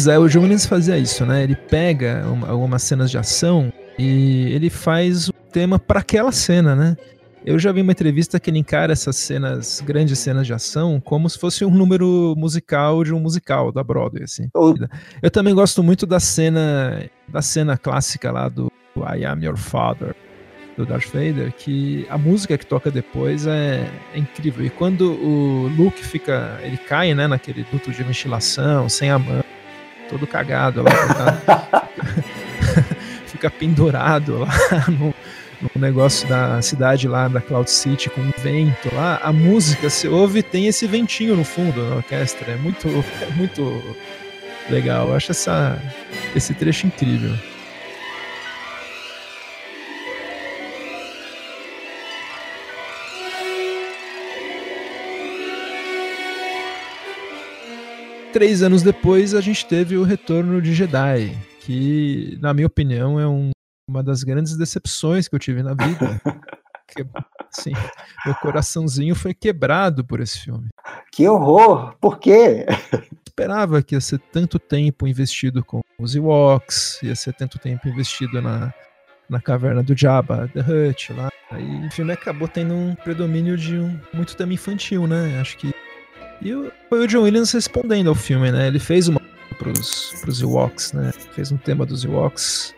Pois 0.00 0.06
é, 0.06 0.18
o 0.18 0.28
John 0.28 0.40
Williams 0.40 0.64
fazia 0.64 0.96
isso, 0.96 1.26
né? 1.26 1.42
Ele 1.42 1.54
pega 1.54 2.24
uma, 2.26 2.48
algumas 2.48 2.82
cenas 2.82 3.10
de 3.10 3.18
ação 3.18 3.70
e 3.98 4.50
ele 4.50 4.70
faz 4.70 5.28
o 5.28 5.32
tema 5.52 5.78
para 5.78 6.00
aquela 6.00 6.32
cena, 6.32 6.74
né? 6.74 6.96
Eu 7.44 7.58
já 7.58 7.70
vi 7.70 7.82
uma 7.82 7.92
entrevista 7.92 8.40
que 8.40 8.48
ele 8.48 8.58
encara 8.58 8.94
essas 8.94 9.16
cenas, 9.16 9.82
grandes 9.84 10.18
cenas 10.18 10.46
de 10.46 10.54
ação, 10.54 10.98
como 11.04 11.28
se 11.28 11.38
fosse 11.38 11.66
um 11.66 11.70
número 11.70 12.34
musical 12.34 13.04
de 13.04 13.12
um 13.12 13.20
musical 13.20 13.70
da 13.70 13.84
Broadway, 13.84 14.24
assim. 14.24 14.48
Eu 15.20 15.30
também 15.30 15.54
gosto 15.54 15.82
muito 15.82 16.06
da 16.06 16.18
cena, 16.18 17.04
da 17.28 17.42
cena 17.42 17.76
clássica 17.76 18.32
lá 18.32 18.48
do 18.48 18.72
I 18.96 19.26
Am 19.26 19.44
Your 19.44 19.58
Father, 19.58 20.16
do 20.78 20.86
Darth 20.86 21.08
Vader, 21.08 21.52
que 21.52 22.06
a 22.08 22.16
música 22.16 22.56
que 22.56 22.64
toca 22.64 22.90
depois 22.90 23.46
é, 23.46 23.86
é 24.14 24.18
incrível. 24.18 24.64
E 24.64 24.70
quando 24.70 25.12
o 25.12 25.68
Luke 25.76 26.02
fica, 26.02 26.58
ele 26.62 26.78
cai, 26.78 27.12
né, 27.12 27.26
naquele 27.26 27.66
duto 27.70 27.90
de 27.90 28.02
ventilação, 28.02 28.88
sem 28.88 29.10
a 29.10 29.18
mão, 29.18 29.44
todo 30.10 30.26
cagado 30.26 30.82
lá. 30.82 31.86
Fica 33.26 33.48
pendurado 33.50 34.40
lá 34.40 34.50
no, 34.90 35.14
no, 35.62 35.70
negócio 35.76 36.28
da 36.28 36.60
cidade 36.60 37.06
lá 37.06 37.28
da 37.28 37.40
Cloud 37.40 37.70
City 37.70 38.10
com 38.10 38.20
o 38.20 38.34
vento 38.38 38.92
lá. 38.94 39.20
A 39.22 39.32
música, 39.32 39.88
você 39.88 40.08
ouve, 40.08 40.42
tem 40.42 40.66
esse 40.66 40.86
ventinho 40.86 41.36
no 41.36 41.44
fundo 41.44 41.88
na 41.88 41.96
orquestra. 41.96 42.52
É 42.52 42.56
muito, 42.56 42.88
é 42.88 43.34
muito 43.36 43.96
legal. 44.68 45.08
Eu 45.08 45.14
acho 45.14 45.30
essa, 45.30 45.80
esse 46.34 46.52
trecho 46.52 46.88
incrível. 46.88 47.34
Três 58.32 58.62
anos 58.62 58.82
depois 58.82 59.34
a 59.34 59.40
gente 59.40 59.66
teve 59.66 59.96
o 59.96 60.04
Retorno 60.04 60.62
de 60.62 60.72
Jedi, 60.72 61.36
que, 61.60 62.38
na 62.40 62.54
minha 62.54 62.66
opinião, 62.66 63.18
é 63.18 63.26
um, 63.26 63.50
uma 63.88 64.02
das 64.02 64.22
grandes 64.22 64.56
decepções 64.56 65.26
que 65.26 65.34
eu 65.34 65.38
tive 65.38 65.62
na 65.62 65.74
vida. 65.74 66.20
que, 66.86 67.04
assim, 67.52 67.72
meu 68.24 68.34
coraçãozinho 68.36 69.14
foi 69.14 69.34
quebrado 69.34 70.04
por 70.04 70.20
esse 70.20 70.38
filme. 70.40 70.68
Que 71.12 71.28
horror! 71.28 71.94
Por 72.00 72.18
quê? 72.18 72.66
Esperava 73.26 73.82
que 73.82 73.94
ia 73.94 74.00
ser 74.00 74.18
tanto 74.32 74.58
tempo 74.58 75.06
investido 75.06 75.64
com 75.64 75.80
os 75.98 76.14
Ewoks, 76.14 77.00
ia 77.02 77.16
ser 77.16 77.32
tanto 77.34 77.58
tempo 77.58 77.88
investido 77.88 78.40
na, 78.40 78.72
na 79.28 79.40
caverna 79.40 79.82
do 79.82 79.96
Jabba, 79.96 80.48
The 80.48 80.60
Hutt 80.60 81.12
lá. 81.14 81.30
Aí 81.50 81.86
o 81.86 81.90
filme 81.90 82.12
acabou 82.12 82.46
tendo 82.46 82.74
um 82.74 82.94
predomínio 82.94 83.56
de 83.56 83.76
um 83.76 83.98
muito 84.14 84.36
tema 84.36 84.52
infantil, 84.52 85.06
né? 85.06 85.40
Acho 85.40 85.56
que 85.56 85.74
e 86.42 86.70
foi 86.88 87.04
o 87.04 87.06
John 87.06 87.22
Williams 87.22 87.52
respondendo 87.52 88.08
ao 88.08 88.14
filme, 88.14 88.50
né? 88.50 88.66
Ele 88.66 88.78
fez 88.78 89.08
uma 89.08 89.20
pros, 89.58 90.14
pros 90.20 90.40
Ewoks, 90.40 90.92
né? 90.92 91.12
Fez 91.32 91.52
um 91.52 91.56
tema 91.56 91.84
dos 91.84 92.04
Ewoks. 92.04 92.74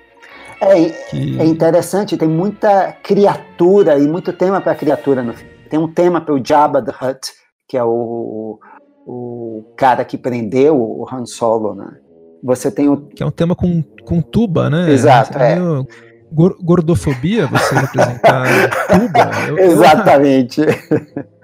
É, 0.61 0.91
que... 1.11 1.41
é 1.41 1.45
interessante, 1.45 2.17
tem 2.17 2.29
muita 2.29 2.93
criatura 3.03 3.99
e 3.99 4.07
muito 4.07 4.33
tema 4.33 4.61
para 4.61 4.75
criatura 4.75 5.23
no 5.23 5.33
filme. 5.33 5.53
Tem 5.69 5.79
um 5.79 5.89
tema 5.89 6.21
para 6.21 6.35
o 6.35 6.45
Jabba 6.45 6.83
the 6.83 6.93
Hutt, 6.93 7.33
que 7.69 7.77
é 7.77 7.85
o, 7.85 8.59
o 9.07 9.65
cara 9.77 10.05
que 10.05 10.19
prendeu 10.19 10.77
o 10.77 11.07
Han 11.11 11.25
Solo, 11.27 11.75
né? 11.75 11.97
Você 12.45 12.71
tem 12.71 12.89
o... 12.89 12.97
Que 12.97 13.23
é 13.23 13.27
um 13.27 13.31
tema 13.31 13.55
com, 13.55 13.83
com 14.05 14.21
tuba, 14.21 14.69
né? 14.69 14.91
Exato, 14.91 15.39
é. 15.39 15.55
é. 15.55 16.13
Gordofobia, 16.33 17.47
você 17.47 17.75
representar 17.75 18.47
tuba. 18.89 19.49
Eu, 19.49 19.59
Exatamente. 19.59 20.61
Eu... 20.61 21.25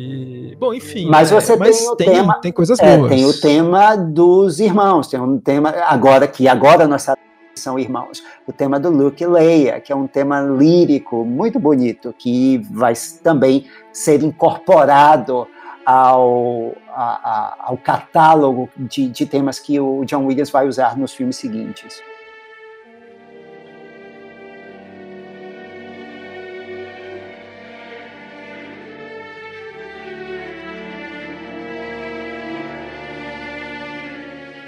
E, 0.00 0.54
bom, 0.60 0.72
enfim. 0.72 1.08
Mas 1.10 1.32
você 1.32 1.54
é, 1.54 1.56
tem 1.56 1.66
mas 1.66 1.88
o 1.88 1.96
tem, 1.96 2.08
tema. 2.08 2.40
Tem 2.40 2.52
coisas 2.52 2.78
é, 2.78 2.96
boas. 2.96 3.10
Tem 3.10 3.24
o 3.24 3.32
tema 3.32 3.96
dos 3.96 4.60
irmãos. 4.60 5.08
Tem 5.08 5.20
um 5.20 5.40
tema. 5.40 5.70
Agora 5.70 6.28
que 6.28 6.46
agora 6.46 6.86
nós 6.86 7.02
sabemos 7.02 7.28
que 7.52 7.58
são 7.58 7.76
irmãos. 7.76 8.22
O 8.46 8.52
tema 8.52 8.78
do 8.78 8.90
Luke 8.90 9.20
e 9.20 9.26
Leia, 9.26 9.80
que 9.80 9.92
é 9.92 9.96
um 9.96 10.06
tema 10.06 10.40
lírico 10.40 11.24
muito 11.24 11.58
bonito, 11.58 12.14
que 12.16 12.58
vai 12.70 12.92
também 13.24 13.66
ser 13.92 14.22
incorporado 14.22 15.48
ao, 15.84 16.76
a, 16.90 17.02
a, 17.02 17.56
ao 17.58 17.76
catálogo 17.76 18.68
de, 18.76 19.08
de 19.08 19.26
temas 19.26 19.58
que 19.58 19.80
o 19.80 20.04
John 20.04 20.26
Williams 20.26 20.50
vai 20.50 20.68
usar 20.68 20.96
nos 20.96 21.12
filmes 21.12 21.34
seguintes. 21.34 22.00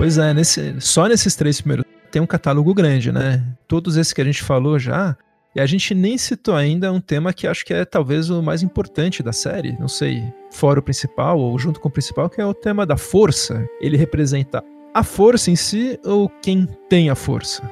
Pois 0.01 0.17
é, 0.17 0.33
nesse, 0.33 0.81
só 0.81 1.07
nesses 1.07 1.37
três 1.37 1.61
primeiros 1.61 1.85
tem 2.11 2.23
um 2.23 2.27
catálogo 2.27 2.73
grande, 2.73 3.13
né? 3.13 3.45
Todos 3.69 3.99
esses 3.99 4.15
que 4.15 4.23
a 4.23 4.25
gente 4.25 4.43
falou 4.43 4.79
já, 4.79 5.15
e 5.55 5.61
a 5.61 5.67
gente 5.67 5.95
nem 5.95 6.17
citou 6.17 6.57
ainda 6.57 6.91
um 6.91 7.03
tema 7.03 7.35
que 7.35 7.47
acho 7.47 7.67
que 7.67 7.75
é 7.75 7.85
talvez 7.85 8.31
o 8.31 8.43
mais 8.43 8.63
importante 8.63 9.23
da 9.23 9.31
série, 9.31 9.77
não 9.79 9.89
sei, 9.89 10.25
fora 10.51 10.81
o 10.81 10.83
principal 10.83 11.39
ou 11.39 11.59
junto 11.59 11.79
com 11.79 11.89
o 11.89 11.93
principal, 11.93 12.31
que 12.31 12.41
é 12.41 12.47
o 12.47 12.55
tema 12.55 12.87
da 12.87 12.97
força. 12.97 13.63
Ele 13.79 13.99
representa 13.99 14.65
a 14.95 15.05
força 15.05 15.51
em 15.51 15.57
si 15.57 16.01
ou 16.03 16.31
quem 16.41 16.67
tem 16.89 17.11
a 17.11 17.15
força? 17.15 17.71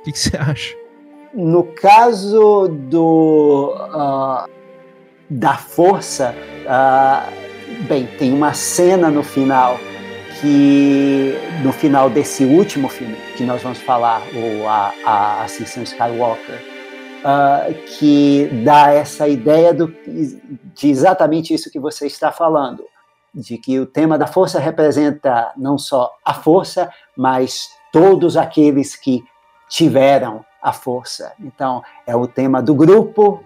O 0.00 0.02
que, 0.02 0.18
você 0.18 0.36
acha? 0.36 0.74
No 1.32 1.62
caso 1.62 2.66
do 2.90 3.72
uh, 3.94 4.50
da 5.30 5.54
força, 5.54 6.34
uh, 6.66 7.86
bem, 7.86 8.08
tem 8.18 8.32
uma 8.32 8.52
cena 8.52 9.12
no 9.12 9.22
final 9.22 9.78
que 10.40 11.34
no 11.62 11.72
final 11.72 12.08
desse 12.08 12.44
último 12.44 12.88
filme 12.88 13.16
que 13.36 13.44
nós 13.44 13.62
vamos 13.62 13.78
falar, 13.78 14.22
o 14.34 14.66
a, 14.68 14.92
a 15.04 15.42
Ascensão 15.44 15.82
Skywalker, 15.82 16.60
uh, 17.24 17.74
que 17.98 18.48
dá 18.64 18.90
essa 18.90 19.28
ideia 19.28 19.74
do, 19.74 19.92
de 20.74 20.88
exatamente 20.88 21.52
isso 21.52 21.70
que 21.70 21.80
você 21.80 22.06
está 22.06 22.30
falando 22.30 22.84
de 23.34 23.58
que 23.58 23.78
o 23.78 23.86
tema 23.86 24.18
da 24.18 24.26
força 24.26 24.58
representa 24.58 25.52
não 25.56 25.78
só 25.78 26.10
a 26.24 26.34
força, 26.34 26.90
mas 27.16 27.68
todos 27.92 28.36
aqueles 28.36 28.96
que 28.96 29.22
tiveram 29.68 30.44
a 30.62 30.72
força. 30.72 31.32
Então, 31.38 31.82
é 32.06 32.16
o 32.16 32.26
tema 32.26 32.62
do 32.62 32.74
grupo, 32.74 33.42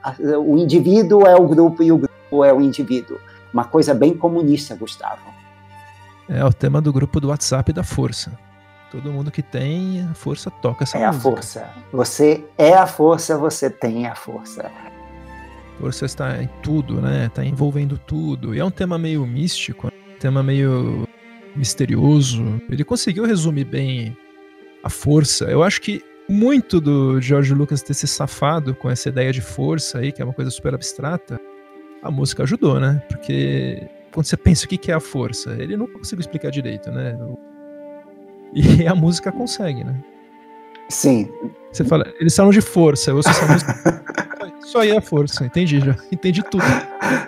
o 0.47 0.57
indivíduo 0.57 1.27
é 1.27 1.35
o 1.35 1.47
grupo 1.47 1.83
e 1.83 1.93
o 1.93 1.99
grupo 1.99 2.45
é 2.45 2.53
o 2.53 2.61
indivíduo. 2.61 3.19
Uma 3.53 3.65
coisa 3.65 3.93
bem 3.93 4.17
comunista, 4.17 4.75
Gustavo. 4.75 5.32
É 6.29 6.45
o 6.45 6.53
tema 6.53 6.81
do 6.81 6.93
grupo 6.93 7.21
do 7.21 7.29
WhatsApp 7.29 7.73
da 7.73 7.83
força. 7.83 8.33
Todo 8.91 9.11
mundo 9.11 9.31
que 9.31 9.43
tem 9.43 10.07
a 10.11 10.15
força 10.15 10.51
toca 10.51 10.85
essa 10.85 10.99
é 10.99 11.07
música. 11.07 11.29
É 11.29 11.31
a 11.31 11.33
força. 11.35 11.71
Você 11.93 12.45
é 12.59 12.75
a 12.75 12.87
força, 12.87 13.39
você 13.39 13.71
tem 13.71 14.07
a 14.07 14.15
força 14.15 14.71
força 15.83 16.05
está 16.05 16.41
em 16.41 16.49
tudo, 16.63 17.01
né? 17.01 17.27
Está 17.27 17.45
envolvendo 17.45 17.99
tudo. 17.99 18.55
E 18.55 18.61
é 18.61 18.65
um 18.65 18.71
tema 18.71 18.97
meio 18.97 19.27
místico, 19.27 19.89
um 19.89 20.19
tema 20.21 20.41
meio 20.41 21.09
misterioso. 21.57 22.63
Ele 22.71 22.85
conseguiu 22.85 23.25
resumir 23.25 23.65
bem 23.65 24.17
a 24.85 24.89
força. 24.89 25.47
Eu 25.47 25.65
acho 25.65 25.81
que 25.81 26.01
muito 26.29 26.81
do 26.81 27.21
George 27.21 27.53
Lucas 27.53 27.83
ter 27.83 27.95
se 27.95 28.07
safado 28.07 28.77
com 28.77 28.89
essa 28.89 29.09
ideia 29.09 29.33
de 29.33 29.41
força 29.41 29.99
aí, 29.99 30.13
que 30.13 30.23
é 30.23 30.25
uma 30.25 30.33
coisa 30.33 30.53
super 30.53 30.73
abstrata, 30.73 31.41
a 32.01 32.13
música 32.13 32.45
ajudou, 32.45 32.79
né? 32.79 33.03
Porque 33.09 33.83
quando 34.13 34.27
você 34.27 34.37
pensa 34.37 34.67
o 34.67 34.69
que 34.69 34.91
é 34.91 34.95
a 34.95 35.01
força, 35.01 35.57
ele 35.59 35.77
não 35.77 35.87
conseguiu 35.87 36.21
explicar 36.21 36.51
direito, 36.51 36.91
né? 36.91 37.19
E 38.55 38.87
a 38.87 38.95
música 38.95 39.33
consegue, 39.33 39.83
né? 39.83 39.95
Sim. 40.89 41.29
Você 41.73 41.85
fala, 41.85 42.05
eles 42.21 42.37
falam 42.37 42.53
de 42.53 42.61
força, 42.61 43.11
eu 43.11 43.17
ouço 43.17 43.31
essa 43.31 43.47
música. 43.47 44.03
Isso 44.65 44.79
aí 44.79 44.91
é 44.91 45.01
força, 45.01 45.45
entendi 45.45 45.81
já. 45.81 45.97
Entendi 46.13 46.43
tudo. 46.43 46.65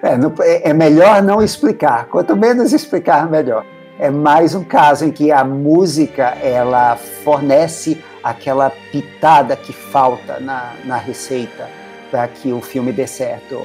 É, 0.02 0.16
não, 0.16 0.32
é, 0.40 0.70
é 0.70 0.72
melhor 0.72 1.22
não 1.22 1.42
explicar. 1.42 2.06
Quanto 2.06 2.36
menos 2.36 2.72
explicar, 2.72 3.28
melhor. 3.28 3.66
É 3.98 4.10
mais 4.10 4.54
um 4.54 4.62
caso 4.62 5.04
em 5.04 5.10
que 5.10 5.32
a 5.32 5.44
música 5.44 6.36
ela 6.42 6.96
fornece 6.96 8.02
aquela 8.22 8.70
pitada 8.92 9.56
que 9.56 9.72
falta 9.72 10.40
na, 10.40 10.74
na 10.84 10.96
receita 10.96 11.68
para 12.10 12.26
que 12.28 12.52
o 12.52 12.60
filme 12.60 12.92
dê 12.92 13.06
certo. 13.06 13.62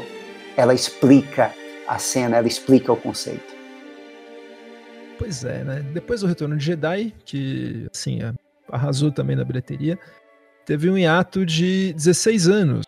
Ela 0.57 0.73
explica 0.73 1.51
a 1.89 1.99
cena, 1.99 2.37
ela 2.37 2.47
explica 2.47 2.91
o 2.93 2.97
conceito. 2.97 3.53
Pois 5.17 5.43
é, 5.43 5.63
né? 5.63 5.81
Depois 5.93 6.21
do 6.21 6.27
Retorno 6.27 6.55
de 6.55 6.63
Jedi, 6.63 7.13
que 7.25 7.87
assim, 7.93 8.19
arrasou 8.69 9.11
também 9.11 9.35
na 9.35 9.43
bilheteria, 9.43 9.99
teve 10.65 10.89
um 10.89 10.97
hiato 10.97 11.45
de 11.45 11.91
16 11.93 12.47
anos 12.47 12.85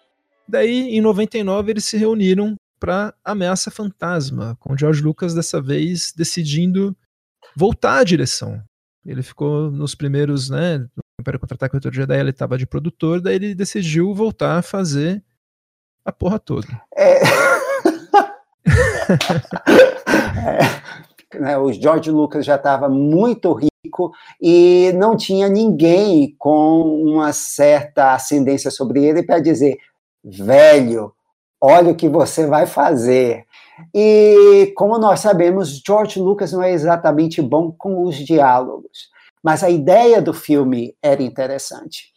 Daí, 0.51 0.89
em 0.97 0.99
99, 0.99 1.71
eles 1.71 1.85
se 1.85 1.95
reuniram 1.95 2.57
para 2.77 3.13
Ameaça 3.23 3.71
Fantasma, 3.71 4.57
com 4.59 4.77
George 4.77 5.01
Lucas 5.01 5.33
dessa 5.33 5.61
vez 5.61 6.11
decidindo 6.13 6.93
voltar 7.55 7.99
à 7.99 8.03
direção. 8.03 8.61
Ele 9.05 9.23
ficou 9.23 9.71
nos 9.71 9.95
primeiros, 9.95 10.49
né, 10.49 10.79
no 10.79 11.03
Império 11.21 11.39
Contra-Ataque 11.39 11.77
Retorno 11.77 11.95
Jedi, 11.95 12.19
ele 12.19 12.31
estava 12.31 12.57
de 12.57 12.67
produtor, 12.67 13.21
daí 13.21 13.35
ele 13.35 13.55
decidiu 13.55 14.13
voltar 14.13 14.57
a 14.57 14.61
fazer 14.61 15.23
a 16.03 16.11
porra 16.11 16.37
toda. 16.37 16.67
É... 16.97 17.21
é, 21.33 21.37
né, 21.39 21.57
o 21.57 21.71
George 21.71 22.11
Lucas 22.11 22.45
já 22.45 22.55
estava 22.55 22.87
muito 22.89 23.51
rico 23.53 24.11
e 24.41 24.91
não 24.95 25.15
tinha 25.15 25.47
ninguém 25.49 26.35
com 26.37 26.81
uma 27.03 27.33
certa 27.33 28.13
ascendência 28.13 28.69
sobre 28.71 29.03
ele 29.03 29.23
para 29.23 29.39
dizer 29.39 29.77
velho, 30.23 31.13
olha 31.59 31.91
o 31.91 31.95
que 31.95 32.07
você 32.07 32.45
vai 32.45 32.65
fazer. 32.65 33.45
E 33.93 34.71
como 34.75 34.97
nós 34.97 35.21
sabemos, 35.21 35.81
George 35.85 36.19
Lucas 36.19 36.51
não 36.51 36.61
é 36.61 36.71
exatamente 36.71 37.41
bom 37.41 37.71
com 37.71 38.03
os 38.03 38.15
diálogos, 38.15 39.09
mas 39.43 39.63
a 39.63 39.69
ideia 39.69 40.21
do 40.21 40.33
filme 40.33 40.95
era 41.01 41.23
interessante. 41.23 42.10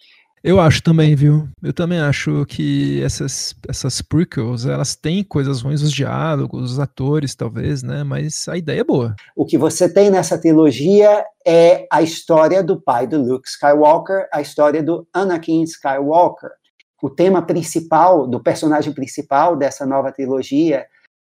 Eu 0.45 0.61
acho 0.61 0.83
também, 0.83 1.15
viu? 1.15 1.49
Eu 1.63 1.73
também 1.73 1.99
acho 1.99 2.45
que 2.45 3.03
essas, 3.03 3.55
essas 3.67 4.03
prequels, 4.03 4.67
elas 4.67 4.95
têm 4.95 5.25
coisas 5.25 5.63
ruins, 5.63 5.81
os 5.81 5.91
diálogos, 5.91 6.73
os 6.73 6.79
atores, 6.79 7.35
talvez, 7.35 7.83
né? 7.83 8.05
Mas 8.05 8.47
a 8.47 8.57
ideia 8.57 8.81
é 8.81 8.85
boa. 8.85 9.17
O 9.35 9.47
que 9.47 9.57
você 9.57 9.89
tem 9.89 10.11
nessa 10.11 10.39
trilogia 10.39 11.25
é 11.47 11.87
a 11.91 12.03
história 12.03 12.63
do 12.63 12.79
pai 12.79 13.07
do 13.07 13.23
Luke 13.23 13.49
Skywalker, 13.49 14.29
a 14.31 14.43
história 14.43 14.83
do 14.83 15.09
Anakin 15.15 15.63
Skywalker 15.63 16.51
o 17.05 17.11
tema 17.11 17.43
principal, 17.43 18.27
do 18.27 18.43
personagem 18.43 18.91
principal 18.95 19.57
dessa 19.57 19.85
nova 19.85 20.11
trilogia, 20.11 20.87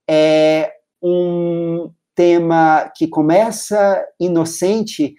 é 0.08 0.72
um 1.02 1.90
tema 2.14 2.90
que 2.96 3.06
começa 3.06 4.02
inocente, 4.18 5.14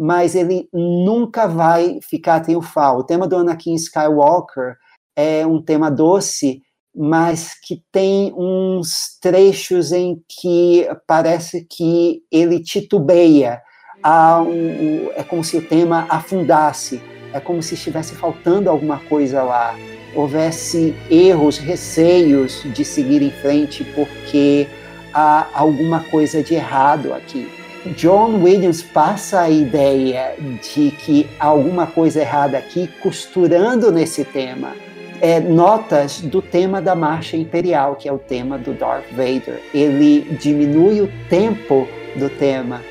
mas 0.00 0.34
ele 0.34 0.66
nunca 0.72 1.46
vai 1.46 1.98
ficar 2.00 2.40
triunfal. 2.40 3.00
O 3.00 3.04
tema 3.04 3.28
do 3.28 3.36
Anakin 3.36 3.74
Skywalker 3.74 4.76
é 5.14 5.46
um 5.46 5.60
tema 5.60 5.90
doce, 5.90 6.62
mas 6.96 7.52
que 7.62 7.82
tem 7.92 8.32
uns 8.34 9.18
trechos 9.20 9.92
em 9.92 10.18
que 10.26 10.88
parece 11.06 11.66
que 11.68 12.22
ele 12.32 12.60
titubeia. 12.60 13.60
Um, 14.02 15.10
é 15.14 15.22
como 15.22 15.44
se 15.44 15.58
o 15.58 15.68
tema 15.68 16.06
afundasse 16.08 17.02
é 17.34 17.38
como 17.38 17.62
se 17.62 17.74
estivesse 17.74 18.14
faltando 18.14 18.70
alguma 18.70 18.98
coisa 19.00 19.42
lá, 19.42 19.76
houvesse 20.16 20.96
erros, 21.10 21.58
receios 21.58 22.62
de 22.72 22.84
seguir 22.84 23.22
em 23.22 23.30
frente 23.30 23.84
porque 23.94 24.66
há 25.12 25.46
alguma 25.52 26.00
coisa 26.04 26.42
de 26.42 26.54
errado 26.54 27.12
aqui. 27.12 27.59
John 27.96 28.42
Williams 28.42 28.82
passa 28.82 29.40
a 29.40 29.50
ideia 29.50 30.34
de 30.38 30.90
que 30.90 31.26
há 31.38 31.46
alguma 31.46 31.86
coisa 31.86 32.20
errada 32.20 32.58
aqui, 32.58 32.88
costurando 33.02 33.90
nesse 33.90 34.24
tema 34.24 34.74
é, 35.20 35.40
notas 35.40 36.20
do 36.20 36.42
tema 36.42 36.80
da 36.80 36.94
Marcha 36.94 37.36
Imperial, 37.36 37.96
que 37.96 38.08
é 38.08 38.12
o 38.12 38.18
tema 38.18 38.58
do 38.58 38.72
Darth 38.72 39.10
Vader. 39.10 39.60
Ele 39.72 40.36
diminui 40.38 41.00
o 41.00 41.10
tempo 41.28 41.86
do 42.16 42.28
tema 42.28 42.82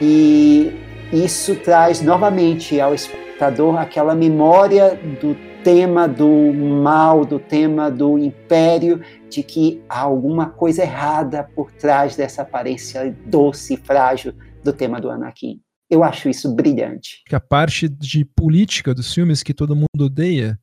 e 0.00 0.72
isso 1.12 1.54
traz 1.56 2.00
novamente 2.00 2.80
ao 2.80 2.94
espectador 2.94 3.78
aquela 3.78 4.14
memória 4.14 4.98
do 5.20 5.36
tema 5.62 6.06
do 6.06 6.28
mal, 6.54 7.24
do 7.24 7.38
tema 7.38 7.90
do 7.90 8.18
império, 8.18 9.00
de 9.28 9.42
que 9.42 9.82
há 9.88 10.00
alguma 10.00 10.50
coisa 10.50 10.82
errada 10.82 11.44
por 11.54 11.72
trás 11.72 12.16
dessa 12.16 12.42
aparência 12.42 13.16
doce 13.26 13.74
e 13.74 13.76
frágil 13.76 14.34
do 14.62 14.72
tema 14.72 15.00
do 15.00 15.10
Anakin. 15.10 15.60
Eu 15.90 16.04
acho 16.04 16.28
isso 16.28 16.54
brilhante. 16.54 17.22
Que 17.26 17.34
a 17.34 17.40
parte 17.40 17.88
de 17.88 18.24
política 18.24 18.94
dos 18.94 19.12
filmes 19.12 19.42
que 19.42 19.54
todo 19.54 19.74
mundo 19.76 20.04
odeia, 20.06 20.58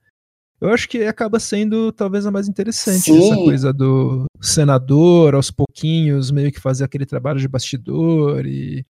eu 0.61 0.70
acho 0.70 0.88
que 0.88 1.03
acaba 1.03 1.39
sendo 1.39 1.91
talvez 1.91 2.26
a 2.26 2.32
mais 2.32 2.47
interessante. 2.47 3.01
Sim. 3.01 3.32
Essa 3.32 3.36
coisa 3.36 3.74
do 3.74 4.26
senador, 4.41 5.34
aos 5.34 5.49
pouquinhos, 5.49 6.32
meio 6.32 6.51
que 6.51 6.59
fazer 6.59 6.84
aquele 6.84 7.05
trabalho 7.05 7.39
de 7.39 7.47
bastidor 7.47 8.45
e, 8.45 8.86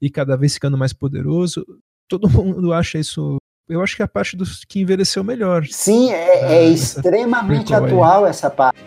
e 0.00 0.10
cada 0.10 0.36
vez 0.36 0.54
ficando 0.54 0.76
mais 0.76 0.92
poderoso 0.92 1.64
todo 2.08 2.28
mundo 2.30 2.72
acha 2.72 2.98
isso. 2.98 3.36
Eu 3.68 3.82
acho 3.82 3.94
que 3.94 4.02
é 4.02 4.04
a 4.06 4.08
parte 4.08 4.34
dos 4.34 4.64
que 4.64 4.80
envelheceu 4.80 5.22
melhor. 5.22 5.66
Sim, 5.66 6.10
é, 6.10 6.54
é 6.54 6.64
extremamente 6.64 7.74
atual 7.74 8.24
aí. 8.24 8.30
essa 8.30 8.48
parte. 8.48 8.78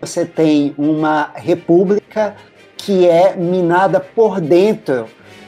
Você 0.00 0.24
tem 0.24 0.74
uma 0.76 1.30
república 1.34 2.36
que 2.76 3.06
é 3.06 3.34
minada 3.36 3.98
por 4.00 4.40
dentro 4.40 5.06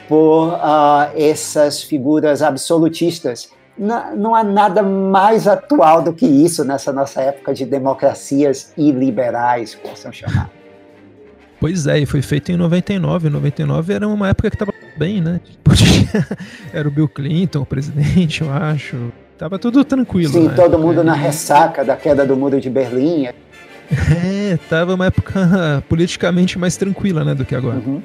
por 0.09 0.55
uh, 0.55 1.11
essas 1.15 1.83
figuras 1.83 2.43
absolutistas. 2.43 3.51
Não, 3.77 4.17
não 4.17 4.35
há 4.35 4.43
nada 4.43 4.83
mais 4.83 5.47
atual 5.47 6.03
do 6.03 6.13
que 6.13 6.27
isso 6.27 6.65
nessa 6.65 6.93
nossa 6.93 7.21
época 7.21 7.55
de 7.55 7.65
democracias 7.65 8.73
iliberais, 8.77 9.75
como 9.75 9.97
são 9.97 10.11
chamadas. 10.11 10.51
Pois 11.61 11.87
é, 11.87 11.99
e 11.99 12.07
foi 12.07 12.23
feito 12.23 12.51
em 12.51 12.57
99. 12.57 13.29
99 13.29 13.93
era 13.93 14.09
uma 14.09 14.29
época 14.29 14.51
que 14.51 14.57
estava 14.57 14.73
bem, 14.97 15.21
né? 15.21 15.41
Era 16.73 16.89
o 16.89 16.91
Bill 16.91 17.09
Clinton, 17.09 17.61
o 17.61 17.67
presidente, 17.67 18.43
eu 18.43 18.53
acho. 18.53 19.13
Tava 19.37 19.59
tudo 19.59 19.85
tranquilo. 19.85 20.33
Sim, 20.33 20.49
todo 20.49 20.61
época. 20.61 20.79
mundo 20.79 21.05
na 21.05 21.15
ressaca 21.15 21.85
da 21.85 21.97
queda 21.97 22.27
do 22.27 22.37
muro 22.37 22.61
de 22.61 22.69
Berlim. 22.69 23.29
É, 23.91 24.57
tava 24.69 24.95
uma 24.95 25.07
época 25.07 25.83
politicamente 25.89 26.59
mais 26.59 26.77
tranquila, 26.77 27.25
né, 27.25 27.35
do 27.35 27.45
que 27.45 27.55
agora. 27.55 27.79
Uhum. 27.79 28.03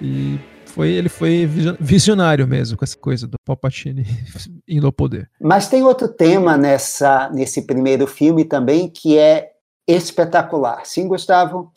E 0.00 0.38
foi, 0.66 0.90
ele 0.90 1.08
foi 1.08 1.46
visionário 1.78 2.46
mesmo 2.46 2.76
com 2.76 2.84
essa 2.84 2.96
coisa 2.96 3.26
do 3.26 3.36
Palpatine 3.44 4.04
indo 4.68 4.86
ao 4.86 4.92
poder. 4.92 5.30
Mas 5.40 5.68
tem 5.68 5.82
outro 5.82 6.08
tema 6.08 6.56
nessa, 6.56 7.28
nesse 7.30 7.66
primeiro 7.66 8.06
filme 8.06 8.44
também 8.44 8.88
que 8.88 9.18
é 9.18 9.50
espetacular. 9.86 10.82
Sim, 10.84 11.08
Gustavo? 11.08 11.72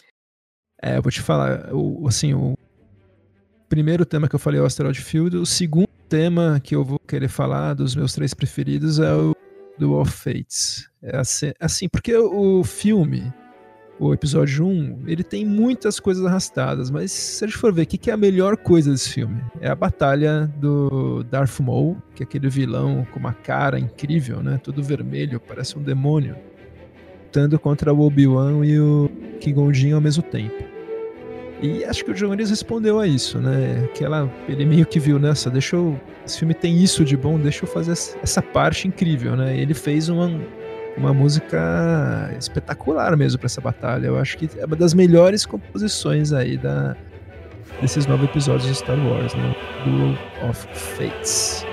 É, 0.82 0.98
eu 0.98 1.02
vou 1.02 1.12
te 1.12 1.22
falar, 1.22 1.74
o, 1.74 2.08
assim, 2.08 2.34
o 2.34 2.56
primeiro 3.68 4.06
tema 4.06 4.28
que 4.28 4.36
eu 4.36 4.40
falei 4.40 4.60
é 4.60 4.64
o 4.64 4.66
Asteroid 4.66 5.00
Field, 5.02 5.38
o 5.38 5.46
segundo 5.46 5.88
tema 6.08 6.62
que 6.64 6.76
eu 6.76 6.84
vou 6.84 7.00
querer 7.00 7.30
falar 7.30 7.74
dos 7.74 7.96
meus 7.96 8.14
três 8.14 8.34
preferidos 8.34 9.00
é 9.00 9.14
o 9.14 9.33
do 9.78 9.94
Of 9.94 10.12
Fates. 10.12 10.90
É 11.02 11.18
assim, 11.18 11.52
assim, 11.60 11.90
porque 11.90 12.16
o 12.16 12.64
filme, 12.64 13.32
o 14.00 14.14
episódio 14.14 14.66
1, 14.66 15.04
ele 15.08 15.24
tem 15.24 15.46
muitas 15.46 16.00
coisas 16.00 16.26
arrastadas, 16.26 16.90
mas 16.90 17.12
se 17.12 17.44
a 17.44 17.48
gente 17.48 17.58
for 17.58 17.74
ver 17.74 17.84
o 17.84 17.86
que, 17.86 17.98
que 17.98 18.10
é 18.10 18.14
a 18.14 18.18
melhor 18.18 18.58
coisa 18.58 18.92
desse 18.92 19.10
filme, 19.10 19.42
é 19.60 19.70
a 19.70 19.76
batalha 19.76 20.48
do 20.58 21.24
Darth 21.24 21.60
Maul, 21.60 21.98
que 22.16 22.24
é 22.24 22.26
aquele 22.26 22.50
vilão 22.50 23.06
com 23.12 23.20
uma 23.20 23.34
cara 23.34 23.80
incrível, 23.80 24.42
né? 24.42 24.60
Todo 24.64 24.82
vermelho, 24.84 25.40
parece 25.40 25.78
um 25.78 25.82
demônio, 25.82 26.36
lutando 27.26 27.58
contra 27.60 27.92
o 27.94 28.02
Obi-Wan 28.02 28.66
e 28.66 28.80
o 28.80 29.10
Qui-Gon 29.40 29.72
ao 29.96 30.02
mesmo 30.02 30.22
tempo. 30.22 30.73
E 31.64 31.86
acho 31.86 32.04
que 32.04 32.12
o 32.12 32.14
Williams 32.14 32.50
respondeu 32.50 33.00
a 33.00 33.08
isso, 33.08 33.40
né? 33.40 33.88
Que 33.96 34.04
ela, 34.04 34.30
ele 34.50 34.66
meio 34.66 34.86
que 34.86 35.00
viu, 35.00 35.18
nessa, 35.18 35.50
deixa 35.50 35.78
eu, 35.78 35.98
esse 36.26 36.40
filme 36.40 36.54
tem 36.54 36.84
isso 36.84 37.06
de 37.06 37.16
bom, 37.16 37.40
deixa 37.40 37.64
eu 37.64 37.70
fazer 37.70 37.94
essa 37.94 38.42
parte 38.42 38.86
incrível, 38.86 39.38
né? 39.38 39.58
Ele 39.58 39.74
fez 39.74 40.10
uma, 40.10 40.30
uma 40.98 41.14
música 41.14 42.36
espetacular 42.38 43.16
mesmo 43.16 43.40
para 43.40 43.46
essa 43.46 43.62
batalha. 43.62 44.08
Eu 44.08 44.18
acho 44.20 44.38
que 44.38 44.50
é 44.60 44.66
uma 44.66 44.76
das 44.76 44.94
melhores 44.94 45.46
composições 45.46 46.34
aí 46.34 46.58
da, 46.58 46.98
desses 47.80 48.06
nove 48.08 48.26
episódios 48.26 48.68
de 48.68 48.76
Star 48.76 49.00
Wars, 49.00 49.34
né? 49.34 49.56
Duel 49.86 50.50
of 50.50 50.68
Fates. 50.74 51.66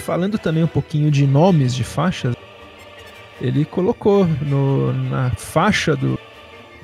Falando 0.00 0.38
também 0.38 0.64
um 0.64 0.68
pouquinho 0.68 1.10
de 1.10 1.26
nomes 1.26 1.74
de 1.74 1.84
faixas, 1.84 2.34
ele 3.40 3.64
colocou 3.64 4.26
no, 4.26 4.92
na 4.92 5.30
faixa 5.30 5.94
do, 5.94 6.18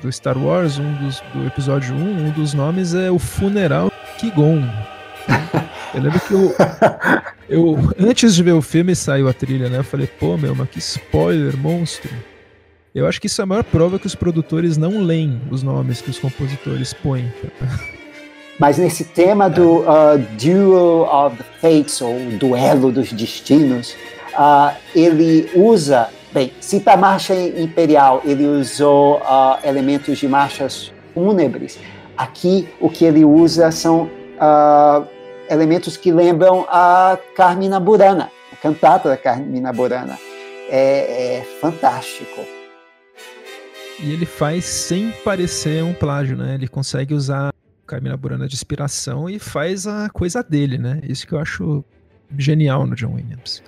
do 0.01 0.11
Star 0.11 0.37
Wars, 0.37 0.79
um 0.79 0.93
dos, 0.93 1.21
do 1.33 1.45
episódio 1.45 1.93
1, 1.93 2.27
um 2.27 2.31
dos 2.31 2.53
nomes 2.53 2.93
é 2.93 3.11
o 3.11 3.19
Funeral 3.19 3.91
Kigon. 4.17 4.63
Eu 5.93 6.01
lembro 6.01 6.19
que 6.19 6.33
eu, 6.33 6.55
eu, 7.49 7.93
antes 7.97 8.35
de 8.35 8.43
ver 8.43 8.51
o 8.51 8.61
filme, 8.61 8.93
saiu 8.93 9.27
a 9.29 9.33
trilha, 9.33 9.69
né? 9.69 9.79
Eu 9.79 9.83
falei, 9.83 10.05
pô, 10.05 10.37
meu, 10.37 10.53
mas 10.53 10.69
que 10.69 10.79
spoiler, 10.79 11.57
monstro. 11.57 12.11
Eu 12.93 13.07
acho 13.07 13.21
que 13.21 13.27
isso 13.27 13.41
é 13.41 13.43
a 13.43 13.47
maior 13.47 13.63
prova 13.63 13.97
que 13.97 14.05
os 14.05 14.13
produtores 14.13 14.75
não 14.77 15.01
leem 15.01 15.41
os 15.49 15.63
nomes 15.63 16.01
que 16.01 16.09
os 16.09 16.19
compositores 16.19 16.93
põem. 16.93 17.31
Mas 18.59 18.77
nesse 18.77 19.03
tema 19.03 19.49
do 19.49 19.81
uh, 19.81 20.17
Duel 20.39 21.03
of 21.03 21.37
the 21.37 21.43
Fates, 21.61 22.01
ou 22.01 22.17
Duelo 22.39 22.91
dos 22.91 23.13
Destinos, 23.13 23.95
uh, 24.33 24.75
ele 24.95 25.49
usa, 25.55 26.09
bem, 26.31 26.51
se 26.59 26.79
para 26.79 26.93
a 26.93 26.97
marcha 26.97 27.35
imperial 27.35 28.21
ele 28.25 28.45
usou 28.47 29.17
uh, 29.17 29.57
elementos 29.63 30.17
de 30.17 30.27
marchas 30.27 30.91
fúnebres, 31.13 31.77
aqui 32.17 32.67
o 32.79 32.89
que 32.89 33.05
ele 33.05 33.23
usa 33.23 33.71
são 33.71 34.09
elementos 35.49 35.97
que 35.97 36.11
lembram 36.11 36.63
a 36.69 37.17
Carmina 37.35 37.79
Burana, 37.79 38.31
a 38.53 38.55
cantata 38.55 39.09
da 39.09 39.17
Carmina 39.17 39.73
Burana. 39.73 40.17
É, 40.69 41.37
é 41.37 41.43
fantástico. 41.59 42.41
E 43.99 44.11
ele 44.11 44.27
faz 44.27 44.65
sem 44.65 45.11
parecer 45.23 45.83
um 45.83 45.93
plágio, 45.93 46.37
né? 46.37 46.53
Ele 46.53 46.67
consegue 46.67 47.15
usar 47.15 47.51
Carmina 47.87 48.17
Burana 48.17 48.47
de 48.47 48.55
inspiração 48.55 49.29
e 49.29 49.39
faz 49.39 49.87
a 49.87 50.09
coisa 50.09 50.43
dele, 50.43 50.77
né? 50.77 51.01
Isso 51.03 51.25
que 51.25 51.33
eu 51.33 51.39
acho 51.39 51.83
genial 52.37 52.85
no 52.85 52.95
John 52.95 53.13
Williams. 53.13 53.63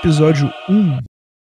Episódio 0.00 0.50
1, 0.68 0.98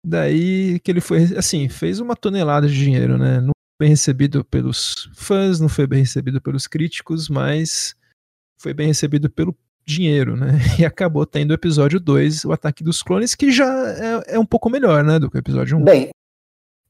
daí 0.07 0.79
que 0.81 0.91
ele 0.91 1.01
foi, 1.01 1.25
assim, 1.37 1.69
fez 1.69 1.99
uma 1.99 2.15
tonelada 2.15 2.69
de 2.69 2.75
dinheiro, 2.75 3.19
né? 3.19 3.41
Não 3.41 3.51
foi 3.51 3.87
bem 3.87 3.89
recebido 3.91 4.45
pelos 4.45 5.11
fãs, 5.15 5.59
não 5.59 5.69
foi 5.69 5.87
bem 5.87 6.01
recebido 6.01 6.41
pelos 6.41 6.69
críticos, 6.69 7.29
mas 7.29 7.97
foi 8.61 8.73
bem 8.73 8.87
recebido 8.87 9.29
pelo 9.29 9.57
dinheiro, 9.85 10.37
né? 10.37 10.53
E 10.79 10.85
acabou 10.85 11.27
tendo 11.27 11.51
o 11.51 11.55
episódio 11.55 11.99
2, 11.99 12.45
o 12.45 12.53
Ataque 12.53 12.85
dos 12.85 13.03
Clones, 13.03 13.35
que 13.35 13.51
já 13.51 13.67
é, 13.67 14.35
é 14.37 14.39
um 14.39 14.47
pouco 14.47 14.71
melhor, 14.71 15.03
né, 15.03 15.19
do 15.19 15.29
que 15.29 15.37
o 15.37 15.39
episódio 15.39 15.77
1. 15.79 15.85
Bem. 15.85 16.11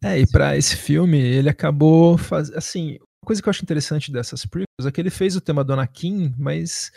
É, 0.03 0.21
e 0.21 0.27
pra 0.27 0.55
esse 0.55 0.77
filme, 0.77 1.19
ele 1.19 1.49
acabou 1.49 2.19
fazendo, 2.19 2.59
assim, 2.59 2.99
uma 3.25 3.27
coisa 3.27 3.41
que 3.41 3.49
eu 3.49 3.51
acho 3.51 3.63
interessante 3.63 4.13
dessas 4.13 4.45
prequels 4.45 4.87
é 4.87 4.93
que 4.93 5.01
ele 5.01 5.09
fez 5.09 5.35
o 5.35 5.41
tema 5.41 5.65
do 5.65 5.73
Anakin, 5.73 6.35
mas 6.39 6.93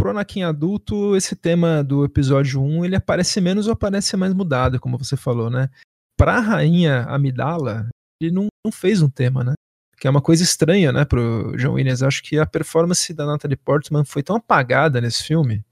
pro 0.00 0.10
Anakin 0.10 0.44
adulto, 0.44 1.14
esse 1.14 1.36
tema 1.36 1.84
do 1.84 2.06
episódio 2.06 2.62
1, 2.62 2.86
ele 2.86 2.96
aparece 2.96 3.38
menos 3.38 3.66
ou 3.66 3.74
aparece 3.74 4.16
mais 4.16 4.32
mudado, 4.32 4.80
como 4.80 4.96
você 4.96 5.14
falou, 5.14 5.50
né? 5.50 5.68
Pra 6.16 6.40
rainha 6.40 7.02
Amidala, 7.02 7.86
ele 8.18 8.32
não, 8.32 8.46
não 8.64 8.72
fez 8.72 9.02
um 9.02 9.10
tema, 9.10 9.44
né? 9.44 9.52
Que 9.98 10.06
é 10.06 10.10
uma 10.10 10.22
coisa 10.22 10.42
estranha, 10.42 10.90
né, 10.90 11.04
pro 11.04 11.54
John 11.58 11.74
Williams. 11.74 12.02
Acho 12.02 12.22
que 12.22 12.38
a 12.38 12.46
performance 12.46 13.12
da 13.12 13.26
Natalie 13.26 13.58
Portman 13.58 14.02
foi 14.02 14.22
tão 14.22 14.36
apagada 14.36 15.02
nesse 15.02 15.22
filme 15.22 15.62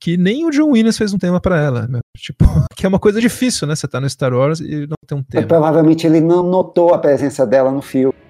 que 0.00 0.16
nem 0.16 0.46
o 0.46 0.50
John 0.50 0.70
Williams 0.70 0.96
fez 0.96 1.12
um 1.12 1.18
tema 1.18 1.38
para 1.38 1.60
ela. 1.60 1.86
Né? 1.86 2.00
Tipo, 2.16 2.44
que 2.74 2.86
é 2.86 2.88
uma 2.88 2.98
coisa 2.98 3.20
difícil, 3.20 3.68
né? 3.68 3.76
Você 3.76 3.86
tá 3.86 4.00
no 4.00 4.08
Star 4.08 4.32
Wars 4.32 4.60
e 4.60 4.86
não 4.86 4.96
tem 5.06 5.18
um 5.18 5.22
tema. 5.22 5.46
provavelmente 5.46 6.06
ele 6.06 6.20
não 6.20 6.42
notou 6.42 6.94
a 6.94 6.98
presença 6.98 7.46
dela 7.46 7.70
no 7.70 7.82
filme. 7.82 8.23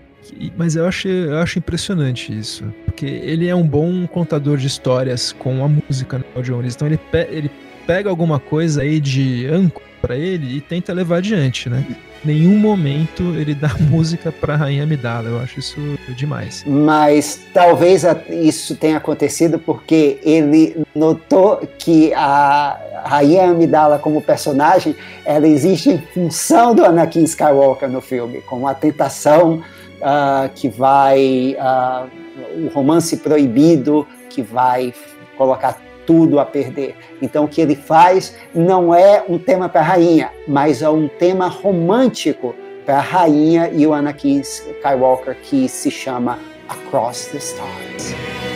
Mas 0.57 0.77
eu 0.77 0.87
acho, 0.87 1.09
eu 1.09 1.39
acho 1.39 1.59
impressionante 1.59 2.37
isso. 2.37 2.65
Porque 2.85 3.07
ele 3.07 3.49
é 3.49 3.55
um 3.55 3.67
bom 3.67 4.07
contador 4.07 4.57
de 4.57 4.67
histórias 4.67 5.33
com 5.33 5.65
a 5.65 5.69
música 5.69 6.25
no 6.35 6.43
John 6.43 6.57
Williams. 6.57 6.75
Então 6.75 6.89
ele, 6.89 6.99
pe 6.99 7.27
ele 7.31 7.51
pega 7.87 8.09
alguma 8.09 8.39
coisa 8.39 8.83
aí 8.83 9.01
de 9.01 9.47
âncora 9.47 9.85
para 10.01 10.17
ele 10.17 10.59
e 10.59 10.61
tenta 10.61 10.93
levar 10.93 11.17
adiante, 11.17 11.71
né? 11.71 11.85
Nenhum 12.23 12.59
momento 12.59 13.23
ele 13.37 13.55
dá 13.55 13.71
música 13.91 14.31
para 14.31 14.55
Rainha 14.55 14.83
Amidala. 14.83 15.29
Eu 15.29 15.41
acho 15.41 15.61
isso 15.61 15.79
demais. 16.17 16.63
Mas 16.67 17.41
talvez 17.53 18.05
isso 18.31 18.77
tenha 18.77 18.99
acontecido 18.99 19.59
porque 19.59 20.19
ele 20.23 20.77
notou 20.95 21.61
que 21.79 22.13
a 22.15 22.79
Rainha 23.05 23.51
Amidala 23.51 23.99
como 23.99 24.21
personagem, 24.21 24.95
ela 25.25 25.47
existe 25.47 25.91
em 25.91 25.99
função 25.99 26.75
do 26.75 26.85
Anakin 26.85 27.25
Skywalker 27.25 27.89
no 27.89 28.01
filme, 28.01 28.41
como 28.43 28.67
a 28.67 28.75
tentação 28.75 29.63
uh, 30.05 30.49
que 30.55 30.69
vai. 30.69 31.57
Uh, 31.59 32.25
o 32.55 32.69
romance 32.69 33.17
proibido, 33.17 34.07
que 34.31 34.43
vai 34.43 34.93
colocar 35.37 35.81
tudo 36.07 36.39
a 36.39 36.45
perder. 36.45 36.97
Então, 37.21 37.45
o 37.45 37.49
que 37.49 37.61
ele 37.61 37.75
faz 37.75 38.37
não 38.55 38.95
é 38.95 39.25
um 39.29 39.39
tema 39.39 39.69
para 39.69 39.81
a 39.81 39.85
rainha, 39.85 40.31
mas 40.47 40.83
é 40.83 40.89
um 40.89 41.09
tema 41.09 41.49
romântico 41.49 42.55
para 42.85 42.99
a 42.99 43.01
rainha 43.01 43.71
e 43.73 43.87
o 43.87 43.95
Anakin 43.95 44.41
Skywalker 44.41 45.37
que 45.43 45.69
se 45.69 45.91
chama 45.91 46.39
Across 46.69 47.27
the 47.29 47.39
Stars. 47.39 48.54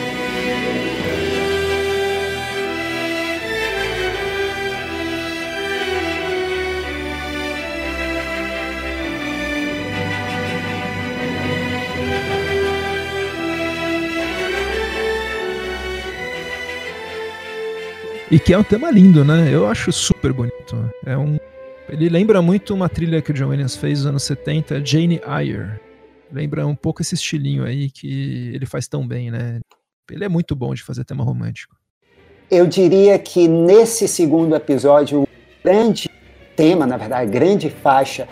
E 18.31 18.37
que 18.39 18.53
é 18.53 18.57
um 18.57 18.63
tema 18.63 18.91
lindo, 18.91 19.25
né? 19.25 19.49
Eu 19.51 19.65
acho 19.65 19.91
super 19.91 20.31
bonito. 20.31 20.77
É 21.03 21.17
um. 21.17 21.39
Ele 21.89 22.07
lembra 22.09 22.43
muito 22.43 22.75
uma 22.75 22.87
trilha 22.87 23.23
que 23.23 23.31
o 23.31 23.33
John 23.33 23.47
Williams 23.47 23.75
fez 23.75 23.99
nos 23.99 24.05
anos 24.07 24.23
70, 24.23 24.85
Jane 24.85 25.19
Eyre. 25.27 25.79
Lembra 26.31 26.67
um 26.67 26.75
pouco 26.75 27.01
esse 27.01 27.15
estilinho 27.15 27.65
aí 27.65 27.89
que 27.89 28.51
ele 28.53 28.67
faz 28.67 28.87
tão 28.87 29.07
bem, 29.07 29.31
né? 29.31 29.59
Ele 30.11 30.23
é 30.23 30.29
muito 30.29 30.55
bom 30.55 30.75
de 30.75 30.83
fazer 30.83 31.03
tema 31.05 31.23
romântico. 31.23 31.75
Eu 32.51 32.67
diria 32.67 33.17
que 33.17 33.47
nesse 33.47 34.07
segundo 34.07 34.55
episódio, 34.55 35.23
o 35.23 35.27
grande 35.63 36.07
tema, 36.55 36.85
na 36.85 36.97
verdade, 36.97 37.27
a 37.27 37.31
grande 37.31 37.71
faixa, 37.71 38.27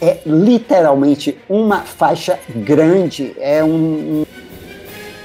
é 0.00 0.22
literalmente 0.24 1.36
uma 1.46 1.82
faixa 1.82 2.38
grande. 2.56 3.34
É 3.38 3.62
um. 3.62 4.24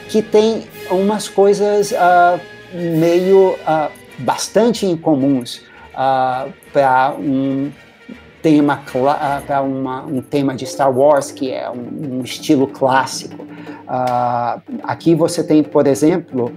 que 0.09 0.21
tem 0.21 0.65
umas 0.91 1.29
coisas 1.29 1.93
uh, 1.93 2.37
meio. 2.73 3.51
Uh, 3.53 4.06
bastante 4.17 4.85
incomuns 4.85 5.61
uh, 5.93 6.51
para 6.73 7.15
um 7.17 7.71
tema 8.41 8.81
uh, 8.95 9.45
para 9.45 9.61
um 9.61 10.21
tema 10.21 10.55
de 10.55 10.65
Star 10.65 10.95
Wars 10.95 11.31
que 11.31 11.51
é 11.51 11.69
um, 11.69 12.17
um 12.17 12.21
estilo 12.21 12.67
clássico. 12.67 13.43
Uh, 13.43 14.61
aqui 14.83 15.15
você 15.15 15.43
tem, 15.43 15.63
por 15.63 15.87
exemplo, 15.87 16.51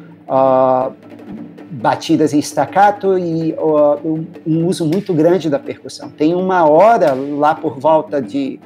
batidas 1.71 2.33
em 2.33 2.39
staccato 2.39 3.19
e 3.19 3.55
um 4.47 4.67
uso 4.67 4.87
muito 4.87 5.13
grande 5.13 5.51
da 5.51 5.59
percussão. 5.59 6.09
Tem 6.11 6.35
uma 6.35 6.69
hora 6.69 7.15
lá 7.15 7.55
por 7.55 7.79
volta 7.79 8.23
de 8.23 8.61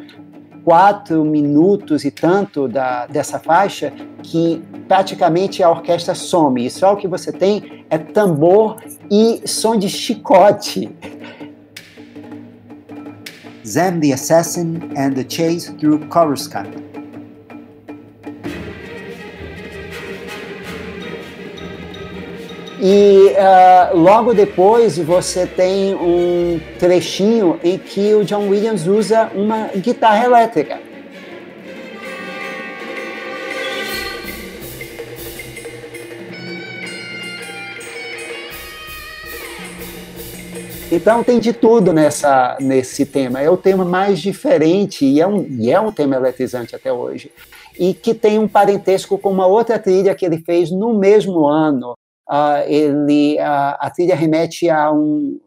quatro 0.64 1.24
minutos 1.24 2.04
e 2.04 2.10
tanto 2.10 2.66
da, 2.66 3.06
dessa 3.06 3.38
faixa 3.38 3.92
que 4.22 4.62
praticamente 4.88 5.62
a 5.62 5.70
orquestra 5.70 6.14
some. 6.14 6.64
E 6.64 6.70
só 6.70 6.94
o 6.94 6.96
que 6.96 7.06
você 7.06 7.30
tem 7.30 7.84
é 7.90 7.98
tambor 7.98 8.76
e 9.10 9.46
som 9.46 9.76
de 9.76 9.88
chicote. 9.88 10.90
Zem 13.66 14.00
the 14.00 14.12
Assassin 14.12 14.78
and 14.96 15.14
the 15.14 15.24
Chase 15.28 15.72
Through 15.74 16.06
Coruscant. 16.08 16.93
E 22.86 23.28
uh, 23.32 23.96
logo 23.96 24.34
depois 24.34 24.98
você 24.98 25.46
tem 25.46 25.94
um 25.94 26.60
trechinho 26.78 27.58
em 27.64 27.78
que 27.78 28.12
o 28.12 28.22
John 28.22 28.50
Williams 28.50 28.86
usa 28.86 29.30
uma 29.34 29.68
guitarra 29.68 30.26
elétrica. 30.26 30.78
Então 40.92 41.24
tem 41.24 41.38
de 41.38 41.54
tudo 41.54 41.90
nessa, 41.90 42.58
nesse 42.60 43.06
tema. 43.06 43.40
É 43.40 43.48
o 43.48 43.56
tema 43.56 43.86
mais 43.86 44.20
diferente 44.20 45.06
e 45.06 45.22
é, 45.22 45.26
um, 45.26 45.46
e 45.48 45.70
é 45.72 45.80
um 45.80 45.90
tema 45.90 46.16
eletrizante 46.16 46.76
até 46.76 46.92
hoje. 46.92 47.32
E 47.80 47.94
que 47.94 48.12
tem 48.12 48.38
um 48.38 48.46
parentesco 48.46 49.16
com 49.16 49.30
uma 49.30 49.46
outra 49.46 49.78
trilha 49.78 50.14
que 50.14 50.26
ele 50.26 50.42
fez 50.44 50.70
no 50.70 50.92
mesmo 50.92 51.46
ano, 51.46 51.96
uh, 52.28 52.66
ele, 52.66 53.36
uh, 53.38 53.76
a 53.78 53.90
trilha 53.94 54.14
remete 54.14 54.68
a 54.68 54.92
um, 54.92 55.40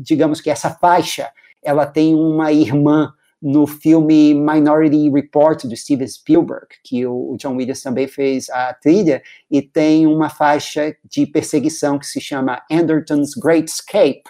digamos 0.00 0.40
que 0.40 0.50
essa 0.50 0.70
faixa, 0.70 1.30
ela 1.62 1.86
tem 1.86 2.14
uma 2.14 2.52
irmã 2.52 3.12
no 3.40 3.66
filme 3.66 4.34
Minority 4.34 5.10
Report 5.10 5.64
do 5.64 5.76
Steven 5.76 6.08
Spielberg, 6.08 6.66
que 6.82 7.06
o, 7.06 7.36
John 7.38 7.56
Williams 7.56 7.82
também 7.82 8.08
fez 8.08 8.48
a 8.50 8.74
trilha, 8.74 9.22
e 9.50 9.62
tem 9.62 10.06
uma 10.06 10.28
faixa 10.28 10.96
de 11.04 11.26
perseguição 11.26 11.98
que 11.98 12.06
se 12.06 12.20
chama 12.20 12.62
Anderton's 12.70 13.34
Great 13.34 13.70
Escape, 13.70 14.24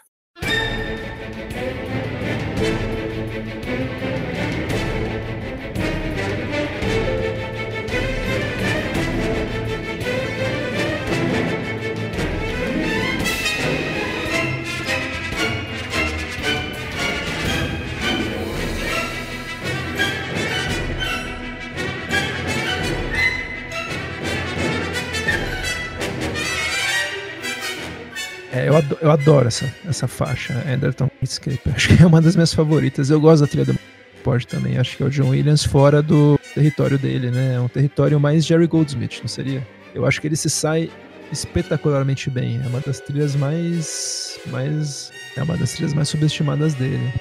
É, 28.59 28.69
eu, 28.69 28.77
adoro, 28.77 28.99
eu 29.01 29.11
adoro 29.11 29.49
essa, 29.49 29.73
essa 29.87 30.09
faixa, 30.09 30.55
Enderton 30.67 31.09
Escape. 31.23 31.61
Acho 31.75 31.97
que 31.97 32.03
é 32.03 32.07
uma 32.07 32.21
das 32.21 32.35
minhas 32.35 32.53
favoritas. 32.53 33.09
Eu 33.09 33.21
gosto 33.21 33.43
da 33.43 33.47
trilha 33.47 33.65
do 33.65 33.79
Pode 34.25 34.47
também. 34.47 34.79
Acho 34.79 34.97
que 34.97 35.03
é 35.03 35.07
o 35.07 35.11
John 35.11 35.29
Williams 35.29 35.65
fora 35.65 36.03
do 36.03 36.39
território 36.55 36.99
dele, 36.99 37.31
né? 37.31 37.55
É 37.55 37.61
um 37.61 37.69
território 37.69 38.19
mais 38.19 38.45
Jerry 38.45 38.67
Goldsmith, 38.67 39.21
não 39.21 39.29
seria? 39.29 39.67
Eu 39.95 40.05
acho 40.05 40.21
que 40.21 40.27
ele 40.27 40.37
se 40.37 40.51
sai 40.51 40.91
espetacularmente 41.31 42.29
bem. 42.29 42.61
É 42.65 42.67
uma 42.67 42.81
das 42.81 43.01
trilhas 43.01 43.37
mais. 43.37 44.39
mais 44.47 45.13
é 45.37 45.43
uma 45.43 45.57
das 45.57 45.73
trilhas 45.73 45.95
mais 45.95 46.09
subestimadas 46.09 46.75
dele. 46.75 47.13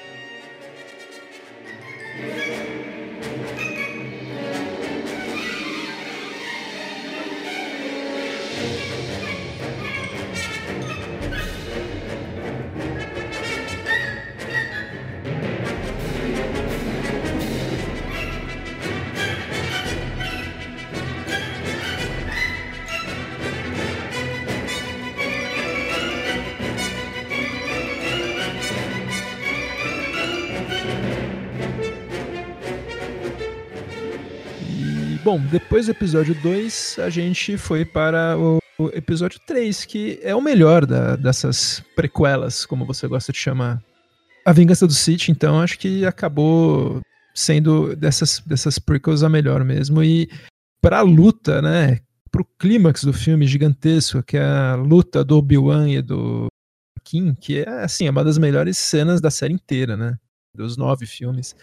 Depois 35.50 35.86
do 35.86 35.92
episódio 35.92 36.34
2, 36.42 36.98
a 36.98 37.10
gente 37.10 37.56
foi 37.56 37.84
para 37.84 38.36
o 38.38 38.60
episódio 38.92 39.40
3, 39.46 39.84
que 39.84 40.18
é 40.22 40.34
o 40.34 40.42
melhor 40.42 40.84
da, 40.84 41.16
dessas 41.16 41.82
prequelas, 41.96 42.66
como 42.66 42.84
você 42.84 43.08
gosta 43.08 43.32
de 43.32 43.38
chamar. 43.38 43.82
A 44.44 44.52
Vingança 44.52 44.86
do 44.86 44.92
Sith, 44.92 45.28
então, 45.28 45.60
acho 45.60 45.78
que 45.78 46.04
acabou 46.04 47.00
sendo 47.34 47.96
dessas, 47.96 48.40
dessas 48.40 48.78
prequels 48.78 49.22
a 49.22 49.28
melhor 49.28 49.64
mesmo. 49.64 50.02
E 50.02 50.30
para 50.80 50.98
a 50.98 51.02
luta, 51.02 51.62
né, 51.62 52.00
para 52.30 52.42
o 52.42 52.48
clímax 52.58 53.04
do 53.04 53.12
filme 53.12 53.46
gigantesco, 53.46 54.22
que 54.22 54.36
é 54.36 54.44
a 54.44 54.74
luta 54.74 55.24
do 55.24 55.38
Obi-Wan 55.38 55.88
e 55.88 56.02
do 56.02 56.46
Kim, 57.04 57.34
que 57.34 57.60
é, 57.60 57.68
assim, 57.84 58.06
é 58.06 58.10
uma 58.10 58.24
das 58.24 58.38
melhores 58.38 58.76
cenas 58.76 59.20
da 59.20 59.30
série 59.30 59.54
inteira, 59.54 59.96
né, 59.96 60.16
dos 60.54 60.76
nove 60.76 61.06
filmes 61.06 61.56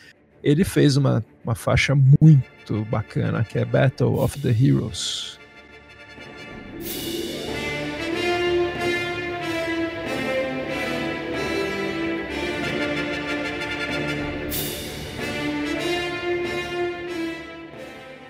ele 0.46 0.64
fez 0.64 0.96
uma, 0.96 1.26
uma 1.43 1.56
faixa 1.56 1.96
muito 1.96 2.86
bacana, 2.86 3.43
que 3.43 3.58
é 3.58 3.66
Battle 3.66 4.20
of 4.20 4.39
the 4.39 4.50
Heroes. 4.50 5.39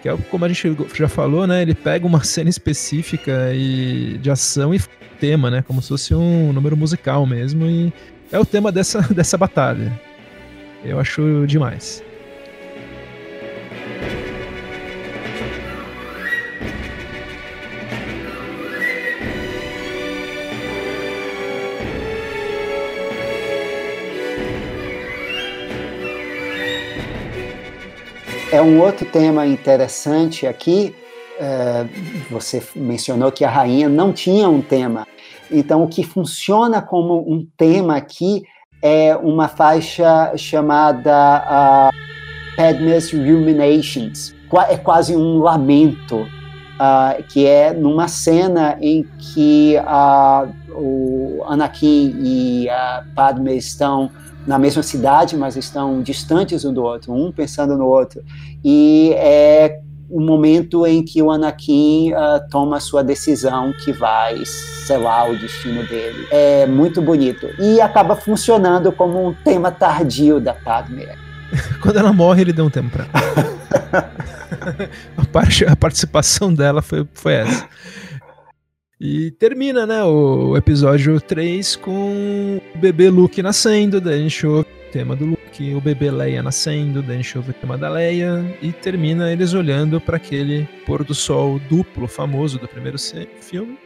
que 0.02 0.10
é 0.10 0.16
como 0.30 0.46
a 0.46 0.48
gente 0.48 0.78
já 0.94 1.10
falou, 1.10 1.48
né? 1.48 1.64
Ele 1.64 1.74
pega 1.74 2.06
uma 2.06 2.22
cena 2.24 2.48
específica 2.48 3.52
e 3.56 4.20
de 4.20 4.30
ação 4.30 4.74
e 4.74 4.80
tema, 5.20 5.50
né? 5.50 5.64
Como 5.64 5.82
se 5.82 5.90
fosse 5.90 6.14
um 6.14 6.54
número 6.54 6.78
musical 6.78 7.26
mesmo 7.26 7.66
e 7.66 7.92
é 8.32 8.38
o 8.38 8.46
tema 8.46 8.72
dessa, 8.72 9.02
dessa 9.12 9.36
batalha. 9.36 10.00
Eu 10.84 11.00
acho 11.00 11.48
demais. 11.48 12.05
É 28.56 28.62
um 28.62 28.80
outro 28.80 29.06
tema 29.06 29.46
interessante 29.46 30.48
aqui. 30.48 30.96
É, 31.38 31.86
você 32.32 32.64
mencionou 32.74 33.30
que 33.32 33.44
a 33.44 33.50
rainha 33.50 33.90
não 33.90 34.14
tinha 34.14 34.48
um 34.48 34.62
tema. 34.62 35.06
Então, 35.52 35.84
o 35.84 35.88
que 35.88 36.04
funciona 36.04 36.82
como 36.82 37.20
um 37.30 37.46
tema 37.58 37.98
aqui 37.98 38.44
é 38.82 39.16
uma 39.16 39.50
faixa 39.50 40.36
chamada 40.38 41.92
uh, 41.92 42.56
Padme's 42.56 43.12
Ruminations. 43.12 44.34
É 44.70 44.78
quase 44.78 45.16
um 45.16 45.40
lamento, 45.40 46.22
uh, 46.22 47.22
que 47.28 47.46
é 47.46 47.74
numa 47.74 48.08
cena 48.08 48.78
em 48.80 49.04
que 49.34 49.76
uh, 49.80 50.50
o 50.72 51.44
Anakin 51.46 52.16
e 52.22 52.70
a 52.70 53.04
Padme 53.14 53.58
estão 53.58 54.10
na 54.46 54.60
mesma 54.60 54.84
cidade, 54.84 55.36
mas 55.36 55.56
estão 55.56 56.02
distantes 56.02 56.64
um 56.66 56.74
do 56.74 56.84
outro, 56.84 57.14
um 57.14 57.32
pensando 57.32 57.78
no 57.78 57.86
outro. 57.86 58.24
E 58.64 59.14
é 59.16 59.80
o 60.10 60.22
momento 60.22 60.86
em 60.86 61.04
que 61.04 61.22
o 61.22 61.32
Anakin 61.32 62.14
uh, 62.14 62.48
toma 62.50 62.80
sua 62.80 63.04
decisão 63.04 63.74
que 63.84 63.92
vai 63.92 64.44
selar 64.46 65.30
o 65.30 65.38
destino 65.38 65.86
dele. 65.88 66.28
É 66.32 66.66
muito 66.68 67.02
bonito. 67.02 67.48
E 67.60 67.82
acaba 67.82 68.16
funcionando 68.16 68.92
como 68.92 69.28
um 69.28 69.34
tema 69.34 69.72
tardio 69.72 70.40
da 70.40 70.54
Padme. 70.54 71.08
Quando 71.82 71.98
ela 71.98 72.14
morre, 72.14 72.42
ele 72.42 72.54
deu 72.54 72.66
um 72.66 72.70
tempo 72.70 72.90
pra 72.90 73.06
a, 75.18 75.26
parte, 75.26 75.66
a 75.66 75.76
participação 75.76 76.54
dela 76.54 76.82
foi, 76.82 77.08
foi 77.14 77.34
essa. 77.34 77.66
E 79.08 79.30
termina, 79.30 79.86
né, 79.86 80.04
o 80.04 80.58
episódio 80.58 81.22
3 81.22 81.76
com 81.76 82.60
o 82.74 82.78
bebê 82.80 83.08
Luke 83.08 83.40
nascendo, 83.40 84.02
daí 84.02 84.16
a 84.16 84.24
gente 84.24 84.48
ouve 84.48 84.68
o 84.68 84.92
tema 84.92 85.16
do 85.16 85.26
Luke, 85.26 85.76
o 85.76 85.80
bebê 85.80 86.10
Leia 86.10 86.42
nascendo, 86.42 87.04
daí 87.04 87.18
a 87.18 87.22
gente 87.22 87.38
ouve 87.38 87.52
o 87.52 87.54
tema 87.54 87.78
da 87.78 87.88
Leia, 87.88 88.58
e 88.64 88.72
termina 88.72 89.32
eles 89.32 89.54
olhando 89.54 90.02
para 90.02 90.18
aquele 90.18 90.68
pôr 90.88 91.04
do 91.04 91.14
sol 91.14 91.60
duplo 91.70 92.08
famoso 92.08 92.58
do 92.58 92.68
primeiro 92.68 92.98
filme. 93.42 93.78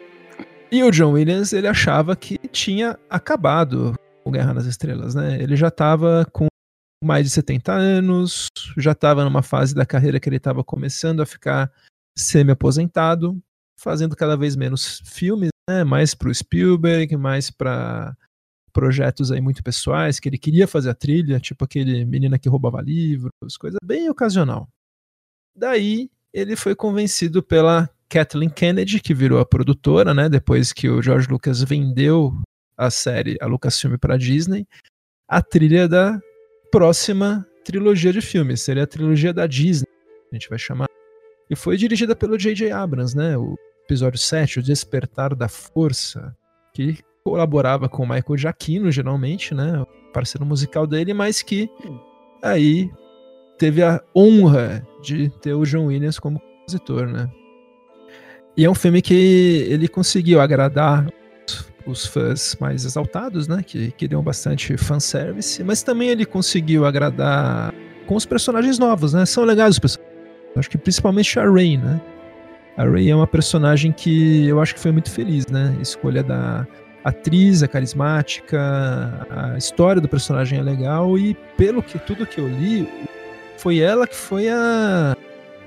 E 0.72 0.82
o 0.82 0.90
John 0.90 1.12
Williams, 1.12 1.52
ele 1.52 1.68
achava 1.68 2.16
que 2.16 2.38
tinha 2.54 2.98
acabado 3.10 3.96
o 4.24 4.32
Guerra 4.32 4.54
nas 4.54 4.68
Estrelas, 4.68 5.16
né? 5.16 5.38
Ele 5.42 5.58
já 5.58 5.68
estava 5.68 6.26
com 6.32 6.48
mais 7.04 7.26
de 7.26 7.30
70 7.32 7.74
anos, 7.74 8.48
já 8.78 8.94
estava 8.94 9.26
numa 9.26 9.44
fase 9.44 9.76
da 9.76 9.86
carreira 9.86 10.18
que 10.18 10.30
ele 10.30 10.38
estava 10.38 10.64
começando 10.64 11.22
a 11.22 11.26
ficar 11.26 11.70
semi-aposentado, 12.18 13.38
fazendo 13.80 14.16
cada 14.16 14.36
vez 14.36 14.56
menos 14.56 15.02
filmes, 15.06 15.50
né? 15.70 15.84
mais 15.84 16.14
para 16.14 16.30
o 16.30 16.36
Spielberg, 16.36 17.16
mais 17.18 17.50
para 17.50 18.16
projetos 18.72 19.32
aí 19.32 19.42
muito 19.42 19.64
pessoais, 19.64 20.20
que 20.20 20.30
ele 20.30 20.38
queria 20.38 20.68
fazer 20.68 20.90
a 20.90 20.96
trilha, 20.96 21.40
tipo 21.40 21.66
aquele 21.66 22.06
Menina 22.06 22.38
que 22.38 22.50
Roubava 22.50 22.82
Livros, 22.82 23.58
coisa 23.60 23.78
bem 23.84 24.10
ocasional. 24.10 24.70
Daí 25.56 26.10
ele 26.34 26.56
foi 26.56 26.76
convencido 26.76 27.42
pela 27.42 27.90
Kathleen 28.08 28.50
Kennedy, 28.50 29.00
que 29.00 29.14
virou 29.14 29.40
a 29.40 29.46
produtora, 29.46 30.14
né, 30.14 30.30
depois 30.30 30.72
que 30.72 30.90
o 30.90 31.02
George 31.02 31.28
Lucas 31.28 31.62
vendeu 31.64 32.34
a 32.78 32.90
série, 32.90 33.38
a 33.42 33.46
Lucasfilm 33.46 33.98
para 33.98 34.18
Disney, 34.18 34.68
a 35.28 35.42
trilha 35.42 35.88
da 35.88 36.20
próxima 36.72 37.46
trilogia 37.64 38.14
de 38.14 38.22
filmes, 38.22 38.62
seria 38.62 38.84
a 38.84 38.88
trilogia 38.88 39.34
da 39.34 39.46
Disney, 39.46 39.88
a 40.32 40.36
gente 40.36 40.50
vai 40.50 40.58
chamar. 40.58 40.88
E 41.50 41.56
foi 41.56 41.78
dirigida 41.78 42.16
pelo 42.16 42.38
J.J. 42.38 42.72
Abrams, 42.72 43.16
né, 43.16 43.38
o 43.38 43.56
episódio 43.90 44.20
7, 44.20 44.60
O 44.60 44.64
Despertar 44.64 45.34
da 45.34 45.48
Força, 45.48 46.36
que 46.76 47.00
colaborava 47.24 47.90
com 47.90 48.04
o 48.04 48.08
Michael 48.08 48.38
Giacchino, 48.38 48.92
geralmente, 48.92 49.56
né? 49.56 49.84
Parceiro 50.14 50.46
musical 50.46 50.86
dele, 50.86 51.12
mas 51.12 51.42
que 51.42 51.68
aí 52.44 52.88
teve 53.58 53.82
a 53.82 54.00
honra 54.16 54.88
de 55.02 55.30
ter 55.42 55.56
o 55.56 55.66
John 55.66 55.88
Williams 55.88 56.20
como 56.20 56.40
compositor, 56.40 57.08
né? 57.08 57.28
E 58.56 58.64
é 58.64 58.70
um 58.70 58.76
filme 58.76 59.02
que 59.02 59.66
ele 59.68 59.88
conseguiu 59.88 60.40
agradar 60.40 61.12
os 61.88 62.06
fãs 62.06 62.56
mais 62.60 62.86
exaltados, 62.86 63.48
né? 63.48 63.64
Que 63.66 63.90
queriam 63.92 64.22
bastante 64.22 64.78
fanservice, 64.78 65.64
mas 65.64 65.82
também 65.82 66.10
ele 66.10 66.28
conseguiu 66.28 66.86
agradar 66.86 67.74
com 68.06 68.16
os 68.16 68.26
personagens 68.26 68.78
novos, 68.78 69.14
né? 69.14 69.26
São 69.26 69.44
legais 69.44 69.72
os 69.72 69.80
personagens. 69.80 70.16
Acho 70.56 70.70
que 70.70 70.78
principalmente 70.78 71.40
a 71.40 71.50
Rey, 71.50 71.78
né? 71.78 72.00
A 72.78 72.84
Ray 72.84 73.10
é 73.10 73.16
uma 73.16 73.28
personagem 73.28 73.92
que 73.92 74.48
eu 74.48 74.62
acho 74.62 74.74
que 74.74 74.80
foi 74.80 74.92
muito 74.92 75.12
feliz, 75.12 75.48
né? 75.48 75.76
A 75.78 75.82
escolha 75.82 76.24
da 76.24 76.66
atriz, 77.04 77.64
é 77.64 77.68
carismática, 77.68 78.60
a 79.30 79.58
história 79.58 80.02
do 80.02 80.08
personagem 80.08 80.60
é 80.60 80.62
legal 80.62 81.18
e 81.18 81.34
pelo 81.58 81.82
que 81.82 81.98
tudo 81.98 82.26
que 82.26 82.40
eu 82.40 82.48
li, 82.48 82.88
foi 83.58 83.80
ela 83.80 84.08
que 84.08 84.16
foi 84.16 84.50
a, 84.50 85.16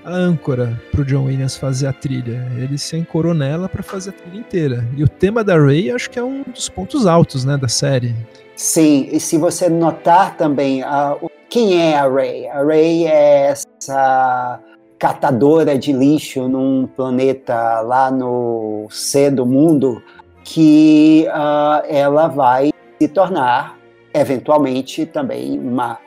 a 0.05 0.11
âncora 0.11 0.81
pro 0.91 1.05
John 1.05 1.25
Williams 1.25 1.57
fazer 1.57 1.87
a 1.87 1.93
trilha. 1.93 2.47
Ele 2.57 2.79
se 2.79 2.97
ancorou 2.97 3.35
nela 3.35 3.69
para 3.69 3.83
fazer 3.83 4.11
a 4.11 4.13
trilha 4.13 4.39
inteira. 4.39 4.89
E 4.97 5.05
o 5.05 5.09
tema 5.09 5.45
da 5.45 5.59
Ray 5.59 5.91
acho 5.91 6.11
que 6.11 6.19
é 6.19 6.25
um 6.25 6.43
dos 6.43 6.69
pontos 6.69 7.07
altos, 7.07 7.45
né, 7.45 7.57
da 7.57 7.69
série. 7.69 8.15
Sim, 8.57 9.09
e 9.11 9.19
se 9.19 9.37
você 9.39 9.69
notar 9.69 10.37
também, 10.37 10.83
uh, 10.83 11.31
quem 11.49 11.81
é 11.81 11.99
a 11.99 12.09
Ray? 12.09 12.47
A 12.49 12.65
Ray 12.65 13.07
é 13.07 13.51
essa 13.51 14.61
catadora 15.03 15.77
de 15.77 15.93
lixo 15.93 16.47
num 16.47 16.87
planeta 16.87 17.81
lá 17.81 18.09
no 18.09 18.87
C 18.89 19.33
do 19.33 19.45
mundo, 19.45 20.01
que 20.45 21.27
uh, 21.27 21.85
ela 21.89 22.29
vai 22.29 22.71
se 23.01 23.09
tornar, 23.09 23.77
eventualmente, 24.15 25.05
também 25.05 25.59
uma 25.59 25.99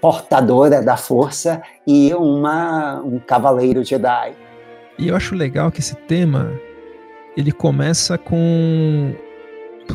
portadora 0.00 0.80
da 0.80 0.96
força 0.96 1.60
e 1.86 2.14
uma, 2.14 3.02
um 3.02 3.18
cavaleiro 3.18 3.84
Jedi. 3.84 4.32
E 4.98 5.08
eu 5.08 5.16
acho 5.16 5.34
legal 5.34 5.70
que 5.70 5.80
esse 5.80 5.94
tema 5.94 6.50
ele 7.36 7.52
começa 7.52 8.16
com, 8.16 9.12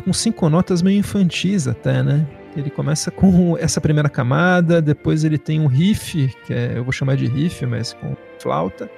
com 0.04 0.12
cinco 0.12 0.48
notas 0.48 0.80
meio 0.80 1.00
infantis 1.00 1.66
até, 1.66 2.04
né? 2.04 2.24
Ele 2.56 2.70
começa 2.70 3.10
com 3.10 3.58
essa 3.58 3.80
primeira 3.80 4.08
camada, 4.08 4.80
depois 4.80 5.24
ele 5.24 5.38
tem 5.38 5.60
um 5.60 5.66
riff, 5.66 6.28
que 6.46 6.52
é, 6.52 6.78
eu 6.78 6.84
vou 6.84 6.92
chamar 6.92 7.16
de 7.16 7.26
riff, 7.26 7.66
mas 7.66 7.92
com 7.94 8.16
flauta, 8.38 8.88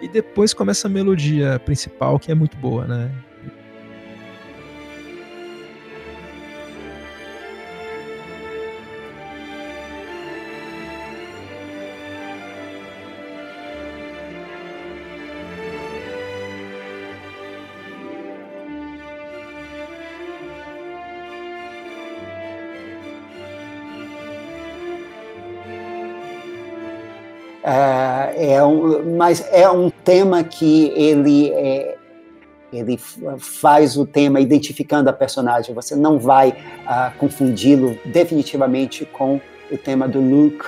e 0.00 0.08
depois 0.08 0.54
começa 0.54 0.88
a 0.88 0.90
melodia 0.90 1.58
principal, 1.58 2.18
que 2.18 2.32
é 2.32 2.34
muito 2.34 2.56
boa, 2.56 2.86
né? 2.86 3.10
É 27.64 28.64
um, 28.64 29.16
mas 29.16 29.46
é 29.50 29.68
um 29.70 29.88
tema 29.90 30.44
que 30.44 30.88
ele 30.94 31.50
é, 31.50 31.96
ele 32.72 32.98
faz 33.38 33.96
o 33.96 34.04
tema 34.04 34.40
identificando 34.40 35.08
a 35.08 35.12
personagem. 35.12 35.74
Você 35.74 35.96
não 35.96 36.18
vai 36.18 36.50
uh, 36.50 37.16
confundi-lo 37.18 37.98
definitivamente 38.04 39.04
com 39.06 39.40
o 39.70 39.78
tema 39.78 40.06
do 40.06 40.20
Luke 40.20 40.64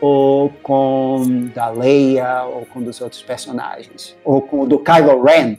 ou 0.00 0.50
com 0.62 1.48
da 1.54 1.70
Leia 1.70 2.44
ou 2.44 2.66
com 2.66 2.82
dos 2.82 3.00
outros 3.00 3.22
personagens 3.22 4.14
ou 4.24 4.42
com 4.42 4.60
o 4.60 4.66
do 4.66 4.78
Kylo 4.78 5.22
Ren. 5.22 5.56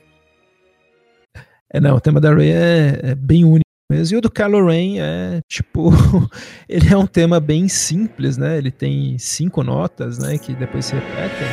É 1.69 1.81
não, 1.81 1.95
o 1.95 1.99
tema 1.99 2.21
da 2.21 2.33
Rey 2.33 2.51
é, 2.51 2.99
é 3.03 3.15
bem 3.15 3.43
único 3.43 3.66
mesmo. 3.89 4.15
E 4.15 4.17
o 4.17 4.21
do 4.21 4.29
Kylo 4.29 4.65
Ren 4.65 4.99
é, 4.99 5.41
tipo, 5.47 5.89
ele 6.67 6.93
é 6.93 6.97
um 6.97 7.07
tema 7.07 7.39
bem 7.39 7.67
simples, 7.67 8.37
né? 8.37 8.57
Ele 8.57 8.71
tem 8.71 9.17
cinco 9.17 9.63
notas, 9.63 10.19
né, 10.19 10.37
que 10.37 10.53
depois 10.53 10.85
se 10.85 10.95
repetem. 10.95 11.47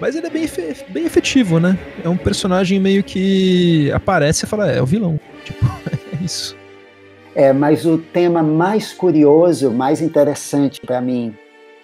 Mas 0.00 0.14
ele 0.14 0.28
é 0.28 0.30
bem, 0.30 0.48
bem 0.90 1.06
efetivo, 1.06 1.58
né? 1.58 1.76
É 2.04 2.08
um 2.08 2.16
personagem 2.16 2.78
meio 2.78 3.02
que 3.02 3.90
aparece 3.90 4.44
e 4.46 4.48
fala, 4.48 4.70
é, 4.70 4.78
é 4.78 4.82
o 4.82 4.86
vilão. 4.86 5.18
Tipo, 5.44 5.66
é 5.66 6.24
isso. 6.24 6.57
É, 7.38 7.52
mas 7.52 7.86
o 7.86 7.98
tema 7.98 8.42
mais 8.42 8.92
curioso, 8.92 9.70
mais 9.70 10.02
interessante 10.02 10.80
para 10.80 11.00
mim, 11.00 11.32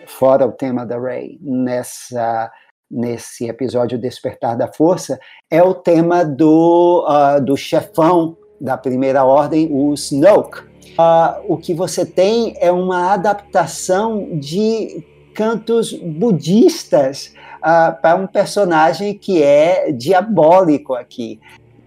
fora 0.04 0.44
o 0.44 0.50
tema 0.50 0.84
da 0.84 0.98
Ray, 0.98 1.38
nessa 1.40 2.50
nesse 2.90 3.46
episódio 3.46 3.96
Despertar 3.96 4.56
da 4.56 4.66
Força, 4.66 5.16
é 5.48 5.62
o 5.62 5.72
tema 5.72 6.24
do, 6.24 7.06
uh, 7.08 7.40
do 7.40 7.56
chefão 7.56 8.36
da 8.60 8.76
Primeira 8.76 9.24
Ordem, 9.24 9.68
o 9.70 9.94
Snoke. 9.94 10.58
Uh, 10.98 11.44
o 11.46 11.56
que 11.56 11.72
você 11.72 12.04
tem 12.04 12.56
é 12.58 12.72
uma 12.72 13.12
adaptação 13.12 14.30
de 14.32 15.04
cantos 15.34 15.92
budistas 15.92 17.32
uh, 17.58 17.94
para 18.02 18.16
um 18.16 18.26
personagem 18.26 19.16
que 19.16 19.40
é 19.40 19.92
diabólico 19.92 20.94
aqui. 20.94 21.38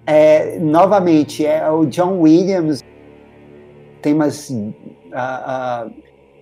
É, 0.06 0.58
novamente, 0.58 1.46
é 1.46 1.70
o 1.70 1.86
John 1.86 2.22
Williams 2.22 2.82
tem 4.02 4.14
umas 4.14 4.50
uh, 4.50 4.54
uh, 4.56 5.94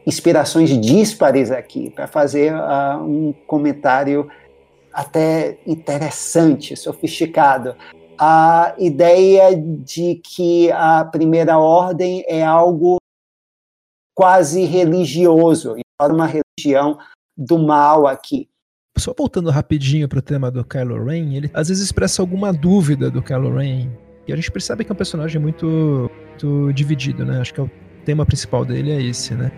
inspirações 0.06 0.70
díspares 0.80 1.52
aqui 1.52 1.90
para 1.90 2.08
fazer 2.08 2.54
um 3.02 3.34
comentário 3.48 4.30
até 4.94 5.58
interessante, 5.68 6.76
sofisticado. 6.76 7.76
A 8.18 8.74
ideia 8.78 9.56
de 9.56 10.16
que 10.24 10.72
a 10.72 11.04
primeira 11.04 11.58
ordem 11.58 12.24
é 12.28 12.44
algo 12.44 12.98
quase 14.16 14.64
religioso, 14.64 15.76
uma 16.02 16.26
religião 16.26 16.98
do 17.38 17.60
mal 17.60 18.08
aqui. 18.08 18.48
Só 18.98 19.14
voltando 19.18 19.50
rapidinho 19.50 20.08
para 20.08 20.20
o 20.20 20.22
tema 20.22 20.50
do 20.50 20.64
Kylo 20.64 21.04
Ren, 21.04 21.36
ele 21.36 21.52
às 21.54 21.68
vezes 21.68 21.84
expressa 21.84 22.22
alguma 22.22 22.54
dúvida 22.54 23.12
do 23.12 23.22
Kylo 23.22 23.58
Ren. 23.58 23.90
E 24.26 24.32
a 24.32 24.36
gente 24.36 24.50
percebe 24.50 24.86
que 24.86 24.92
é 24.92 24.94
um 24.94 24.98
personagem 24.98 25.42
muito, 25.42 26.10
muito 26.36 26.74
dividido, 26.74 27.26
né? 27.26 27.40
Acho 27.40 27.54
que 27.54 27.60
é 27.60 27.64
o 27.64 27.72
tema 28.04 28.26
principal 28.26 28.66
dele 28.66 28.92
é 28.92 29.02
esse, 29.02 29.34
né? 29.34 29.52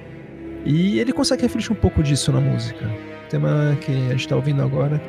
E 0.66 1.00
ele 1.00 1.12
consegue 1.12 1.42
refletir 1.42 1.72
um 1.72 1.76
pouco 1.76 2.04
disso 2.04 2.32
na 2.32 2.40
música. 2.40 2.86
O 3.26 3.30
tema 3.30 3.78
que 3.82 3.92
a 3.92 4.12
gente 4.12 4.22
está 4.22 4.36
ouvindo 4.36 4.62
agora 4.62 5.02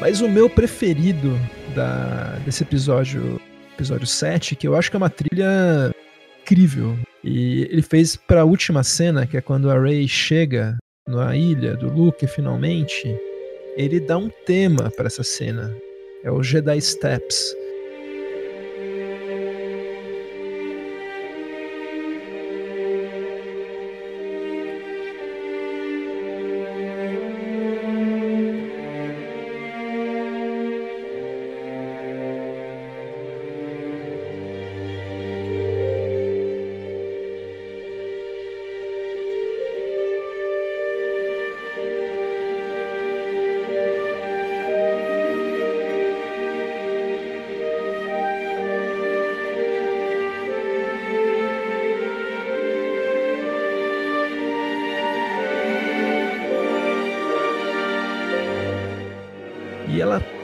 Mas 0.00 0.20
o 0.20 0.28
meu 0.28 0.48
preferido 0.48 1.36
da, 1.74 2.38
desse 2.44 2.62
episódio, 2.62 3.38
episódio 3.74 4.06
7, 4.06 4.54
que 4.54 4.66
eu 4.66 4.76
acho 4.76 4.90
que 4.90 4.96
é 4.96 4.98
uma 4.98 5.10
trilha 5.10 5.92
incrível. 6.48 6.96
E 7.22 7.68
ele 7.70 7.82
fez 7.82 8.16
para 8.16 8.40
a 8.40 8.44
última 8.44 8.82
cena, 8.82 9.26
que 9.26 9.36
é 9.36 9.40
quando 9.40 9.70
a 9.70 9.78
Rey 9.78 10.08
chega 10.08 10.76
na 11.06 11.36
ilha 11.36 11.76
do 11.76 11.92
Luke 11.92 12.26
finalmente, 12.26 13.14
ele 13.76 14.00
dá 14.00 14.16
um 14.16 14.30
tema 14.46 14.90
para 14.96 15.06
essa 15.06 15.22
cena. 15.22 15.74
É 16.24 16.30
o 16.30 16.42
Jedi 16.42 16.80
Steps. 16.80 17.54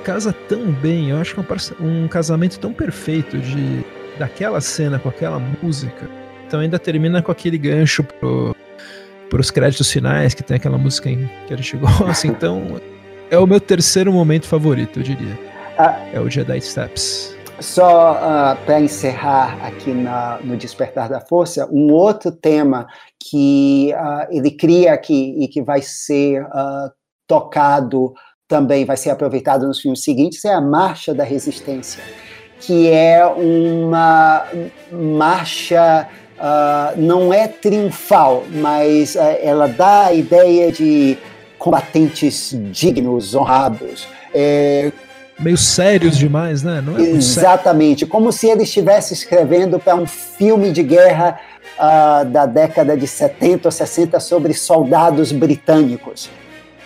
Casa 0.05 0.32
tão 0.48 0.70
bem, 0.70 1.11
eu 1.11 1.16
acho 1.16 1.34
que 1.34 1.40
é 1.40 1.44
um, 1.80 2.05
um 2.05 2.09
casamento 2.09 2.61
tão 2.61 2.72
perfeito 2.72 3.38
de 3.38 3.84
daquela 4.18 4.61
cena 4.61 4.98
com 4.98 5.09
aquela 5.09 5.38
música. 5.38 6.09
Então 6.46 6.61
ainda 6.61 6.78
termina 6.78 7.22
com 7.22 7.32
aquele 7.32 7.59
gancho 7.59 8.05
pro, 8.05 8.55
pros 9.28 9.50
créditos 9.50 9.90
finais, 9.90 10.34
que 10.34 10.42
tem 10.42 10.57
aquela 10.57 10.78
música 10.78 11.09
que 11.09 11.52
a 11.52 11.57
gente 11.57 11.76
gosta. 11.78 12.26
Então 12.26 12.80
é 13.30 13.38
o 13.38 13.46
meu 13.46 13.61
terceiro 13.61 14.12
momento 14.12 14.46
favorito, 14.46 15.00
eu 15.00 15.02
diria. 15.02 15.38
Ah, 15.78 15.98
é 16.12 16.20
o 16.20 16.30
Jedi 16.30 16.61
Steps. 16.61 17.34
Só 17.61 18.12
uh, 18.12 18.18
ah, 18.20 18.59
para 18.64 18.80
encerrar 18.80 19.64
aqui 19.64 19.92
na, 19.92 20.38
no 20.42 20.57
Despertar 20.57 21.09
da 21.09 21.20
Força, 21.20 21.68
um 21.72 21.92
outro 21.92 22.30
tema 22.30 22.86
que 23.18 23.92
uh, 23.94 24.26
ele 24.30 24.50
cria 24.50 24.92
aqui 24.92 25.34
e 25.38 25.48
que 25.48 25.62
vai 25.62 25.80
ser 25.80 26.42
uh, 26.42 26.92
tocado 27.26 28.12
também 28.49 28.84
vai 28.84 28.97
ser 28.97 29.11
aproveitado 29.11 29.66
nos 29.66 29.80
filmes 29.80 30.03
seguintes 30.03 30.45
é 30.45 30.53
a 30.53 30.61
Marcha 30.61 31.14
da 31.14 31.24
Resistência, 31.24 32.03
que 32.61 32.88
é 32.88 33.24
uma 33.26 34.45
marcha 34.92 36.09
uh, 36.38 37.01
não 37.01 37.32
é 37.32 37.49
triunfal, 37.49 38.45
mas 38.51 39.14
uh, 39.14 39.20
ela 39.42 39.66
dá 39.66 40.07
a 40.07 40.12
ideia 40.12 40.70
de 40.70 41.18
combatentes 41.59 42.55
dignos, 42.70 43.34
honrados. 43.34 44.07
É, 44.34 44.92
meio 45.38 45.57
sérios 45.57 46.18
demais, 46.18 46.62
né? 46.62 46.82
É 46.99 47.03
exatamente, 47.03 48.05
como 48.05 48.30
se 48.30 48.49
ele 48.49 48.64
estivesse 48.64 49.14
escrevendo 49.14 49.78
para 49.78 49.95
um 49.95 50.07
filme 50.07 50.70
de 50.70 50.82
guerra 50.82 51.40
uh, 51.78 52.24
da 52.26 52.47
década 52.47 52.97
de 52.97 53.07
70 53.07 53.68
ou 53.68 53.72
60 53.72 54.20
sobre 54.20 54.53
soldados 54.53 55.32
britânicos. 55.32 56.28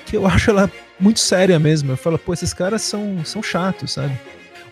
Que 0.06 0.16
eu 0.16 0.26
acho 0.26 0.50
ela 0.50 0.70
muito 0.98 1.20
séria 1.20 1.58
mesmo. 1.58 1.92
Eu 1.92 1.96
falo, 1.96 2.18
pô, 2.18 2.32
esses 2.32 2.52
caras 2.52 2.82
são, 2.82 3.24
são 3.24 3.42
chatos, 3.42 3.92
sabe? 3.92 4.18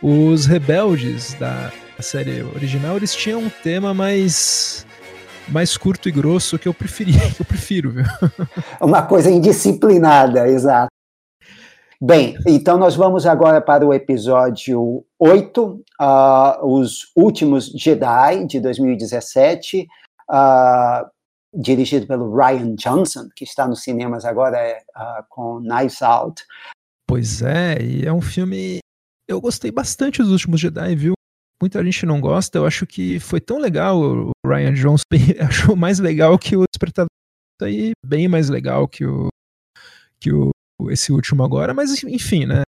Os 0.02 0.46
rebeldes 0.46 1.34
da 1.34 1.72
série 2.00 2.42
original, 2.42 2.96
eles 2.96 3.14
tinham 3.14 3.40
um 3.40 3.50
tema 3.50 3.94
mais 3.94 4.86
mais 5.48 5.76
curto 5.76 6.08
e 6.08 6.12
grosso 6.12 6.58
que 6.58 6.66
eu 6.66 6.74
preferia, 6.74 7.20
que 7.34 7.40
eu 7.40 7.46
prefiro, 7.46 7.90
viu? 7.90 8.04
Uma 8.80 9.02
coisa 9.02 9.30
indisciplinada, 9.30 10.48
exato. 10.48 10.88
Bem, 12.00 12.36
então 12.46 12.76
nós 12.76 12.94
vamos 12.94 13.24
agora 13.24 13.60
para 13.60 13.86
o 13.86 13.94
episódio 13.94 15.02
8, 15.18 15.64
uh, 15.64 15.82
ah, 15.98 16.58
Os 16.62 17.10
Últimos 17.16 17.68
Jedi, 17.68 18.44
de 18.44 18.60
2017. 18.60 19.86
Uh, 20.28 21.15
dirigido 21.56 22.06
pelo 22.06 22.34
Ryan 22.36 22.74
Johnson, 22.74 23.28
que 23.34 23.44
está 23.44 23.66
nos 23.66 23.82
cinemas 23.82 24.24
agora 24.24 24.78
uh, 24.96 25.24
com 25.28 25.60
Knives 25.60 26.02
Out. 26.02 26.44
Pois 27.08 27.40
é, 27.42 27.80
e 27.80 28.04
é 28.04 28.12
um 28.12 28.20
filme. 28.20 28.78
Eu 29.28 29.40
gostei 29.40 29.70
bastante 29.70 30.22
dos 30.22 30.32
últimos 30.32 30.60
Jedi, 30.60 30.94
viu? 30.94 31.14
Muita 31.60 31.82
gente 31.82 32.04
não 32.04 32.20
gosta, 32.20 32.58
eu 32.58 32.66
acho 32.66 32.86
que 32.86 33.18
foi 33.18 33.40
tão 33.40 33.58
legal 33.58 33.98
o 33.98 34.30
Ryan 34.46 34.74
Johnson, 34.74 35.04
achou 35.40 35.74
mais 35.74 35.98
legal 35.98 36.38
que 36.38 36.54
o 36.54 36.64
Despertador, 36.70 37.08
aí 37.62 37.92
bem 38.04 38.28
mais 38.28 38.50
legal 38.50 38.86
que 38.86 39.06
o 39.06 39.28
que 40.20 40.32
o 40.32 40.50
esse 40.90 41.10
último 41.10 41.42
agora, 41.42 41.72
mas 41.72 42.02
enfim, 42.04 42.44
né? 42.44 42.62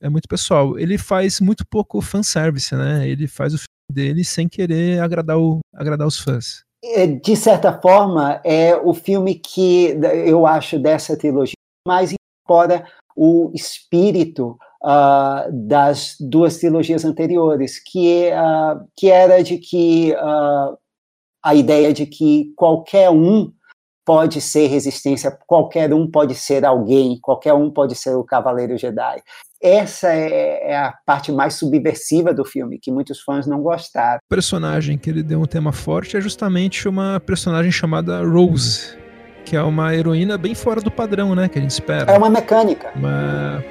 É 0.00 0.08
muito 0.08 0.28
pessoal. 0.28 0.78
Ele 0.78 0.96
faz 0.96 1.40
muito 1.40 1.64
pouco 1.66 2.00
fanservice, 2.00 2.74
né? 2.74 3.08
Ele 3.08 3.26
faz 3.26 3.54
o 3.54 3.58
filme 3.58 3.68
dele 3.92 4.24
sem 4.24 4.48
querer 4.48 5.00
agradar, 5.00 5.38
o, 5.38 5.60
agradar 5.74 6.06
os 6.06 6.18
fãs. 6.18 6.62
É, 6.84 7.06
de 7.06 7.36
certa 7.36 7.80
forma, 7.80 8.40
é 8.44 8.76
o 8.76 8.92
filme 8.92 9.36
que 9.36 9.96
eu 10.26 10.46
acho 10.46 10.80
dessa 10.80 11.16
trilogia 11.16 11.54
mais 11.86 12.12
incorpora 12.12 12.84
o 13.14 13.52
espírito 13.54 14.58
uh, 14.82 15.50
das 15.52 16.16
duas 16.18 16.56
trilogias 16.56 17.04
anteriores, 17.04 17.78
que, 17.78 18.30
uh, 18.30 18.84
que 18.96 19.10
era 19.10 19.42
de 19.42 19.58
que 19.58 20.12
uh, 20.12 20.76
a 21.42 21.54
ideia 21.54 21.92
de 21.92 22.04
que 22.04 22.52
qualquer 22.56 23.10
um 23.10 23.52
pode 24.04 24.40
ser 24.40 24.66
resistência, 24.66 25.30
qualquer 25.46 25.94
um 25.94 26.10
pode 26.10 26.34
ser 26.34 26.64
alguém, 26.64 27.18
qualquer 27.20 27.54
um 27.54 27.70
pode 27.70 27.94
ser 27.94 28.16
o 28.16 28.24
Cavaleiro 28.24 28.76
Jedi 28.76 29.22
essa 29.62 30.12
é, 30.12 30.72
é, 30.72 30.76
a 30.76 30.92
parte 31.06 31.30
mais 31.30 31.54
subversiva 31.54 32.34
do 32.34 32.44
filme, 32.44 32.78
que 32.78 32.90
muitos 32.90 33.20
fãs 33.20 33.46
não 33.46 33.60
gostaram. 33.62 34.18
O 34.18 34.28
personagem 34.28 34.98
que 34.98 35.08
ele 35.08 35.22
deu 35.22 35.40
um 35.40 35.46
tema 35.46 35.72
forte 35.72 36.16
é 36.16 36.20
justamente 36.20 36.88
uma 36.88 37.20
personagem 37.20 37.70
chamada 37.70 38.24
Rose, 38.24 38.98
que 39.44 39.56
é 39.56 39.62
uma 39.62 39.94
heroína 39.94 40.36
bem 40.36 40.54
fora 40.54 40.80
do 40.80 40.90
padrão, 40.90 41.34
né, 41.34 41.48
que 41.48 41.58
a 41.58 41.62
gente 41.62 41.70
espera. 41.70 42.10
É 42.10 42.18
uma 42.18 42.28
mecânica. 42.28 42.90
Uma, 42.96 43.64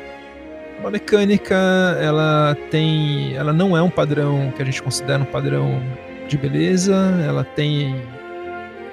uma 0.79 0.91
mecânica, 0.91 1.55
ela 1.99 2.55
tem, 2.69 3.35
ela 3.35 3.51
não 3.51 3.75
é 3.75 3.81
um 3.81 3.89
padrão 3.89 4.51
que 4.55 4.61
a 4.61 4.65
gente 4.65 4.81
considera 4.81 5.21
um 5.21 5.25
padrão 5.25 5.81
de 6.27 6.37
beleza, 6.37 6.95
ela 7.27 7.43
tem 7.43 8.01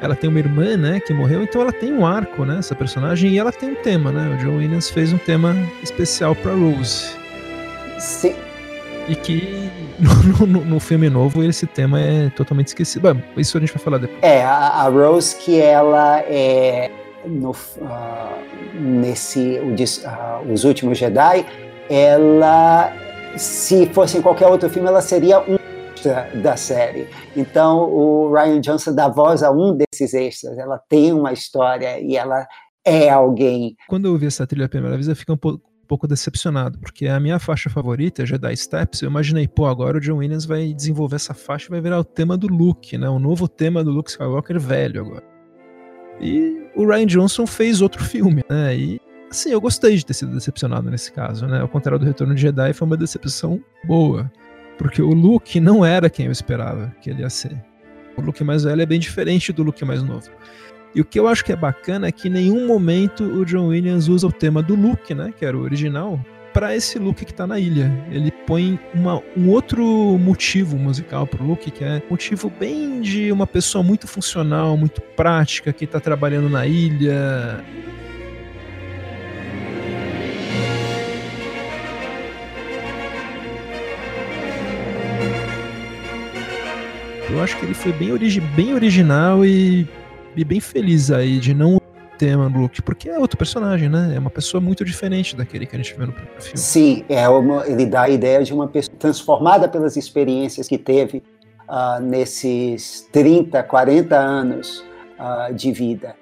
ela 0.00 0.14
tem 0.14 0.28
uma 0.30 0.38
irmã, 0.38 0.76
né, 0.76 1.00
que 1.00 1.12
morreu, 1.12 1.42
então 1.42 1.62
ela 1.62 1.72
tem 1.72 1.92
um 1.92 2.06
arco, 2.06 2.44
né, 2.44 2.58
essa 2.58 2.74
personagem, 2.74 3.32
e 3.32 3.38
ela 3.38 3.52
tem 3.52 3.70
um 3.70 3.74
tema, 3.74 4.12
né? 4.12 4.34
O 4.34 4.38
John 4.38 4.56
Williams 4.58 4.90
fez 4.90 5.12
um 5.12 5.18
tema 5.18 5.56
especial 5.82 6.34
para 6.34 6.52
Rose. 6.52 7.10
Sim. 7.98 8.34
E 9.08 9.14
que 9.16 9.70
no, 9.98 10.46
no, 10.46 10.64
no, 10.64 10.80
filme 10.80 11.08
novo 11.08 11.42
esse 11.42 11.66
tema 11.66 12.00
é 12.00 12.30
totalmente 12.30 12.68
esquecido. 12.68 13.14
Bom, 13.14 13.20
isso 13.36 13.56
a 13.56 13.60
gente 13.60 13.72
vai 13.72 13.82
falar 13.82 13.98
depois. 13.98 14.18
É, 14.22 14.44
a, 14.44 14.84
a 14.84 14.88
Rose 14.88 15.34
que 15.36 15.58
ela 15.60 16.20
é 16.20 16.90
no, 17.24 17.50
uh, 17.50 17.54
nesse 18.78 19.58
uh, 19.58 20.52
os 20.52 20.64
últimos 20.64 20.98
Jedi, 20.98 21.44
ela 21.88 22.92
se 23.36 23.86
fosse 23.86 24.18
em 24.18 24.22
qualquer 24.22 24.46
outro 24.46 24.68
filme, 24.68 24.88
ela 24.88 25.00
seria 25.00 25.40
um 25.40 25.58
da 26.34 26.56
série. 26.56 27.08
Então, 27.36 27.80
o 27.80 28.32
Ryan 28.32 28.60
Johnson 28.60 28.94
dá 28.94 29.08
voz 29.08 29.42
a 29.42 29.50
um 29.50 29.76
desses 29.98 30.14
extras. 30.14 30.58
Ela 30.58 30.78
tem 30.78 31.12
uma 31.12 31.32
história 31.32 32.00
e 32.00 32.16
ela 32.16 32.46
é 32.84 33.10
alguém. 33.10 33.76
Quando 33.88 34.06
eu 34.06 34.12
ouvi 34.12 34.26
essa 34.26 34.46
trilha 34.46 34.66
a 34.66 34.68
primeira 34.68 34.96
vez, 34.96 35.08
eu 35.08 35.16
fiquei 35.16 35.34
um 35.34 35.38
pouco, 35.38 35.66
um 35.82 35.86
pouco 35.86 36.06
decepcionado, 36.06 36.78
porque 36.78 37.06
a 37.06 37.18
minha 37.18 37.38
faixa 37.38 37.68
favorita, 37.68 38.24
Jedi 38.24 38.56
Steps, 38.56 39.02
eu 39.02 39.10
imaginei, 39.10 39.48
pô, 39.48 39.66
agora 39.66 39.98
o 39.98 40.00
John 40.00 40.18
Williams 40.18 40.44
vai 40.44 40.72
desenvolver 40.72 41.16
essa 41.16 41.34
faixa 41.34 41.66
e 41.66 41.70
vai 41.70 41.80
virar 41.80 41.98
o 41.98 42.04
tema 42.04 42.36
do 42.36 42.46
Luke, 42.46 42.96
né? 42.96 43.08
O 43.08 43.18
novo 43.18 43.48
tema 43.48 43.82
do 43.82 43.90
Luke 43.90 44.10
Skywalker 44.10 44.60
velho 44.60 45.00
agora. 45.00 45.24
E 46.20 46.68
o 46.74 46.86
Ryan 46.86 47.06
Johnson 47.06 47.46
fez 47.46 47.80
outro 47.80 48.02
filme, 48.04 48.42
né? 48.48 48.76
E 48.76 49.00
assim, 49.30 49.50
eu 49.50 49.60
gostei 49.60 49.96
de 49.96 50.04
ter 50.04 50.14
sido 50.14 50.34
decepcionado 50.34 50.90
nesse 50.90 51.12
caso, 51.12 51.46
né? 51.46 51.60
Ao 51.60 51.68
contrário 51.68 51.98
do 51.98 52.06
Retorno 52.06 52.34
de 52.34 52.42
Jedi, 52.42 52.72
foi 52.72 52.86
uma 52.86 52.96
decepção 52.96 53.62
boa. 53.84 54.30
Porque 54.78 55.02
o 55.02 55.12
Luke 55.12 55.58
não 55.58 55.84
era 55.84 56.08
quem 56.08 56.26
eu 56.26 56.32
esperava 56.32 56.94
que 57.00 57.10
ele 57.10 57.22
ia 57.22 57.30
ser. 57.30 57.67
O 58.18 58.20
Luke 58.20 58.42
mais 58.42 58.64
velho 58.64 58.82
é 58.82 58.86
bem 58.86 58.98
diferente 58.98 59.52
do 59.52 59.62
Luke 59.62 59.84
mais 59.84 60.02
novo. 60.02 60.28
E 60.94 61.00
o 61.00 61.04
que 61.04 61.18
eu 61.18 61.28
acho 61.28 61.44
que 61.44 61.52
é 61.52 61.56
bacana 61.56 62.08
é 62.08 62.12
que 62.12 62.28
em 62.28 62.30
nenhum 62.30 62.66
momento 62.66 63.22
o 63.22 63.44
John 63.44 63.68
Williams 63.68 64.08
usa 64.08 64.26
o 64.26 64.32
tema 64.32 64.62
do 64.62 64.74
Luke, 64.74 65.14
né, 65.14 65.32
que 65.36 65.44
era 65.44 65.56
o 65.56 65.60
original, 65.60 66.18
para 66.52 66.74
esse 66.74 66.98
Luke 66.98 67.24
que 67.24 67.32
tá 67.32 67.46
na 67.46 67.60
ilha. 67.60 67.92
Ele 68.10 68.32
põe 68.32 68.80
uma, 68.92 69.22
um 69.36 69.48
outro 69.48 69.84
motivo 70.18 70.76
musical 70.76 71.26
pro 71.26 71.44
Luke, 71.44 71.70
que 71.70 71.84
é 71.84 72.02
motivo 72.10 72.50
bem 72.50 73.00
de 73.00 73.30
uma 73.30 73.46
pessoa 73.46 73.84
muito 73.84 74.08
funcional, 74.08 74.76
muito 74.76 75.00
prática, 75.00 75.72
que 75.72 75.86
tá 75.86 76.00
trabalhando 76.00 76.48
na 76.48 76.66
ilha. 76.66 77.62
Eu 87.30 87.42
acho 87.42 87.58
que 87.58 87.64
ele 87.64 87.74
foi 87.74 87.92
bem, 87.92 88.12
origi 88.12 88.40
bem 88.40 88.74
original 88.74 89.44
e 89.44 89.86
e 90.36 90.44
bem 90.44 90.60
feliz 90.60 91.10
aí 91.10 91.38
de 91.38 91.52
não 91.52 91.80
tema 92.16 92.46
Luke, 92.46 92.82
porque 92.82 93.08
é 93.08 93.18
outro 93.18 93.36
personagem, 93.36 93.88
né? 93.88 94.12
É 94.14 94.18
uma 94.18 94.30
pessoa 94.30 94.60
muito 94.60 94.84
diferente 94.84 95.36
daquele 95.36 95.66
que 95.66 95.76
a 95.76 95.78
gente 95.78 95.94
vê 95.96 96.04
no 96.04 96.12
primeiro 96.12 96.42
filme. 96.42 96.58
Sim, 96.58 97.04
é 97.08 97.28
uma, 97.28 97.66
ele 97.66 97.86
dá 97.86 98.02
a 98.02 98.08
ideia 98.08 98.42
de 98.42 98.52
uma 98.52 98.66
pessoa 98.66 98.96
transformada 98.98 99.68
pelas 99.68 99.96
experiências 99.96 100.68
que 100.68 100.76
teve 100.76 101.22
uh, 101.68 102.00
nesses 102.02 103.08
30, 103.12 103.62
40 103.62 104.16
anos 104.16 104.84
uh, 105.18 105.54
de 105.54 105.70
vida. 105.70 106.16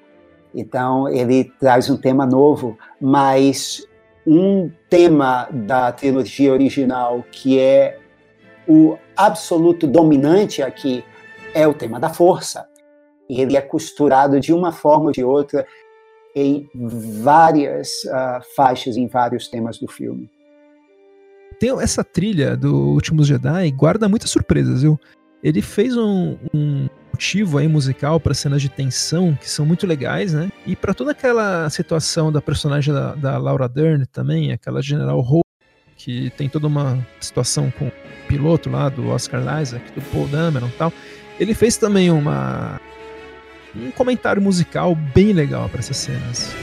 Então, 0.55 1.09
ele 1.09 1.45
traz 1.59 1.89
um 1.89 1.97
tema 1.97 2.27
novo, 2.27 2.79
mas 3.01 3.83
um 4.27 4.71
tema 4.91 5.49
da 5.51 5.93
trilogia 5.93 6.53
original 6.53 7.25
que 7.31 7.59
é 7.59 7.99
o 8.69 8.97
absoluto 9.17 9.87
dominante 9.87 10.63
aqui 10.63 11.05
é 11.55 11.67
o 11.67 11.75
tema 11.75 11.99
da 11.99 12.09
força 12.09 12.67
e 13.29 13.41
ele 13.41 13.57
é 13.57 13.61
costurado 13.61 14.39
de 14.41 14.53
uma 14.53 14.73
forma 14.73 15.07
ou 15.07 15.13
de 15.13 15.25
outra 15.25 15.67
em 16.35 16.69
várias 16.75 18.05
uh, 18.05 18.41
faixas, 18.55 18.97
em 18.97 19.07
vários 19.07 19.49
temas 19.49 19.79
do 19.79 19.89
filme. 19.89 20.31
Tem 21.59 21.71
essa 21.81 22.05
trilha 22.05 22.57
do 22.57 22.75
Últimos 22.91 23.27
Jedi 23.27 23.71
guarda 23.71 24.09
muitas 24.09 24.31
surpresas, 24.31 24.83
viu? 24.83 25.01
Ele 25.43 25.63
fez 25.63 25.97
um, 25.97 26.37
um 26.53 26.89
motivo 27.11 27.57
aí 27.57 27.67
musical 27.67 28.21
para 28.21 28.35
cenas 28.35 28.61
de 28.61 28.69
tensão 28.69 29.35
que 29.35 29.49
são 29.49 29.65
muito 29.65 29.87
legais, 29.87 30.35
né? 30.35 30.53
E 30.67 30.77
para 30.77 30.93
toda 30.93 31.13
aquela 31.13 31.71
situação 31.71 32.31
da 32.31 32.43
personagem 32.43 32.93
da, 32.93 33.15
da 33.15 33.39
Laura 33.39 33.67
Dern 33.67 34.05
também, 34.07 34.53
aquela 34.53 34.83
General 34.83 35.19
Hope, 35.19 35.49
que 35.97 36.29
tem 36.37 36.47
toda 36.47 36.67
uma 36.67 36.99
situação 37.19 37.71
com 37.71 37.91
piloto 38.27 38.71
lá 38.71 38.89
do 38.89 39.09
Oscar 39.09 39.61
Isaac, 39.61 39.91
do 39.93 40.03
Paul 40.03 40.29
Dameron 40.29 40.69
e 40.69 40.73
tal. 40.73 40.93
Ele 41.39 41.55
fez 41.55 41.77
também 41.77 42.11
uma 42.11 42.81
um 43.75 43.91
comentário 43.91 44.41
musical 44.41 44.95
bem 44.95 45.33
legal 45.33 45.69
para 45.69 45.81
essas 45.81 45.97
cenas. 45.99 46.55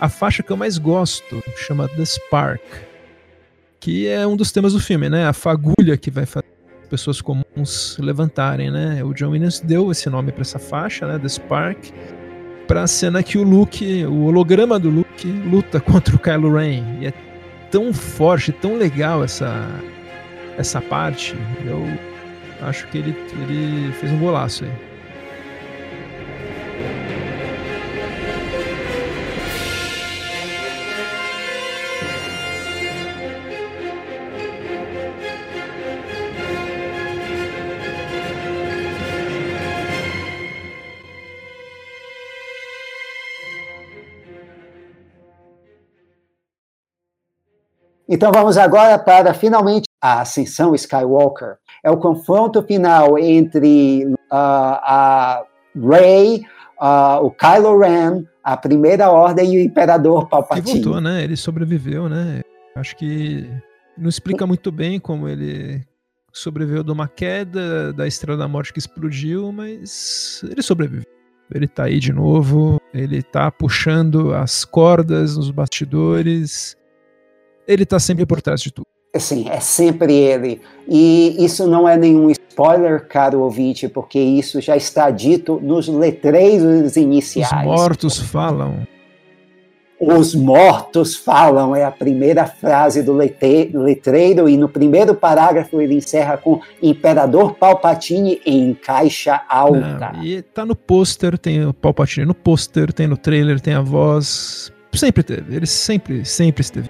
A 0.00 0.08
faixa 0.08 0.44
que 0.44 0.52
eu 0.52 0.56
mais 0.56 0.78
gosto 0.78 1.42
chama 1.56 1.88
The 1.88 2.04
Spark, 2.04 2.62
que 3.80 4.06
é 4.06 4.24
um 4.24 4.36
dos 4.36 4.52
temas 4.52 4.72
do 4.72 4.78
filme, 4.78 5.08
né? 5.08 5.26
A 5.26 5.32
fagulha 5.32 5.96
que 5.96 6.08
vai 6.08 6.24
fazer 6.24 6.57
pessoas 6.88 7.20
comuns 7.20 7.96
levantarem, 7.98 8.70
né? 8.70 9.02
O 9.04 9.12
John 9.12 9.30
Williams 9.30 9.60
deu 9.60 9.90
esse 9.90 10.08
nome 10.08 10.32
para 10.32 10.42
essa 10.42 10.58
faixa, 10.58 11.06
né? 11.06 11.18
The 11.18 11.28
Spark 11.28 11.92
pra 12.68 12.86
cena 12.86 13.22
que 13.22 13.38
o 13.38 13.42
Luke, 13.42 14.04
o 14.04 14.24
holograma 14.24 14.78
do 14.78 14.90
Luke, 14.90 15.26
luta 15.26 15.80
contra 15.80 16.14
o 16.14 16.18
Kylo 16.18 16.54
Ren. 16.54 16.84
E 17.00 17.06
é 17.06 17.12
tão 17.70 17.92
forte, 17.94 18.52
tão 18.52 18.76
legal 18.76 19.24
essa, 19.24 19.66
essa 20.58 20.80
parte. 20.80 21.34
Eu 21.64 21.82
acho 22.60 22.86
que 22.88 22.98
ele, 22.98 23.16
ele 23.40 23.92
fez 23.92 24.12
um 24.12 24.18
golaço 24.18 24.64
aí. 24.64 24.88
Então 48.08 48.32
vamos 48.32 48.56
agora 48.56 48.98
para 48.98 49.34
finalmente 49.34 49.84
a 50.00 50.22
ascensão 50.22 50.74
Skywalker. 50.74 51.56
É 51.84 51.90
o 51.90 51.98
confronto 51.98 52.62
final 52.62 53.18
entre 53.18 54.06
uh, 54.06 54.14
a 54.32 55.44
Rey, 55.76 56.42
uh, 56.80 57.22
o 57.22 57.30
Kylo 57.30 57.78
Ren, 57.78 58.24
a 58.42 58.56
Primeira 58.56 59.10
Ordem 59.10 59.52
e 59.52 59.58
o 59.58 59.60
Imperador 59.60 60.26
Palpatine. 60.26 60.70
Ele 60.70 60.82
voltou, 60.82 61.00
né? 61.02 61.22
Ele 61.22 61.36
sobreviveu, 61.36 62.08
né? 62.08 62.40
Acho 62.74 62.96
que 62.96 63.46
não 63.96 64.08
explica 64.08 64.46
muito 64.46 64.72
bem 64.72 64.98
como 64.98 65.28
ele 65.28 65.84
sobreviveu 66.32 66.82
de 66.82 66.90
uma 66.90 67.08
queda 67.08 67.92
da 67.92 68.06
Estrela 68.06 68.38
da 68.38 68.48
Morte 68.48 68.72
que 68.72 68.78
explodiu, 68.78 69.52
mas 69.52 70.42
ele 70.50 70.62
sobreviveu. 70.62 71.04
Ele 71.54 71.68
tá 71.68 71.84
aí 71.84 71.98
de 71.98 72.12
novo, 72.12 72.80
ele 72.92 73.22
tá 73.22 73.50
puxando 73.50 74.34
as 74.34 74.64
cordas 74.64 75.36
nos 75.36 75.50
bastidores, 75.50 76.76
ele 77.68 77.84
tá 77.84 78.00
sempre 78.00 78.24
por 78.24 78.40
trás 78.40 78.60
de 78.62 78.72
tudo. 78.72 78.86
Sim, 79.16 79.48
é 79.48 79.60
sempre 79.60 80.14
ele. 80.14 80.60
E 80.88 81.36
isso 81.38 81.66
não 81.66 81.88
é 81.88 81.96
nenhum 81.96 82.30
spoiler, 82.30 83.06
caro 83.06 83.40
ouvinte, 83.40 83.88
porque 83.88 84.18
isso 84.18 84.60
já 84.60 84.76
está 84.76 85.10
dito 85.10 85.60
nos 85.62 85.88
letreiros 85.88 86.96
iniciais. 86.96 87.50
Os 87.52 87.64
mortos 87.64 88.18
falam. 88.18 88.86
Os 90.00 90.32
mortos 90.32 91.16
falam 91.16 91.74
é 91.74 91.84
a 91.84 91.90
primeira 91.90 92.46
frase 92.46 93.02
do 93.02 93.12
letreiro, 93.12 94.48
e 94.48 94.56
no 94.56 94.68
primeiro 94.68 95.12
parágrafo 95.14 95.80
ele 95.80 95.96
encerra 95.96 96.36
com 96.36 96.60
Imperador 96.80 97.54
Palpatine 97.54 98.40
em 98.46 98.74
caixa 98.74 99.42
alta. 99.48 100.12
Não, 100.12 100.22
e 100.22 100.40
tá 100.40 100.64
no 100.64 100.76
pôster, 100.76 101.36
tem 101.36 101.66
o 101.66 101.74
Palpatine 101.74 102.26
no 102.26 102.34
pôster, 102.34 102.92
tem 102.92 103.08
no 103.08 103.16
trailer, 103.16 103.58
tem 103.58 103.74
a 103.74 103.80
voz. 103.80 104.72
Sempre 104.92 105.24
teve, 105.24 105.56
ele 105.56 105.66
sempre, 105.66 106.24
sempre 106.24 106.60
esteve. 106.60 106.88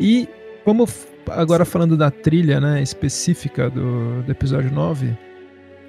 E 0.00 0.26
como 0.64 0.88
agora 1.28 1.64
falando 1.64 1.96
da 1.96 2.10
trilha 2.10 2.58
né, 2.60 2.82
específica 2.82 3.68
do, 3.68 4.22
do 4.22 4.32
episódio 4.32 4.72
9, 4.72 5.16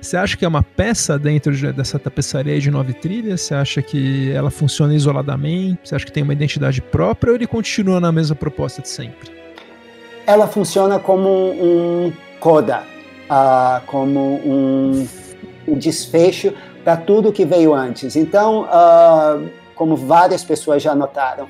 você 0.02 0.18
acha 0.18 0.36
que 0.36 0.44
é 0.44 0.48
uma 0.48 0.64
peça 0.64 1.18
dentro 1.18 1.56
de, 1.56 1.72
dessa 1.72 2.00
tapeçaria 2.00 2.60
de 2.60 2.72
nove 2.72 2.94
trilhas? 2.94 3.42
Você 3.42 3.54
acha 3.54 3.82
que 3.82 4.32
ela 4.32 4.50
funciona 4.50 4.96
isoladamente? 4.96 5.80
Você 5.88 5.96
acha 5.96 6.06
que 6.06 6.12
tem 6.12 6.24
uma 6.24 6.34
identidade 6.34 6.82
própria 6.82 7.32
ou 7.32 7.36
ele 7.36 7.46
continua 7.46 8.00
na 8.00 8.12
mesma 8.12 8.36
proposta 8.36 8.82
de 8.82 8.90
sempre? 8.90 9.32
Ela 10.26 10.48
funciona 10.48 11.00
como 11.00 11.30
um 11.30 12.12
coda, 12.40 12.84
uh, 13.30 13.86
como 13.86 14.42
um, 14.44 15.08
um 15.68 15.78
desfecho 15.78 16.54
para 16.84 16.98
tudo 16.98 17.32
que 17.32 17.46
veio 17.46 17.74
antes. 17.74 18.16
Então, 18.16 18.64
uh, 18.64 19.48
como 19.76 19.96
várias 19.96 20.44
pessoas 20.44 20.82
já 20.82 20.96
notaram, 20.96 21.48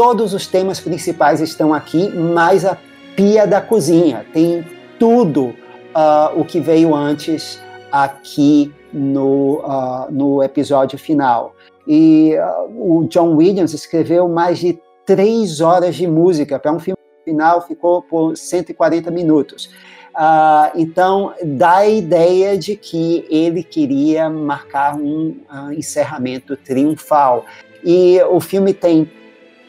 todos 0.00 0.32
os 0.32 0.46
temas 0.46 0.80
principais 0.80 1.42
estão 1.42 1.74
aqui, 1.74 2.08
mais 2.08 2.64
a 2.64 2.74
pia 3.14 3.46
da 3.46 3.60
cozinha. 3.60 4.24
Tem 4.32 4.64
tudo 4.98 5.48
uh, 5.48 6.40
o 6.40 6.42
que 6.42 6.58
veio 6.58 6.94
antes 6.94 7.60
aqui 7.92 8.72
no, 8.94 9.58
uh, 9.58 10.10
no 10.10 10.42
episódio 10.42 10.98
final. 10.98 11.54
E 11.86 12.34
uh, 12.34 13.00
o 13.00 13.06
John 13.08 13.36
Williams 13.36 13.74
escreveu 13.74 14.26
mais 14.26 14.58
de 14.58 14.80
três 15.04 15.60
horas 15.60 15.94
de 15.96 16.06
música 16.06 16.58
para 16.58 16.72
um 16.72 16.78
filme 16.78 16.96
final, 17.22 17.60
ficou 17.60 18.00
por 18.00 18.38
140 18.38 19.10
minutos. 19.10 19.66
Uh, 20.14 20.72
então, 20.76 21.34
dá 21.44 21.76
a 21.76 21.88
ideia 21.90 22.56
de 22.56 22.74
que 22.74 23.26
ele 23.28 23.62
queria 23.62 24.30
marcar 24.30 24.96
um 24.96 25.36
uh, 25.52 25.70
encerramento 25.72 26.56
triunfal. 26.56 27.44
E 27.84 28.18
o 28.30 28.40
filme 28.40 28.72
tem 28.72 29.10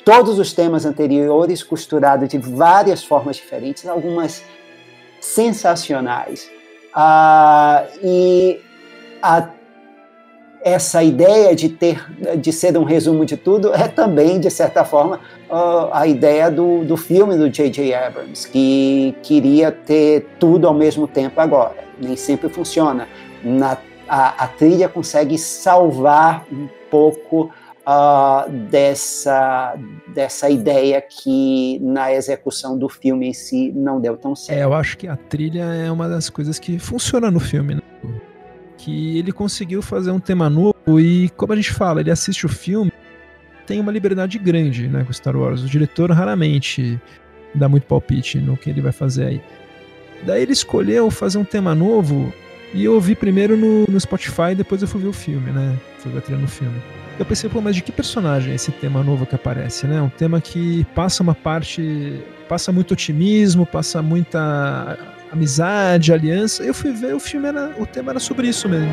todos 0.04 0.40
os 0.40 0.54
temas 0.54 0.86
anteriores 0.86 1.64
costurados 1.64 2.30
de 2.30 2.38
várias 2.38 3.04
formas 3.04 3.36
diferentes, 3.36 3.88
algumas 3.88 4.44
sensacionais. 5.20 6.50
Uh, 6.96 7.88
e 8.04 8.60
a 9.22 9.50
essa 10.64 11.04
ideia 11.04 11.56
de 11.56 11.70
ter 11.70 12.06
de 12.38 12.54
ser 12.54 12.78
um 12.78 12.84
resumo 12.84 13.26
de 13.26 13.36
tudo 13.36 13.74
é 13.74 13.88
também 13.88 14.40
de 14.40 14.50
certa 14.52 14.86
forma 14.86 15.20
a 15.92 16.06
ideia 16.06 16.52
do, 16.52 16.86
do 16.86 16.96
filme 16.96 17.36
do 17.36 17.50
J.J. 17.50 17.94
Abrams 17.96 18.48
que 18.48 19.16
queria 19.24 19.72
ter 19.72 20.28
tudo 20.40 20.68
ao 20.68 20.74
mesmo 20.74 21.08
tempo 21.08 21.42
agora 21.42 21.78
nem 22.00 22.16
sempre 22.16 22.48
funciona 22.48 23.08
Na, 23.44 23.76
a, 24.08 24.44
a 24.44 24.48
trilha 24.48 24.88
consegue 24.88 25.38
salvar 25.38 26.46
um 26.52 26.68
pouco 26.92 27.50
uh, 27.88 28.50
dessa 28.70 29.76
dessa 30.14 30.50
ideia 30.50 31.02
que 31.02 31.80
na 31.82 32.14
execução 32.14 32.78
do 32.78 32.90
filme 32.90 33.28
em 33.28 33.34
si 33.34 33.72
não 33.74 34.00
deu 34.00 34.18
tão 34.18 34.36
certo 34.36 34.60
é, 34.60 34.64
eu 34.64 34.74
acho 34.74 34.98
que 34.98 35.08
a 35.08 35.16
trilha 35.16 35.64
é 35.64 35.92
uma 35.92 36.10
das 36.10 36.30
coisas 36.30 36.60
que 36.60 36.78
funciona 36.78 37.32
no 37.32 37.40
filme 37.40 37.76
né? 37.76 37.82
que 38.82 39.18
ele 39.20 39.32
conseguiu 39.32 39.82
fazer 39.82 40.12
um 40.12 40.20
tema 40.20 40.50
novo 40.50 41.00
e, 41.00 41.30
como 41.38 41.54
a 41.54 41.56
gente 41.56 41.72
fala, 41.72 42.02
ele 42.02 42.10
assiste 42.10 42.46
o 42.46 42.50
filme, 42.50 42.92
tem 43.68 43.80
uma 43.80 43.92
liberdade 43.92 44.40
grande 44.40 44.88
né, 44.88 45.04
com 45.04 45.14
Star 45.14 45.36
Wars. 45.36 45.62
O 45.62 45.68
diretor 45.68 46.12
raramente 46.12 47.00
dá 47.54 47.70
muito 47.70 47.86
palpite 47.86 48.40
no 48.40 48.58
que 48.58 48.70
ele 48.70 48.82
vai 48.82 48.92
fazer 48.92 49.26
aí. 49.28 49.42
Daí 50.26 50.42
ele 50.42 50.54
escolheu 50.54 51.12
fazer 51.12 51.38
um 51.38 51.44
tema 51.44 51.76
novo 51.76 52.34
e 52.74 52.84
eu 52.84 52.94
ouvi 52.94 53.16
primeiro 53.16 53.56
no, 53.56 53.86
no 53.88 54.00
Spotify, 54.00 54.56
depois 54.56 54.82
eu 54.82 54.88
fui 54.88 55.02
ver 55.02 55.08
o 55.08 55.14
filme, 55.14 55.52
né? 55.52 55.78
Fui 56.00 56.12
ver 56.12 56.38
no 56.38 56.48
filme. 56.48 56.82
Eu 57.22 57.26
pensei, 57.26 57.48
pô, 57.48 57.62
mas 57.62 57.76
de 57.76 57.84
que 57.84 57.92
personagem 57.92 58.52
é 58.52 58.56
esse 58.56 58.72
tema 58.72 59.04
novo 59.04 59.28
que 59.28 59.36
aparece, 59.36 59.86
né? 59.86 60.02
Um 60.02 60.10
tema 60.10 60.42
que 60.42 60.84
passa 60.96 61.22
uma 61.22 61.36
parte. 61.36 62.20
passa 62.50 62.72
muito 62.72 62.96
otimismo, 62.96 63.64
passa 63.64 64.02
muita 64.02 64.98
amizade, 65.32 66.12
aliança. 66.12 66.64
Eu 66.64 66.74
fui 66.74 66.92
ver 66.92 67.14
o 67.14 67.20
filme 67.20 67.48
era 67.48 67.76
o 67.78 67.86
tema 67.86 68.12
era 68.12 68.20
sobre 68.20 68.48
isso 68.48 68.68
mesmo. 68.68 68.92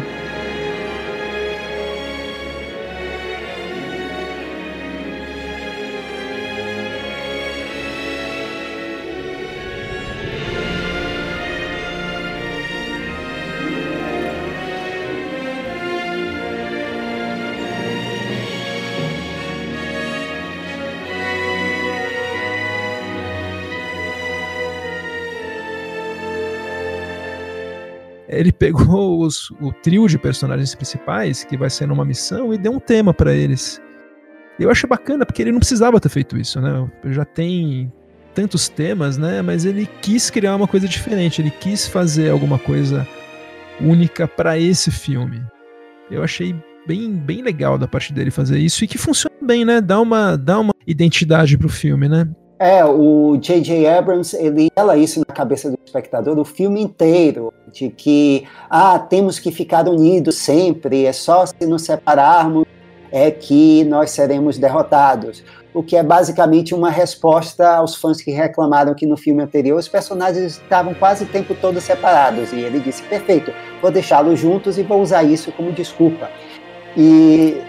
Ele 28.49 28.53
pegou 28.53 29.21
os, 29.23 29.51
o 29.61 29.71
trio 29.73 30.09
de 30.09 30.19
personagens 30.19 30.75
principais, 30.75 31.45
que 31.45 31.57
vai 31.57 31.69
ser 31.69 31.87
numa 31.87 32.05
missão, 32.05 32.53
e 32.53 32.59
deu 32.59 32.73
um 32.73 32.81
tema 32.81 33.13
para 33.13 33.35
eles. 33.35 33.81
Eu 34.59 34.71
acho 34.71 34.87
bacana, 34.87 35.25
porque 35.25 35.43
ele 35.43 35.53
não 35.53 35.59
precisava 35.59 36.01
ter 36.01 36.09
feito 36.09 36.37
isso, 36.37 36.61
né? 36.61 36.91
Já 37.11 37.25
tem 37.25 37.93
tantos 38.35 38.69
temas, 38.69 39.19
né? 39.19 39.43
Mas 39.43 39.65
ele 39.65 39.87
quis 40.01 40.31
criar 40.31 40.57
uma 40.57 40.67
coisa 40.67 40.89
diferente, 40.89 41.43
ele 41.43 41.51
quis 41.51 41.87
fazer 41.87 42.31
alguma 42.31 42.59
coisa 42.59 43.07
única 43.81 44.27
para 44.27 44.59
esse 44.59 44.91
filme. 44.91 45.43
Eu 46.11 46.25
achei 46.25 46.57
bem, 46.87 47.13
bem 47.13 47.43
legal 47.43 47.77
da 47.77 47.87
parte 47.87 48.13
dele 48.13 48.31
fazer 48.31 48.59
isso 48.59 48.83
e 48.83 48.89
que 48.89 48.99
funciona 48.99 49.37
bem, 49.43 49.65
né? 49.65 49.81
Dá 49.81 50.01
uma, 50.01 50.37
dá 50.37 50.59
uma 50.59 50.73
identidade 50.87 51.57
pro 51.59 51.69
filme, 51.69 52.09
né? 52.09 52.27
É, 52.59 52.85
o 52.85 53.37
J.J. 53.37 53.87
Abrams, 53.87 54.37
ele 54.37 54.69
fala 54.75 54.97
isso 54.97 55.21
na 55.21 55.33
cabeça 55.33 55.71
do 55.71 55.79
espectador 55.85 56.39
o 56.39 56.45
filme 56.45 56.83
inteiro, 56.83 57.53
de 57.73 57.89
que, 57.89 58.45
ah, 58.69 58.99
temos 58.99 59.39
que 59.39 59.53
ficar 59.53 59.89
unidos 59.89 60.37
sempre, 60.37 61.05
é 61.05 61.13
só 61.13 61.47
se 61.47 61.67
nos 61.67 61.83
separarmos 61.83 62.67
é 63.11 63.31
que 63.31 63.85
nós 63.85 64.11
seremos 64.11 64.59
derrotados. 64.59 65.43
O 65.73 65.83
que 65.83 65.97
é 65.97 66.03
basicamente 66.03 66.75
uma 66.75 66.91
resposta 66.91 67.77
aos 67.77 67.95
fãs 67.95 68.21
que 68.21 68.31
reclamaram 68.31 68.95
que 68.95 69.07
no 69.07 69.17
filme 69.17 69.43
anterior 69.43 69.79
os 69.79 69.89
personagens 69.89 70.61
estavam 70.63 70.93
quase 70.95 71.25
o 71.25 71.27
tempo 71.27 71.55
todo 71.55 71.81
separados. 71.81 72.53
E 72.53 72.57
ele 72.57 72.81
disse: 72.81 73.03
perfeito, 73.05 73.53
vou 73.81 73.91
deixá-los 73.91 74.39
juntos 74.39 74.79
e 74.79 74.83
vou 74.83 75.01
usar 75.01 75.23
isso 75.23 75.53
como 75.53 75.73
desculpa. 75.73 76.29
E, 76.97 77.63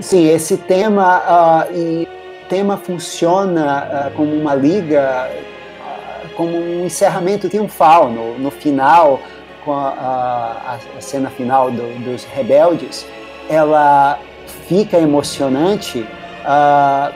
sim, 0.00 0.28
esse 0.28 0.56
tema. 0.56 1.66
Uh, 1.70 1.76
e 1.76 2.23
tema 2.54 2.76
funciona 2.76 3.82
uh, 4.06 4.10
como 4.12 4.32
uma 4.32 4.54
liga, 4.54 5.28
uh, 5.28 6.28
como 6.36 6.56
um 6.56 6.86
encerramento 6.86 7.48
triunfal 7.48 8.08
no, 8.08 8.38
no 8.38 8.48
final, 8.48 9.20
com 9.64 9.72
a, 9.72 10.78
a, 10.96 11.00
cena 11.00 11.30
final 11.30 11.68
do, 11.68 11.82
dos 12.04 12.22
rebeldes, 12.22 13.04
ela 13.48 14.20
fica 14.68 14.98
emocionante, 14.98 16.06
uh, 16.44 17.12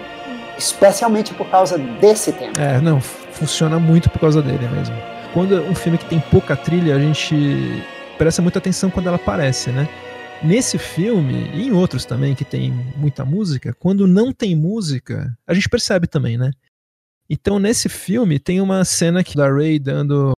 especialmente 0.58 1.32
por 1.34 1.46
causa 1.46 1.78
desse 1.78 2.32
tema. 2.32 2.54
É, 2.58 2.80
não, 2.80 3.00
funciona 3.00 3.78
muito 3.78 4.10
por 4.10 4.18
causa 4.18 4.42
dele 4.42 4.66
mesmo. 4.74 4.96
Quando 5.32 5.62
um 5.62 5.74
filme 5.74 5.98
que 5.98 6.06
tem 6.06 6.18
pouca 6.18 6.56
trilha, 6.56 6.96
a 6.96 6.98
gente 6.98 7.80
presta 8.16 8.42
muita 8.42 8.58
atenção 8.58 8.90
quando 8.90 9.06
ela 9.06 9.16
aparece, 9.16 9.70
né? 9.70 9.88
Nesse 10.42 10.78
filme, 10.78 11.50
e 11.52 11.66
em 11.66 11.72
outros 11.72 12.04
também 12.04 12.34
que 12.34 12.44
tem 12.44 12.70
muita 12.96 13.24
música, 13.24 13.74
quando 13.74 14.06
não 14.06 14.32
tem 14.32 14.54
música, 14.54 15.36
a 15.44 15.52
gente 15.52 15.68
percebe 15.68 16.06
também, 16.06 16.38
né? 16.38 16.52
Então, 17.28 17.58
nesse 17.58 17.88
filme, 17.88 18.38
tem 18.38 18.60
uma 18.60 18.84
cena 18.84 19.24
que 19.24 19.34
da 19.34 19.50
Ray 19.50 19.78
dando 19.80 20.32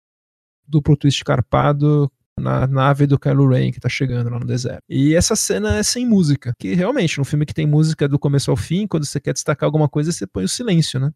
duplo 0.67 0.97
twist 0.97 1.23
carpado 1.23 2.11
na 2.39 2.67
nave 2.67 3.07
do 3.07 3.19
Kylo 3.19 3.47
Ren 3.47 3.71
que 3.71 3.79
tá 3.79 3.89
chegando 3.89 4.31
lá 4.31 4.39
no 4.39 4.47
deserto. 4.47 4.83
E 4.89 5.15
essa 5.15 5.37
cena 5.37 5.77
é 5.77 5.83
sem 5.83 6.07
música, 6.07 6.55
que 6.59 6.75
realmente, 6.75 7.19
num 7.19 7.25
filme 7.25 7.45
que 7.45 7.55
tem 7.55 7.67
música 7.67 8.09
do 8.09 8.19
começo 8.19 8.51
ao 8.51 8.57
fim, 8.57 8.87
quando 8.87 9.05
você 9.05 9.21
quer 9.21 9.35
destacar 9.35 9.67
alguma 9.67 9.89
coisa, 9.89 10.11
você 10.11 10.27
põe 10.27 10.45
o 10.45 10.49
silêncio, 10.49 10.99
né? 10.99 11.13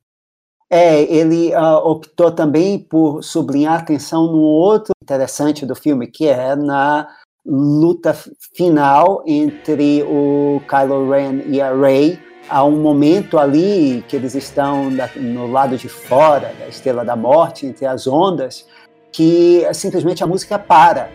É, 0.70 1.02
ele 1.02 1.54
uh, 1.54 1.76
optou 1.86 2.30
também 2.30 2.78
por 2.78 3.22
sublinhar 3.22 3.80
atenção 3.80 4.30
no 4.30 4.40
outro 4.40 4.92
interessante 5.02 5.64
do 5.64 5.74
filme, 5.74 6.06
que 6.06 6.26
é 6.26 6.56
na 6.56 7.08
luta 7.44 8.16
final 8.54 9.22
entre 9.26 10.02
o 10.02 10.62
Kylo 10.68 11.10
Ren 11.10 11.42
e 11.46 11.60
a 11.60 11.74
Rey. 11.74 12.18
Há 12.48 12.64
um 12.64 12.80
momento 12.80 13.38
ali 13.38 14.04
que 14.06 14.16
eles 14.16 14.34
estão 14.34 14.90
no 15.16 15.50
lado 15.50 15.76
de 15.76 15.88
fora 15.88 16.52
da 16.58 16.68
Estrela 16.68 17.04
da 17.04 17.16
Morte, 17.16 17.66
entre 17.66 17.86
as 17.86 18.06
ondas, 18.06 18.66
que 19.10 19.66
simplesmente 19.72 20.22
a 20.22 20.26
música 20.26 20.58
para. 20.58 21.10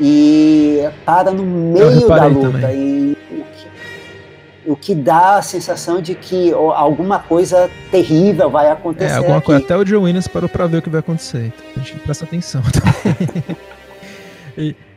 E 0.00 0.80
para 1.04 1.30
no 1.30 1.44
meio 1.44 2.08
da 2.08 2.26
luta. 2.26 2.72
E 2.72 3.16
o 3.30 3.44
que, 3.44 4.70
o 4.72 4.76
que, 4.76 4.94
dá 4.96 5.36
a 5.36 5.42
sensação 5.42 6.00
de 6.00 6.16
que 6.16 6.52
alguma 6.52 7.20
coisa 7.20 7.70
terrível 7.92 8.50
vai 8.50 8.68
acontecer. 8.68 9.14
É, 9.14 9.16
alguma 9.16 9.40
coisa. 9.40 9.62
Até 9.62 9.76
o 9.76 9.86
Joe 9.86 9.98
Williams 9.98 10.26
parou 10.26 10.48
para 10.48 10.66
ver 10.66 10.78
o 10.78 10.82
que 10.82 10.90
vai 10.90 10.98
acontecer. 10.98 11.52
Então 11.70 11.82
a 11.82 11.86
gente 11.86 12.00
presta 12.00 12.24
atenção 12.24 12.62
também. 12.74 13.56
e, 14.58 14.74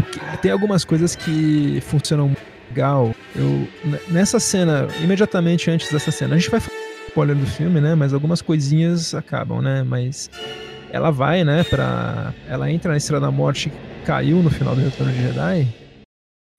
que, 0.00 0.38
tem 0.40 0.50
algumas 0.50 0.84
coisas 0.84 1.14
que 1.14 1.80
funcionam 1.82 2.34
legal. 2.70 3.14
Eu, 3.34 3.68
nessa 4.08 4.40
cena, 4.40 4.88
imediatamente 5.02 5.70
antes 5.70 5.90
dessa 5.92 6.10
cena, 6.10 6.34
a 6.34 6.38
gente 6.38 6.50
vai 6.50 6.60
falar 6.60 6.82
spoiler 7.08 7.36
do 7.36 7.46
filme, 7.46 7.80
né? 7.80 7.94
Mas 7.94 8.14
algumas 8.14 8.40
coisinhas 8.40 9.14
acabam, 9.14 9.60
né? 9.60 9.82
Mas 9.82 10.30
ela 10.90 11.10
vai, 11.10 11.44
né, 11.44 11.62
pra. 11.64 12.32
Ela 12.48 12.70
entra 12.70 12.92
na 12.92 12.96
Estrela 12.96 13.20
da 13.20 13.30
Morte 13.30 13.70
que 13.70 14.06
caiu 14.06 14.42
no 14.42 14.50
final 14.50 14.74
do 14.74 14.80
Retorno 14.80 15.12
de 15.12 15.22
Jedi. 15.22 15.68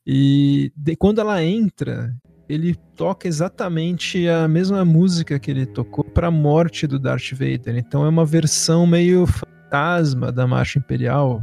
E 0.05 0.71
de, 0.75 0.95
quando 0.95 1.21
ela 1.21 1.43
entra, 1.43 2.13
ele 2.47 2.75
toca 2.95 3.27
exatamente 3.27 4.27
a 4.27 4.47
mesma 4.47 4.83
música 4.83 5.39
que 5.39 5.49
ele 5.49 5.65
tocou 5.65 6.03
para 6.03 6.27
a 6.27 6.31
morte 6.31 6.85
do 6.85 6.99
Darth 6.99 7.31
Vader. 7.31 7.77
Então 7.77 8.05
é 8.05 8.09
uma 8.09 8.25
versão 8.25 8.85
meio 8.85 9.25
fantasma 9.25 10.31
da 10.31 10.45
Marcha 10.45 10.77
Imperial. 10.77 11.41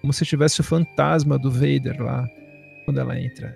Como 0.00 0.12
se 0.12 0.24
tivesse 0.24 0.60
o 0.60 0.64
fantasma 0.64 1.38
do 1.38 1.50
Vader 1.50 2.00
lá 2.00 2.26
quando 2.84 2.98
ela 2.98 3.18
entra. 3.18 3.54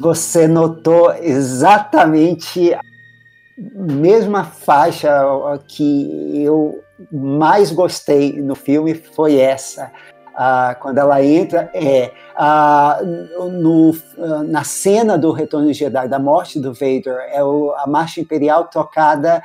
Você 0.00 0.46
notou 0.46 1.12
exatamente 1.14 2.72
a 2.72 2.80
mesma 3.58 4.44
faixa 4.44 5.10
que 5.66 6.42
eu 6.42 6.82
mais 7.12 7.72
gostei 7.72 8.40
no 8.40 8.54
filme 8.54 8.94
foi 8.94 9.36
essa. 9.36 9.90
uh, 10.40 10.78
quando 10.80 10.98
ela 10.98 11.22
entra, 11.22 11.70
é 11.74 12.12
uh, 12.38 13.50
no, 13.50 13.94
na 14.44 14.64
cena 14.64 15.18
do 15.18 15.32
Retorno 15.32 15.66
de 15.66 15.74
Jedi, 15.74 16.08
da 16.08 16.18
morte 16.18 16.58
do 16.58 16.72
Vader, 16.72 17.18
é 17.32 17.42
o, 17.42 17.74
a 17.76 17.86
marcha 17.86 18.20
imperial 18.20 18.64
tocada 18.68 19.42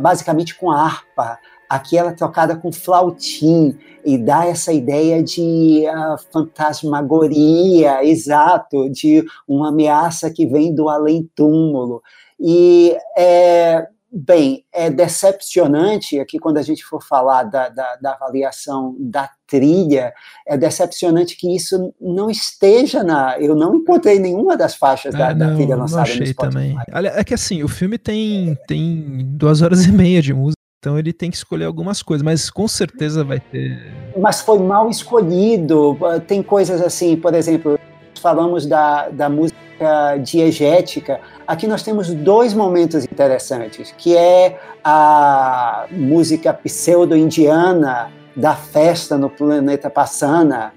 basicamente 0.00 0.54
com 0.54 0.70
harpa. 0.70 1.38
Aqui 1.74 1.98
ela 1.98 2.10
é 2.10 2.14
tocada 2.14 2.54
com 2.54 2.70
flautim 2.70 3.76
e 4.04 4.16
dá 4.16 4.46
essa 4.46 4.72
ideia 4.72 5.20
de 5.20 5.84
uh, 5.88 6.16
fantasmagoria, 6.32 8.04
exato, 8.04 8.88
de 8.90 9.24
uma 9.48 9.70
ameaça 9.70 10.30
que 10.30 10.46
vem 10.46 10.72
do 10.72 10.88
além-túmulo. 10.88 12.00
E 12.38 12.96
é, 13.18 13.88
Bem, 14.16 14.64
é 14.72 14.90
decepcionante 14.90 16.20
aqui 16.20 16.38
quando 16.38 16.58
a 16.58 16.62
gente 16.62 16.84
for 16.84 17.02
falar 17.02 17.42
da, 17.42 17.68
da, 17.68 17.96
da, 17.96 18.12
avaliação 18.12 18.94
da 18.96 19.28
trilha, 19.44 20.14
é 20.46 20.56
decepcionante 20.56 21.36
que 21.36 21.52
isso 21.52 21.92
não 22.00 22.30
esteja 22.30 23.02
na. 23.02 23.36
Eu 23.40 23.56
não 23.56 23.74
encontrei 23.74 24.20
nenhuma 24.20 24.56
das 24.56 24.76
faixas 24.76 25.12
da, 25.12 25.34
não, 25.34 25.48
da 25.48 25.54
trilha 25.56 25.74
lançada 25.74 25.96
não 25.96 26.02
achei 26.04 26.20
no 26.20 26.26
Spotify. 26.28 26.54
também. 26.54 26.76
É 27.16 27.24
que 27.24 27.34
assim, 27.34 27.64
o 27.64 27.68
filme 27.68 27.98
tem, 27.98 28.56
tem 28.68 29.26
duas 29.32 29.62
horas 29.62 29.84
e 29.84 29.90
meia 29.90 30.22
de 30.22 30.32
música. 30.32 30.63
Então 30.84 30.98
ele 30.98 31.14
tem 31.14 31.30
que 31.30 31.36
escolher 31.38 31.64
algumas 31.64 32.02
coisas, 32.02 32.22
mas 32.22 32.50
com 32.50 32.68
certeza 32.68 33.24
vai 33.24 33.40
ter. 33.40 33.90
Mas 34.18 34.42
foi 34.42 34.58
mal 34.58 34.90
escolhido. 34.90 35.96
Tem 36.26 36.42
coisas 36.42 36.82
assim, 36.82 37.16
por 37.16 37.32
exemplo, 37.32 37.80
falamos 38.20 38.66
da, 38.66 39.08
da 39.08 39.30
música 39.30 40.18
diegética, 40.22 41.22
aqui 41.46 41.66
nós 41.66 41.82
temos 41.82 42.12
dois 42.12 42.52
momentos 42.52 43.02
interessantes, 43.04 43.94
que 43.96 44.14
é 44.14 44.58
a 44.84 45.86
música 45.90 46.52
pseudo-indiana 46.52 48.12
da 48.36 48.54
festa 48.54 49.16
no 49.16 49.30
planeta 49.30 49.88
Passana, 49.88 50.74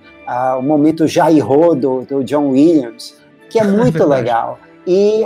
o 0.57 0.61
momento 0.61 1.05
Jairô 1.05 1.75
do, 1.75 2.03
do 2.03 2.23
John 2.23 2.51
Williams, 2.51 3.13
que 3.49 3.59
é 3.59 3.63
muito 3.65 4.01
legal. 4.07 4.57
E, 4.87 5.25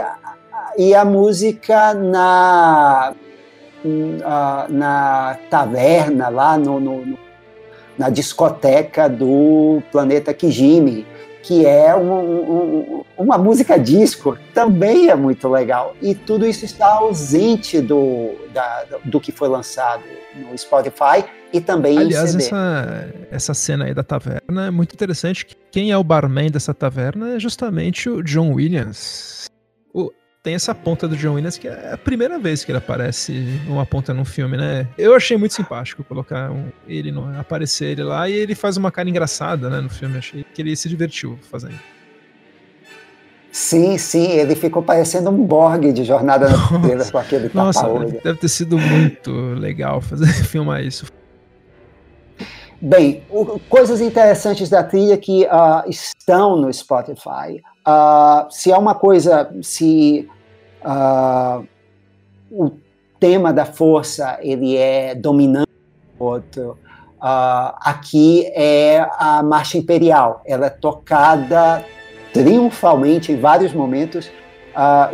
e 0.76 0.96
a 0.96 1.06
música 1.06 1.94
na, 1.94 3.14
na 4.70 5.38
taverna, 5.50 6.30
lá 6.30 6.58
no, 6.58 6.80
no 6.80 7.18
na 7.98 8.10
discoteca 8.10 9.08
do 9.08 9.82
planeta 9.92 10.34
Kijimi, 10.34 11.06
que 11.44 11.66
é 11.66 11.96
um, 11.96 12.12
um, 12.12 13.04
uma 13.18 13.38
música 13.38 13.78
disco, 13.78 14.38
também 14.54 15.10
é 15.10 15.16
muito 15.16 15.48
legal. 15.48 15.96
E 16.02 16.16
tudo 16.16 16.46
isso 16.46 16.66
está 16.66 16.88
ausente 16.88 17.80
do, 17.82 18.32
da, 18.54 18.86
do 19.04 19.20
que 19.20 19.32
foi 19.32 19.48
lançado 19.48 20.04
no 20.36 20.58
Spotify 20.58 21.24
e 21.54 21.60
também 21.60 21.98
Aliás, 21.98 22.36
essa, 22.36 23.14
essa 23.30 23.54
cena 23.54 23.86
aí 23.86 23.94
da 23.94 24.04
taverna 24.04 24.68
é 24.68 24.72
muito 24.72 24.94
interessante. 24.94 25.46
Quem 25.72 25.92
é 25.92 25.98
o 25.98 26.04
barman 26.04 26.50
dessa 26.50 26.74
taverna 26.74 27.36
é 27.36 27.40
justamente 27.40 28.10
o 28.10 28.24
John 28.24 28.54
Williams. 28.54 29.46
O, 29.94 30.12
tem 30.44 30.56
essa 30.56 30.74
ponta 30.74 31.08
do 31.08 31.16
John 31.16 31.34
Williams 31.34 31.58
que 31.58 31.68
é 31.68 31.94
a 31.94 31.98
primeira 31.98 32.39
vez 32.39 32.66
que 32.66 32.72
ele 32.72 32.80
aparece 32.80 33.62
uma 33.68 33.86
ponta 33.86 34.14
num 34.14 34.26
filme, 34.26 34.58
né? 34.58 34.88
Eu 34.98 35.16
achei 35.16 35.38
muito 35.38 35.54
simpático 35.54 36.04
colocar 36.04 36.52
um, 36.52 36.70
ele 36.88 37.12
no, 37.12 37.39
aparecer 37.39 37.92
ele 37.92 38.04
lá 38.04 38.28
e 38.28 38.34
ele 38.34 38.56
faz 38.56 38.76
uma 38.76 38.92
cara 38.92 39.08
engraçada, 39.10 39.70
né, 39.70 39.80
no 39.80 39.89
filme. 39.89 40.18
Achei 40.18 40.44
que 40.44 40.62
ele 40.62 40.76
se 40.76 40.89
divertiu 40.89 41.38
fazendo. 41.50 41.80
Sim, 43.52 43.98
sim, 43.98 44.32
ele 44.32 44.56
ficou 44.56 44.82
parecendo 44.82 45.30
um 45.30 45.46
Borg 45.46 45.92
de 45.92 46.06
Jornada 46.06 46.50
nas 46.50 46.72
Estrelas 46.72 47.12
com 47.12 47.18
aquele 47.18 47.52
Nossa, 47.54 47.86
deve 48.24 48.39
ter 48.39 48.48
sido 48.48 48.78
muito 48.78 49.32
legal 49.56 50.00
fazer 50.00 50.28
filmar 50.46 50.82
isso. 50.82 51.06
Bem, 52.82 53.24
o, 53.30 53.60
coisas 53.70 54.02
interessantes 54.02 54.70
da 54.70 54.84
trilha 54.84 55.18
que 55.18 55.44
uh, 55.44 55.88
estão 55.88 56.56
no 56.56 56.74
Spotify. 56.74 57.62
Uh, 57.88 58.52
se 58.52 58.72
é 58.72 58.78
uma 58.78 58.94
coisa, 58.94 59.52
se 59.62 60.30
uh, 60.84 61.66
o 62.52 62.72
tema 63.20 63.52
da 63.52 63.66
força 63.66 64.38
ele 64.42 64.78
é 64.78 65.16
dominante, 65.16 65.70
outro, 66.20 66.78
aqui 67.20 68.46
é 68.54 69.08
a 69.18 69.42
marcha 69.44 69.78
imperial. 69.78 70.42
Ela 70.46 70.68
é 70.68 70.70
tocada 70.70 71.84
triunfalmente 72.34 73.32
em 73.32 73.40
vários 73.40 73.74
momentos. 73.74 74.32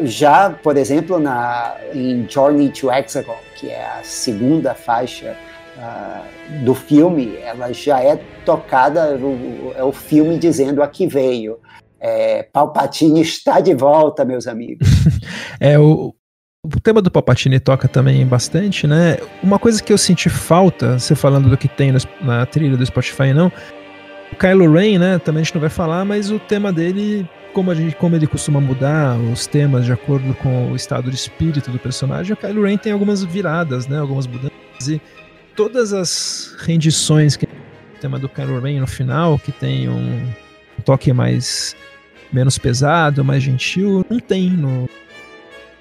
já, 0.04 0.50
por 0.50 0.78
exemplo, 0.78 1.20
na, 1.20 1.76
em 1.94 2.28
Journey 2.30 2.70
to 2.70 2.92
Hexagon, 2.92 3.38
que 3.58 3.70
é 3.70 3.86
a 4.00 4.04
segunda 4.04 4.74
faixa 4.74 5.36
uh, 5.78 6.64
do 6.64 6.74
filme, 6.74 7.38
ela 7.38 7.74
já 7.74 8.02
é 8.02 8.20
tocada, 8.46 9.20
é 9.76 9.84
o 9.84 9.92
filme 9.92 10.38
dizendo 10.38 10.82
a 10.82 10.88
que 10.88 11.08
veio. 11.08 11.60
É, 12.00 12.44
Palpatine 12.44 13.22
está 13.22 13.60
de 13.60 13.74
volta, 13.74 14.24
meus 14.24 14.48
amigos. 14.48 14.88
é, 15.60 15.80
o, 15.80 16.14
o 16.64 16.80
tema 16.82 17.02
do 17.02 17.10
Palpatine 17.10 17.60
toca 17.60 17.88
também 17.88 18.26
bastante, 18.26 18.86
né? 18.86 19.18
Uma 19.42 19.58
coisa 19.58 19.82
que 19.82 19.92
eu 19.92 19.98
senti 19.98 20.30
falta, 20.30 21.00
você 21.00 21.16
falando 21.16 21.50
do 21.50 21.58
que 21.58 21.68
tem 21.68 21.92
no, 21.92 22.00
na 22.22 22.46
trilha 22.46 22.76
do 22.76 22.86
Spotify, 22.86 23.34
não. 23.34 23.52
O 24.32 24.36
Kylo 24.36 24.72
Ren, 24.72 25.00
né? 25.00 25.20
Também 25.20 25.42
a 25.42 25.44
gente 25.44 25.56
não 25.56 25.62
vai 25.62 25.70
falar, 25.70 26.04
mas 26.04 26.30
o 26.30 26.40
tema 26.40 26.72
dele, 26.72 27.28
como, 27.54 27.72
a 27.72 27.76
gente, 27.76 27.96
como 27.96 28.16
ele 28.16 28.28
costuma 28.28 28.60
mudar 28.60 29.18
os 29.18 29.48
temas 29.48 29.86
de 29.86 29.94
acordo 29.94 30.34
com 30.36 30.72
o 30.72 30.76
estado 30.76 31.10
de 31.10 31.16
espírito 31.16 31.72
do 31.72 31.80
personagem, 31.80 32.34
o 32.34 32.38
Kylo 32.38 32.64
Ren 32.64 32.78
tem 32.78 32.92
algumas 32.92 33.24
viradas, 33.24 33.88
né? 33.88 34.00
Algumas 34.00 34.28
mudanças. 34.28 34.54
E 34.88 35.02
todas 35.56 35.94
as 35.94 36.56
rendições 36.60 37.36
que 37.36 37.46
o 37.46 38.00
tema 38.00 38.20
do 38.20 38.28
Kylo 38.28 38.60
Ren 38.60 38.82
no 38.82 38.88
final, 38.88 39.40
que 39.40 39.52
tem 39.52 39.88
um 39.90 40.28
toque 40.88 41.12
mais 41.12 41.76
menos 42.32 42.58
pesado, 42.58 43.24
mais 43.24 43.44
gentil, 43.44 44.06
não 44.10 44.22
tem 44.22 44.50
no, 44.50 44.90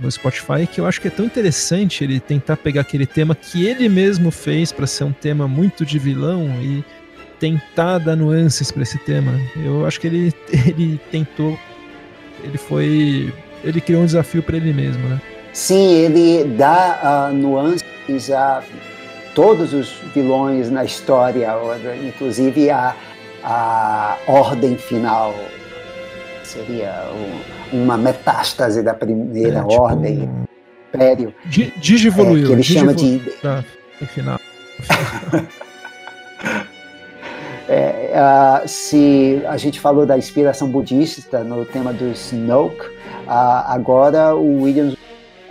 no 0.01 0.11
Spotify, 0.11 0.67
que 0.71 0.81
eu 0.81 0.87
acho 0.87 1.01
que 1.01 1.07
é 1.07 1.11
tão 1.11 1.25
interessante 1.25 2.03
ele 2.03 2.19
tentar 2.19 2.57
pegar 2.57 2.81
aquele 2.81 3.07
tema 3.07 3.33
que 3.33 3.65
ele 3.65 3.89
mesmo 3.89 4.33
fez 4.33 4.73
para 4.73 4.85
ser 4.85 5.05
um 5.05 5.13
tema 5.13 5.47
muito 5.47 5.87
de 5.87 5.97
vilão 5.97 6.49
e 6.61 6.85
tentar 7.39 7.99
dar 7.99 8.17
nuances 8.17 8.73
para 8.73 8.83
esse 8.83 8.99
tema. 8.99 9.33
Eu 9.57 9.87
acho 9.87 10.01
que 10.01 10.09
ele, 10.09 10.35
ele 10.51 11.01
tentou, 11.13 11.57
ele 12.43 12.59
foi, 12.59 13.33
ele 13.63 13.81
criou 13.81 14.03
um 14.03 14.07
desafio 14.07 14.43
para 14.43 14.57
ele 14.57 14.73
mesmo, 14.73 15.09
né? 15.09 15.21
Sim, 15.53 15.95
ele 15.95 16.45
dá 16.57 17.29
uh, 17.31 17.35
nuances 17.35 18.31
a 18.31 18.61
todos 19.37 19.73
os 19.73 19.89
vilões 20.13 20.69
na 20.69 20.85
história, 20.85 21.49
inclusive 22.05 22.71
a, 22.71 22.95
a 23.43 24.19
ordem 24.27 24.77
final 24.77 25.35
seria 26.43 27.11
uma 27.73 27.97
metástase 27.97 28.83
da 28.83 28.95
primeira 28.95 29.59
é, 29.59 29.63
tipo, 29.63 29.83
ordem, 29.83 30.31
império. 30.89 31.35
Digivoluiu. 31.47 32.45
É, 32.45 32.47
que 32.47 32.53
ele 32.53 32.63
chama 32.63 32.95
de. 32.95 33.19
Tá, 33.43 33.65
final. 34.07 34.39
é, 37.69 38.13
uh, 38.15 38.69
se 38.69 39.43
a 39.47 39.57
gente 39.57 39.81
falou 39.81 40.07
da 40.07 40.17
inspiração 40.17 40.69
budista 40.69 41.43
no 41.43 41.65
tema 41.65 41.93
do 41.93 42.11
Snoke, 42.13 42.87
uh, 42.87 43.65
agora 43.67 44.35
o 44.35 44.63
Williams 44.63 44.97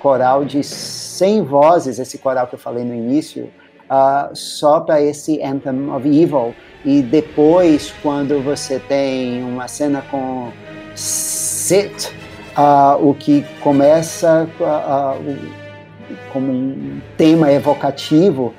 coral 0.01 0.45
de 0.45 0.63
100 0.63 1.43
vozes, 1.43 1.99
esse 1.99 2.17
coral 2.19 2.47
que 2.47 2.55
eu 2.55 2.59
falei 2.59 2.83
no 2.83 2.93
início, 2.93 3.49
uh, 3.89 4.35
só 4.35 4.79
para 4.79 5.01
esse 5.01 5.41
Anthem 5.41 5.89
of 5.89 6.07
Evil. 6.07 6.55
E 6.83 7.01
depois, 7.01 7.93
quando 8.01 8.41
você 8.41 8.79
tem 8.79 9.43
uma 9.43 9.67
cena 9.67 10.03
com 10.03 10.51
Sith, 10.95 12.13
uh, 12.55 13.07
o 13.07 13.15
que 13.15 13.43
começa 13.61 14.47
uh, 14.59 16.31
como 16.31 16.51
um 16.51 17.01
tema 17.17 17.51
evocativo, 17.51 18.53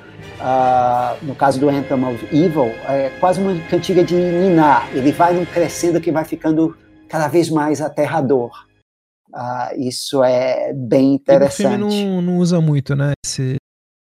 no 1.21 1.33
caso 1.33 1.59
do 1.59 1.69
Anthem 1.69 2.03
of 2.03 2.25
Evil, 2.35 2.71
é 2.87 3.11
quase 3.19 3.41
uma 3.41 3.57
cantiga 3.69 4.03
de 4.03 4.15
Ninar. 4.15 4.89
Ele 4.93 5.11
vai 5.11 5.33
num 5.33 5.45
crescendo 5.45 6.01
que 6.01 6.11
vai 6.11 6.25
ficando 6.25 6.77
cada 7.07 7.27
vez 7.27 7.49
mais 7.49 7.81
aterrador. 7.81 8.51
Uh, 9.33 9.79
isso 9.79 10.23
é 10.23 10.73
bem 10.73 11.13
interessante. 11.13 11.61
E 11.61 11.83
o 11.83 11.89
filme 11.89 12.05
não, 12.05 12.21
não, 12.21 12.37
usa 12.37 12.59
muito, 12.59 12.95
né, 12.95 13.11
esse 13.25 13.55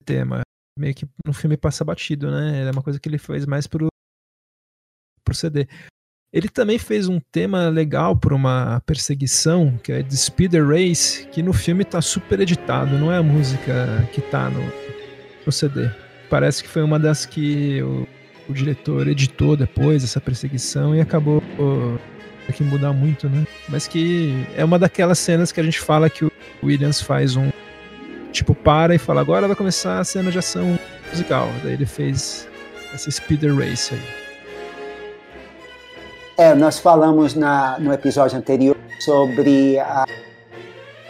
tema 0.04 0.45
meio 0.78 0.94
que 0.94 1.06
no 1.24 1.32
filme 1.32 1.56
passa 1.56 1.84
batido, 1.84 2.30
né? 2.30 2.66
É 2.66 2.70
uma 2.70 2.82
coisa 2.82 2.98
que 2.98 3.08
ele 3.08 3.18
fez 3.18 3.46
mais 3.46 3.66
pro, 3.66 3.88
pro 5.24 5.34
CD. 5.34 5.66
Ele 6.32 6.48
também 6.48 6.78
fez 6.78 7.08
um 7.08 7.20
tema 7.32 7.68
legal 7.68 8.16
para 8.16 8.34
uma 8.34 8.80
perseguição, 8.84 9.78
que 9.82 9.92
é 9.92 10.02
de 10.02 10.16
Speeder 10.16 10.66
Race, 10.66 11.26
que 11.28 11.42
no 11.42 11.52
filme 11.52 11.84
tá 11.84 12.02
super 12.02 12.40
editado, 12.40 12.98
não 12.98 13.10
é 13.10 13.16
a 13.16 13.22
música 13.22 14.08
que 14.12 14.20
tá 14.20 14.50
no, 14.50 14.60
no 15.46 15.52
CD. 15.52 15.88
Parece 16.28 16.62
que 16.62 16.68
foi 16.68 16.82
uma 16.82 16.98
das 16.98 17.24
que 17.24 17.80
o, 17.82 18.06
o 18.48 18.52
diretor 18.52 19.08
editou 19.08 19.56
depois, 19.56 20.04
essa 20.04 20.20
perseguição, 20.20 20.94
e 20.94 21.00
acabou 21.00 21.42
que 22.52 22.62
mudar 22.62 22.92
muito, 22.92 23.28
né? 23.28 23.46
Mas 23.68 23.86
que 23.86 24.46
é 24.56 24.64
uma 24.64 24.78
daquelas 24.78 25.18
cenas 25.18 25.52
que 25.52 25.60
a 25.60 25.62
gente 25.62 25.80
fala 25.80 26.08
que 26.08 26.24
o 26.24 26.32
Williams 26.62 27.00
faz 27.00 27.36
um 27.36 27.50
tipo, 28.36 28.54
para 28.54 28.94
e 28.94 28.98
fala, 28.98 29.20
agora 29.20 29.46
vai 29.46 29.56
começar 29.56 29.98
a 29.98 30.04
cena 30.04 30.30
de 30.30 30.38
ação 30.38 30.78
musical. 31.10 31.48
Daí 31.62 31.72
ele 31.72 31.86
fez 31.86 32.46
essa 32.92 33.10
Speeder 33.10 33.54
Race 33.54 33.94
aí. 33.94 34.00
É, 36.38 36.54
nós 36.54 36.78
falamos 36.78 37.34
na, 37.34 37.78
no 37.78 37.92
episódio 37.92 38.36
anterior 38.36 38.76
sobre 39.00 39.78
a, 39.78 40.04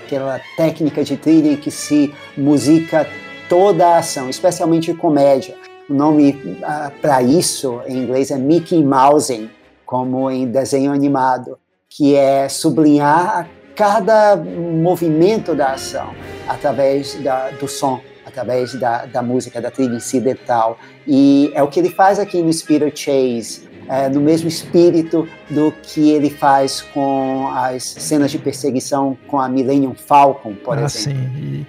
aquela 0.04 0.40
técnica 0.56 1.02
de 1.02 1.16
trilha 1.16 1.52
em 1.52 1.56
que 1.56 1.70
se 1.70 2.14
musica 2.36 3.08
toda 3.48 3.86
a 3.88 3.98
ação, 3.98 4.30
especialmente 4.30 4.94
comédia. 4.94 5.56
O 5.90 5.94
nome 5.94 6.30
uh, 6.30 6.90
para 7.00 7.22
isso 7.22 7.80
em 7.86 7.98
inglês 7.98 8.30
é 8.30 8.38
Mickey 8.38 8.84
Mousing, 8.84 9.50
como 9.84 10.30
em 10.30 10.46
desenho 10.46 10.92
animado, 10.92 11.58
que 11.88 12.14
é 12.14 12.48
sublinhar 12.48 13.48
cada 13.74 14.36
movimento 14.36 15.54
da 15.54 15.72
ação 15.72 16.14
através 16.48 17.14
da, 17.16 17.50
do 17.50 17.68
som, 17.68 18.00
através 18.24 18.74
da, 18.74 19.06
da 19.06 19.22
música, 19.22 19.60
da 19.60 19.70
trilha 19.70 19.94
incidental. 19.94 20.78
E 21.06 21.50
é 21.54 21.62
o 21.62 21.68
que 21.68 21.80
ele 21.80 21.90
faz 21.90 22.18
aqui 22.18 22.42
no 22.42 22.52
Spirit 22.52 22.98
Chase, 22.98 23.68
é, 23.88 24.08
no 24.08 24.20
mesmo 24.20 24.48
espírito 24.48 25.28
do 25.48 25.72
que 25.82 26.10
ele 26.10 26.30
faz 26.30 26.82
com 26.82 27.48
as 27.54 27.84
cenas 27.84 28.30
de 28.30 28.38
perseguição 28.38 29.16
com 29.28 29.40
a 29.40 29.48
Millennium 29.48 29.94
Falcon, 29.94 30.54
por 30.54 30.76
ah, 30.76 30.82
exemplo. 30.82 31.20
Sim. 31.20 31.38
E 31.38 31.66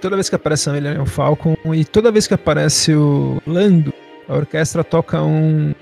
toda 0.00 0.16
vez 0.16 0.28
que 0.28 0.36
aparece 0.36 0.70
a 0.70 0.72
Millennium 0.72 1.06
Falcon 1.06 1.56
e 1.74 1.84
toda 1.84 2.12
vez 2.12 2.26
que 2.26 2.34
aparece 2.34 2.94
o 2.94 3.42
Lando, 3.46 3.92
a 4.28 4.34
orquestra 4.34 4.84
toca 4.84 5.20
um, 5.22 5.74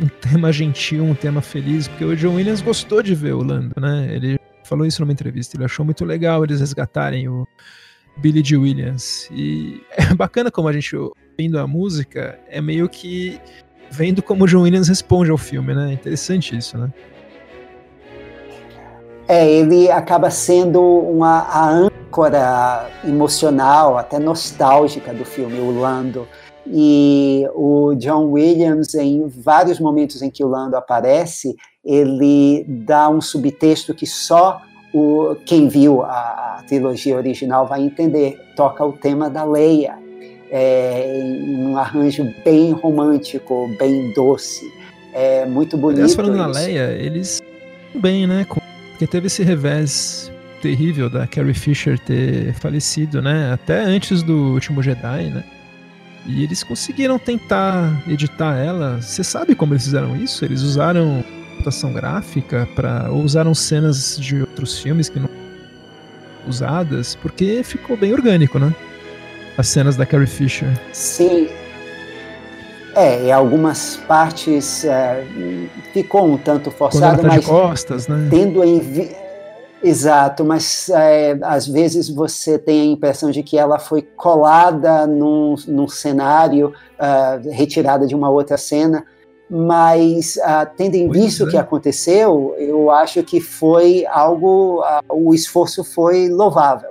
um 0.00 0.08
tema 0.20 0.52
gentil, 0.52 1.04
um 1.04 1.14
tema 1.14 1.40
feliz, 1.40 1.88
porque 1.88 2.04
o 2.04 2.16
John 2.16 2.36
Williams 2.36 2.62
gostou 2.62 3.02
de 3.02 3.14
ver 3.14 3.34
o 3.34 3.42
Lando, 3.42 3.74
né? 3.80 4.08
Ele 4.12 4.38
falou 4.70 4.86
isso 4.86 5.02
numa 5.02 5.12
entrevista, 5.12 5.56
ele 5.56 5.64
achou 5.64 5.84
muito 5.84 6.04
legal 6.04 6.44
eles 6.44 6.60
resgatarem 6.60 7.28
o 7.28 7.46
Billy 8.18 8.40
D. 8.40 8.56
Williams. 8.56 9.28
E 9.32 9.82
é 9.98 10.14
bacana 10.14 10.50
como 10.50 10.68
a 10.68 10.72
gente 10.72 10.96
ouvindo 10.96 11.58
a 11.58 11.66
música, 11.66 12.38
é 12.48 12.60
meio 12.60 12.88
que 12.88 13.40
vendo 13.90 14.22
como 14.22 14.44
o 14.44 14.46
John 14.46 14.62
Williams 14.62 14.86
responde 14.86 15.30
ao 15.30 15.36
filme, 15.36 15.74
né? 15.74 15.92
Interessante 15.92 16.56
isso, 16.56 16.78
né? 16.78 16.92
É, 19.26 19.48
ele 19.48 19.90
acaba 19.90 20.30
sendo 20.30 20.80
uma 20.80 21.40
a 21.40 21.68
âncora 21.68 22.88
emocional, 23.04 23.98
até 23.98 24.18
nostálgica 24.18 25.12
do 25.12 25.24
filme, 25.24 25.58
o 25.58 25.80
Lando. 25.80 26.26
E 26.66 27.44
o 27.54 27.94
John 27.96 28.30
Williams, 28.30 28.94
em 28.94 29.26
vários 29.28 29.80
momentos 29.80 30.22
em 30.22 30.30
que 30.30 30.44
o 30.44 30.48
Lando 30.48 30.76
aparece, 30.76 31.56
ele 31.84 32.64
dá 32.66 33.08
um 33.08 33.20
subtexto 33.20 33.94
que 33.94 34.06
só 34.06 34.60
o, 34.92 35.36
quem 35.46 35.68
viu 35.68 36.02
a, 36.02 36.58
a 36.58 36.64
trilogia 36.66 37.16
original 37.16 37.66
vai 37.66 37.82
entender. 37.82 38.38
Toca 38.56 38.84
o 38.84 38.92
tema 38.92 39.30
da 39.30 39.44
Leia, 39.44 39.98
é, 40.50 41.22
em 41.24 41.66
um 41.66 41.78
arranjo 41.78 42.26
bem 42.44 42.72
romântico, 42.72 43.68
bem 43.78 44.12
doce. 44.12 44.70
É 45.12 45.46
muito 45.46 45.76
bonito. 45.76 45.98
Aliás, 45.98 46.14
falando 46.14 46.34
isso. 46.34 46.42
na 46.42 46.46
Leia, 46.46 46.92
eles 46.92 47.40
bem, 47.94 48.26
né? 48.26 48.46
Porque 48.90 49.06
teve 49.06 49.26
esse 49.26 49.42
revés 49.42 50.30
terrível 50.60 51.08
da 51.08 51.26
Carrie 51.26 51.54
Fisher 51.54 51.98
ter 51.98 52.52
falecido, 52.54 53.22
né? 53.22 53.52
Até 53.52 53.80
antes 53.80 54.22
do 54.22 54.52
último 54.52 54.82
Jedi, 54.82 55.30
né? 55.30 55.44
E 56.26 56.44
eles 56.44 56.62
conseguiram 56.62 57.18
tentar 57.18 58.02
editar 58.06 58.56
ela. 58.56 59.00
Você 59.00 59.24
sabe 59.24 59.54
como 59.54 59.72
eles 59.72 59.84
fizeram 59.84 60.14
isso? 60.16 60.44
Eles 60.44 60.60
usaram 60.60 61.24
computação 61.60 61.92
gráfica 61.92 62.66
para 62.74 63.10
ou 63.10 63.22
usaram 63.22 63.54
cenas 63.54 64.16
de 64.18 64.40
outros 64.40 64.78
filmes 64.78 65.10
que 65.10 65.20
não 65.20 65.28
usadas, 66.48 67.14
porque 67.16 67.62
ficou 67.62 67.96
bem 67.96 68.14
orgânico, 68.14 68.58
né? 68.58 68.74
as 69.58 69.68
cenas 69.68 69.94
da 69.94 70.06
Carrie 70.06 70.26
Fisher. 70.26 70.68
Sim. 70.90 71.48
É, 72.96 73.26
em 73.26 73.32
algumas 73.32 73.96
partes 74.08 74.84
é, 74.84 75.24
ficou 75.92 76.26
um 76.26 76.38
tanto 76.38 76.70
forçado, 76.70 77.20
tá 77.20 77.28
mas 77.28 77.44
costas, 77.44 78.08
né? 78.08 78.26
tendo 78.30 78.64
em. 78.64 79.10
Exato, 79.82 80.44
mas 80.44 80.90
é, 80.90 81.38
às 81.42 81.66
vezes 81.66 82.08
você 82.08 82.58
tem 82.58 82.80
a 82.80 82.84
impressão 82.92 83.30
de 83.30 83.42
que 83.42 83.58
ela 83.58 83.78
foi 83.78 84.02
colada 84.02 85.06
num, 85.06 85.54
num 85.66 85.88
cenário, 85.88 86.74
uh, 86.98 87.50
retirada 87.50 88.06
de 88.06 88.14
uma 88.14 88.28
outra 88.28 88.58
cena, 88.58 89.06
mas 89.50 90.36
uh, 90.36 90.70
tendo 90.76 90.94
em 90.94 91.10
vista 91.10 91.42
o 91.42 91.48
que 91.48 91.56
aconteceu, 91.56 92.54
eu 92.56 92.88
acho 92.88 93.20
que 93.24 93.40
foi 93.40 94.06
algo, 94.06 94.80
uh, 94.80 95.02
o 95.12 95.34
esforço 95.34 95.82
foi 95.82 96.28
louvável. 96.28 96.90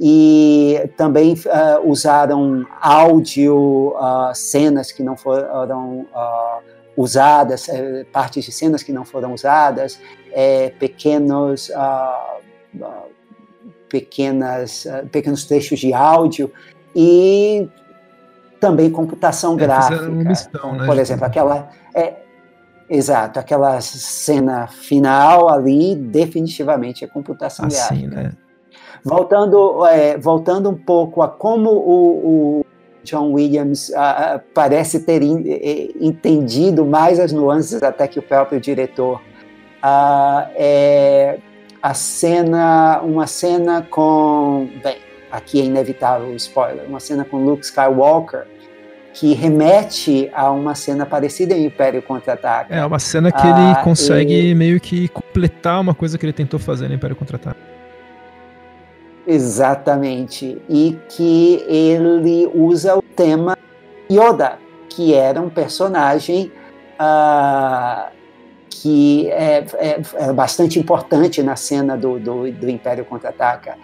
E 0.00 0.90
também 0.96 1.34
uh, 1.34 1.88
usaram 1.88 2.66
áudio, 2.80 3.94
cenas 4.34 4.90
que 4.90 5.00
não 5.00 5.16
foram 5.16 6.04
usadas, 6.96 7.68
eh, 7.68 8.04
partes 8.12 8.44
de 8.44 8.52
cenas 8.52 8.82
que 8.82 8.92
não 8.92 9.04
foram 9.04 9.32
usadas, 9.32 9.98
eh, 10.32 10.72
pequenos, 10.78 11.70
pequenas, 13.88 14.86
pequenos 15.10 15.44
trechos 15.44 15.78
de 15.78 15.94
áudio. 15.94 16.50
E 16.94 17.68
também 18.62 18.88
computação 18.88 19.54
é, 19.54 19.56
gráfica. 19.56 20.08
Missão, 20.08 20.76
né, 20.76 20.86
por 20.86 20.96
exemplo, 20.96 21.24
aquela. 21.24 21.68
É, 21.92 22.14
exato, 22.88 23.40
aquela 23.40 23.80
cena 23.80 24.68
final 24.68 25.50
ali 25.50 25.96
definitivamente 25.96 27.04
é 27.04 27.08
computação 27.08 27.66
assim, 27.66 28.08
gráfica. 28.08 28.22
Né? 28.22 28.32
Voltando, 29.04 29.84
é, 29.86 30.16
voltando 30.16 30.70
um 30.70 30.76
pouco 30.76 31.22
a 31.22 31.28
como 31.28 31.70
o, 31.70 32.60
o 32.60 32.66
John 33.02 33.32
Williams 33.32 33.88
uh, 33.88 34.40
parece 34.54 35.00
ter 35.00 35.24
in, 35.24 35.42
entendido 36.00 36.86
mais 36.86 37.18
as 37.18 37.32
nuances 37.32 37.82
até 37.82 38.06
que 38.06 38.20
o 38.20 38.22
próprio 38.22 38.60
diretor. 38.60 39.20
Uh, 39.82 40.46
é 40.54 41.38
a 41.82 41.94
cena, 41.94 43.00
uma 43.02 43.26
cena 43.26 43.82
com, 43.82 44.68
bem, 44.84 44.98
aqui 45.32 45.60
é 45.60 45.64
inevitável 45.64 46.28
o 46.28 46.36
spoiler, 46.36 46.86
uma 46.86 47.00
cena 47.00 47.24
com 47.24 47.44
Luke 47.44 47.64
Skywalker 47.64 48.51
que 49.12 49.34
remete 49.34 50.30
a 50.32 50.50
uma 50.50 50.74
cena 50.74 51.04
parecida 51.04 51.54
em 51.54 51.66
Império 51.66 52.02
Contra-Ataca. 52.02 52.74
É 52.74 52.84
uma 52.84 52.98
cena 52.98 53.30
que 53.30 53.46
ele 53.46 53.72
uh, 53.72 53.84
consegue 53.84 54.50
e... 54.50 54.54
meio 54.54 54.80
que 54.80 55.08
completar 55.08 55.80
uma 55.80 55.94
coisa 55.94 56.16
que 56.16 56.24
ele 56.24 56.32
tentou 56.32 56.58
fazer 56.58 56.88
no 56.88 56.94
Império 56.94 57.14
Contra-Ataca. 57.14 57.72
Exatamente. 59.26 60.60
E 60.68 60.98
que 61.08 61.64
ele 61.68 62.50
usa 62.54 62.96
o 62.96 63.02
tema 63.02 63.56
Yoda, 64.10 64.58
que 64.88 65.14
era 65.14 65.40
um 65.40 65.48
personagem 65.48 66.50
uh, 66.98 68.10
que 68.68 69.30
é, 69.30 69.64
é, 69.74 70.00
é, 70.14 70.32
bastante 70.32 70.78
importante 70.78 71.42
na 71.42 71.54
cena 71.54 71.96
do, 71.96 72.18
do, 72.18 72.50
do 72.50 72.68
Império 72.68 73.04
Contra-Ataca. 73.04 73.76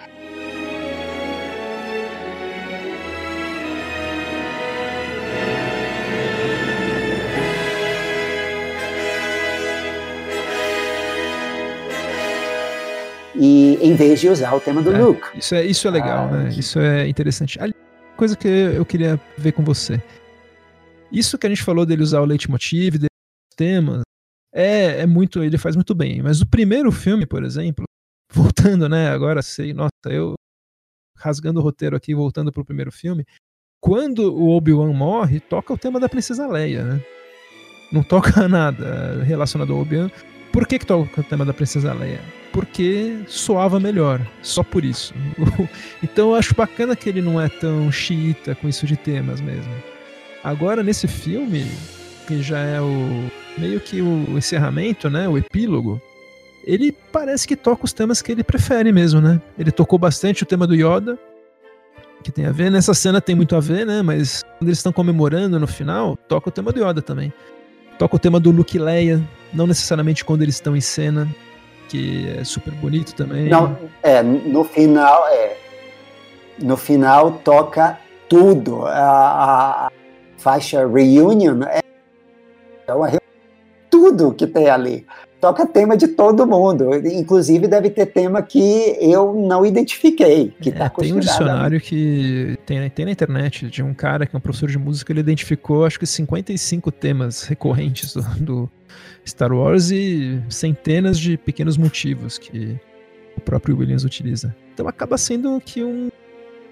E 13.39 13.78
em 13.81 13.94
vez 13.94 14.20
de 14.20 14.28
usar 14.28 14.52
o 14.55 14.60
tema 14.60 14.82
do 14.82 14.93
é, 14.93 14.98
Luke. 14.98 15.39
Isso 15.39 15.55
é, 15.55 15.65
isso 15.65 15.86
é 15.86 15.90
legal, 15.90 16.28
ah, 16.28 16.36
né? 16.36 16.48
Isso 16.51 16.78
é 16.81 17.09
interessante. 17.09 17.59
Coisa 18.16 18.36
que 18.36 18.48
eu 18.48 18.85
queria 18.85 19.20
ver 19.36 19.52
com 19.52 19.62
você. 19.62 20.02
Isso 21.12 21.39
que 21.39 21.47
a 21.47 21.48
gente 21.48 21.62
falou 21.62 21.86
dele 21.86 22.02
usar 22.02 22.20
o 22.20 22.24
leitmotiv, 22.24 22.98
dos 22.98 23.09
temas, 23.56 24.02
é, 24.52 25.02
é 25.02 25.06
muito, 25.06 25.43
ele 25.43 25.56
faz 25.56 25.77
muito 25.77 25.94
bem. 25.94 26.20
Mas 26.20 26.40
o 26.40 26.47
primeiro 26.47 26.90
filme, 26.90 27.24
por 27.24 27.44
exemplo, 27.44 27.85
voltando, 28.32 28.89
né? 28.89 29.09
Agora 29.09 29.40
sei, 29.40 29.73
nossa, 29.73 29.93
eu 30.06 30.35
rasgando 31.16 31.60
o 31.60 31.62
roteiro 31.62 31.97
aqui, 31.97 32.15
voltando 32.15 32.52
pro 32.52 32.65
primeiro 32.65 32.93
filme, 32.93 33.24
quando 33.81 34.35
o 34.35 34.51
Obi-Wan 34.51 34.93
morre, 34.93 35.40
toca 35.40 35.73
o 35.73 35.78
tema 35.78 36.01
da 36.01 36.09
Princesa 36.09 36.47
Leia, 36.47 36.85
né? 36.85 37.05
Não 37.93 38.02
toca 38.02 38.47
nada 38.48 39.23
relacionado 39.23 39.73
ao 39.73 39.81
Obi-Wan. 39.81 40.10
Por 40.52 40.66
que, 40.66 40.78
que 40.78 40.86
toca 40.86 41.20
o 41.20 41.24
tema 41.24 41.44
da 41.44 41.55
Princesa 41.55 41.93
Leia? 41.93 42.38
Porque 42.59 43.20
soava 43.28 43.78
melhor, 43.78 44.20
só 44.43 44.64
por 44.64 44.85
isso. 44.85 45.14
então 46.02 46.30
eu 46.30 46.35
acho 46.35 46.56
bacana 46.56 46.97
que 46.97 47.09
ele 47.09 47.22
não 47.22 47.40
é 47.40 47.48
tão 47.48 47.93
xiita 47.93 48.52
com 48.56 48.68
isso 48.68 48.85
de 48.85 48.97
temas 48.97 49.40
mesmo. 49.40 49.72
Agora 50.43 50.82
nesse 50.82 51.06
filme, 51.06 51.70
que 52.26 52.43
já 52.43 52.59
é 52.59 52.80
o 52.80 53.30
meio 53.56 53.78
que 53.78 54.02
o 54.02 54.36
encerramento, 54.36 55.09
né, 55.09 55.28
o 55.28 55.39
epílogo, 55.39 56.02
ele 56.64 56.90
parece 57.12 57.47
que 57.47 57.55
toca 57.55 57.85
os 57.85 57.93
temas 57.93 58.20
que 58.20 58.32
ele 58.32 58.43
prefere 58.43 58.90
mesmo, 58.90 59.20
né? 59.20 59.40
Ele 59.56 59.70
tocou 59.70 59.97
bastante 59.97 60.43
o 60.43 60.47
tema 60.47 60.66
do 60.66 60.74
Yoda, 60.74 61.16
que 62.24 62.32
tem 62.32 62.44
a 62.44 62.51
ver, 62.51 62.72
nessa 62.72 62.93
cena 62.93 63.20
tem 63.20 63.36
muito 63.36 63.55
a 63.55 63.60
ver, 63.60 63.86
né, 63.86 64.02
mas 64.02 64.43
quando 64.59 64.68
eles 64.68 64.80
estão 64.80 64.93
comemorando 64.93 65.60
no 65.60 65.66
final, 65.68 66.16
toca 66.26 66.48
o 66.48 66.52
tema 66.52 66.72
do 66.72 66.85
Yoda 66.85 67.01
também. 67.01 67.32
Toca 68.01 68.16
o 68.16 68.18
tema 68.18 68.40
do 68.40 68.51
Luke 68.51 68.76
Leia, 68.80 69.22
não 69.55 69.68
necessariamente 69.68 70.24
quando 70.24 70.43
eles 70.43 70.56
estão 70.56 70.76
em 70.76 70.80
cena, 70.80 71.28
que 71.89 72.28
é 72.39 72.44
super 72.44 72.73
bonito 72.74 73.15
também. 73.15 73.48
Não, 73.48 73.77
é, 74.02 74.23
no 74.23 74.65
final, 74.65 75.27
é, 75.28 75.56
no 76.59 76.77
final 76.77 77.32
toca 77.44 77.98
tudo. 78.28 78.86
A, 78.86 79.86
a 79.86 79.93
faixa 80.36 80.86
Reunion 80.86 81.62
é, 81.65 81.81
é 82.86 82.94
uma 82.94 83.09
tudo 83.90 84.32
que 84.32 84.47
tem 84.47 84.69
ali. 84.69 85.06
Toca 85.40 85.65
tema 85.66 85.97
de 85.97 86.09
todo 86.09 86.47
mundo. 86.47 86.94
Inclusive, 87.06 87.69
deve 87.69 87.90
ter 87.90 88.06
tema 88.06 88.43
que 88.43 88.97
eu 89.01 89.35
não 89.35 89.65
identifiquei. 89.65 90.52
Que 90.60 90.73
tá 90.73 90.86
é, 90.86 90.89
tem 90.89 91.12
um 91.12 91.20
dicionário 91.20 91.81
que 91.81 92.59
tem, 92.66 92.90
tem 92.90 93.05
na 93.05 93.12
internet 93.12 93.69
de 93.69 93.82
um 93.82 93.94
cara 93.94 94.27
que 94.27 94.35
é 94.35 94.39
um 94.39 94.40
professor 94.40 94.69
de 94.69 94.78
música. 94.78 95.12
Ele 95.12 95.20
identificou, 95.20 95.85
acho 95.85 95.98
que 95.98 96.06
55 96.06 96.90
temas 96.90 97.44
recorrentes 97.44 98.15
do, 98.15 98.23
do 98.40 98.70
Star 99.28 99.52
Wars 99.52 99.90
e 99.90 100.40
centenas 100.48 101.18
de 101.18 101.36
pequenos 101.36 101.76
motivos 101.76 102.38
que 102.38 102.78
o 103.36 103.40
próprio 103.40 103.76
Williams 103.76 104.05
utiliza. 104.05 104.55
Então 104.74 104.88
acaba 104.88 105.16
sendo 105.18 105.60
que 105.64 105.82
um 105.82 106.09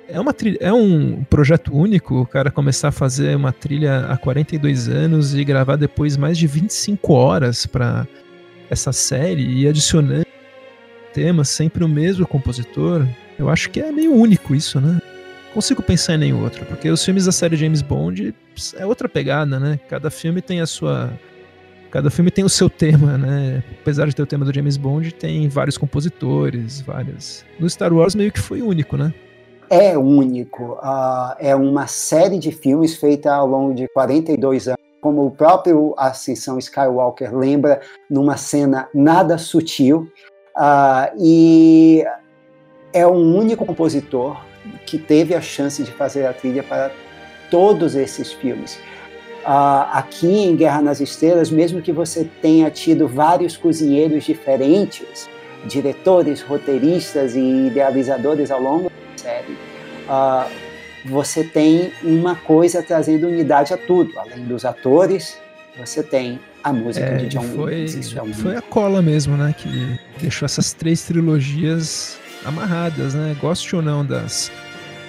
é, 0.08 0.20
uma 0.20 0.32
trilha, 0.32 0.58
é 0.60 0.72
um 0.72 1.24
projeto 1.24 1.74
único 1.74 2.20
o 2.20 2.26
cara 2.26 2.50
começar 2.50 2.88
a 2.88 2.92
fazer 2.92 3.36
uma 3.36 3.52
trilha 3.52 4.06
há 4.06 4.16
42 4.16 4.88
anos 4.88 5.34
e 5.34 5.44
gravar 5.44 5.76
depois 5.76 6.16
mais 6.16 6.38
de 6.38 6.46
25 6.46 7.12
horas 7.12 7.66
para 7.66 8.06
essa 8.70 8.92
série 8.92 9.44
e 9.44 9.66
adicionando 9.66 10.26
temas 11.12 11.48
sempre 11.48 11.82
o 11.82 11.88
mesmo 11.88 12.26
compositor. 12.26 13.06
Eu 13.38 13.48
acho 13.48 13.70
que 13.70 13.80
é 13.80 13.90
meio 13.90 14.12
único 14.12 14.54
isso, 14.54 14.80
né? 14.80 15.00
Consigo 15.52 15.82
pensar 15.82 16.14
em 16.14 16.18
nenhum 16.18 16.42
outro, 16.42 16.64
porque 16.66 16.90
os 16.90 17.02
filmes 17.04 17.24
da 17.24 17.32
série 17.32 17.56
James 17.56 17.80
Bond 17.80 18.34
é 18.76 18.86
outra 18.86 19.08
pegada, 19.08 19.58
né? 19.58 19.80
Cada 19.88 20.10
filme 20.10 20.42
tem 20.42 20.60
a 20.60 20.66
sua 20.66 21.10
cada 21.90 22.10
filme 22.10 22.30
tem 22.30 22.44
o 22.44 22.48
seu 22.48 22.68
tema, 22.68 23.16
né? 23.16 23.62
Apesar 23.80 24.06
de 24.06 24.14
ter 24.14 24.22
o 24.22 24.26
tema 24.26 24.44
do 24.44 24.54
James 24.54 24.76
Bond, 24.76 25.14
tem 25.14 25.48
vários 25.48 25.78
compositores, 25.78 26.80
várias. 26.80 27.44
No 27.58 27.68
Star 27.68 27.92
Wars 27.92 28.14
meio 28.14 28.32
que 28.32 28.40
foi 28.40 28.62
único, 28.62 28.96
né? 28.96 29.12
é 29.70 29.96
único. 29.96 30.74
Uh, 30.74 31.34
é 31.38 31.54
uma 31.54 31.86
série 31.86 32.38
de 32.38 32.52
filmes 32.52 32.96
feita 32.96 33.34
ao 33.34 33.46
longo 33.46 33.74
de 33.74 33.88
42 33.88 34.68
anos, 34.68 34.80
como 35.00 35.26
o 35.26 35.30
próprio 35.30 35.94
Ascensão 35.96 36.58
Skywalker 36.58 37.36
lembra, 37.36 37.80
numa 38.10 38.36
cena 38.36 38.88
nada 38.94 39.38
sutil. 39.38 40.08
Uh, 40.56 41.12
e 41.18 42.04
é 42.92 43.06
um 43.06 43.36
único 43.36 43.64
compositor 43.66 44.40
que 44.86 44.98
teve 44.98 45.34
a 45.34 45.40
chance 45.40 45.82
de 45.82 45.90
fazer 45.92 46.26
a 46.26 46.32
trilha 46.32 46.62
para 46.62 46.90
todos 47.50 47.94
esses 47.94 48.32
filmes. 48.32 48.78
Uh, 49.46 49.86
aqui 49.92 50.26
em 50.26 50.56
Guerra 50.56 50.82
nas 50.82 51.00
Estrelas, 51.00 51.52
mesmo 51.52 51.80
que 51.80 51.92
você 51.92 52.28
tenha 52.42 52.68
tido 52.68 53.06
vários 53.06 53.56
cozinheiros 53.56 54.24
diferentes, 54.24 55.30
diretores, 55.66 56.42
roteiristas 56.42 57.36
e 57.36 57.68
idealizadores 57.68 58.50
ao 58.50 58.60
longo 58.60 58.90
série, 59.16 59.56
uh, 60.08 60.50
você 61.08 61.44
tem 61.44 61.92
uma 62.02 62.34
coisa 62.34 62.82
trazendo 62.82 63.28
unidade 63.28 63.72
a 63.72 63.76
tudo. 63.76 64.18
Além 64.18 64.44
dos 64.46 64.64
atores, 64.64 65.38
você 65.78 66.02
tem 66.02 66.40
a 66.64 66.72
música 66.72 67.06
é, 67.06 67.16
de 67.16 67.28
John 67.28 67.42
foi, 67.42 67.74
Williams. 67.74 68.16
É 68.16 68.22
um... 68.22 68.34
Foi 68.34 68.56
a 68.56 68.62
cola 68.62 69.00
mesmo, 69.00 69.36
né? 69.36 69.54
Que 69.56 69.96
deixou 70.20 70.46
essas 70.46 70.72
três 70.72 71.04
trilogias 71.04 72.18
amarradas, 72.44 73.14
né? 73.14 73.36
Goste 73.40 73.76
ou 73.76 73.82
não 73.82 74.04
das 74.04 74.50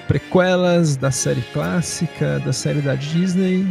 prequelas, 0.08 0.96
da 0.96 1.10
série 1.10 1.42
clássica, 1.54 2.40
da 2.46 2.54
série 2.54 2.82
da 2.82 2.94
Disney, 2.94 3.66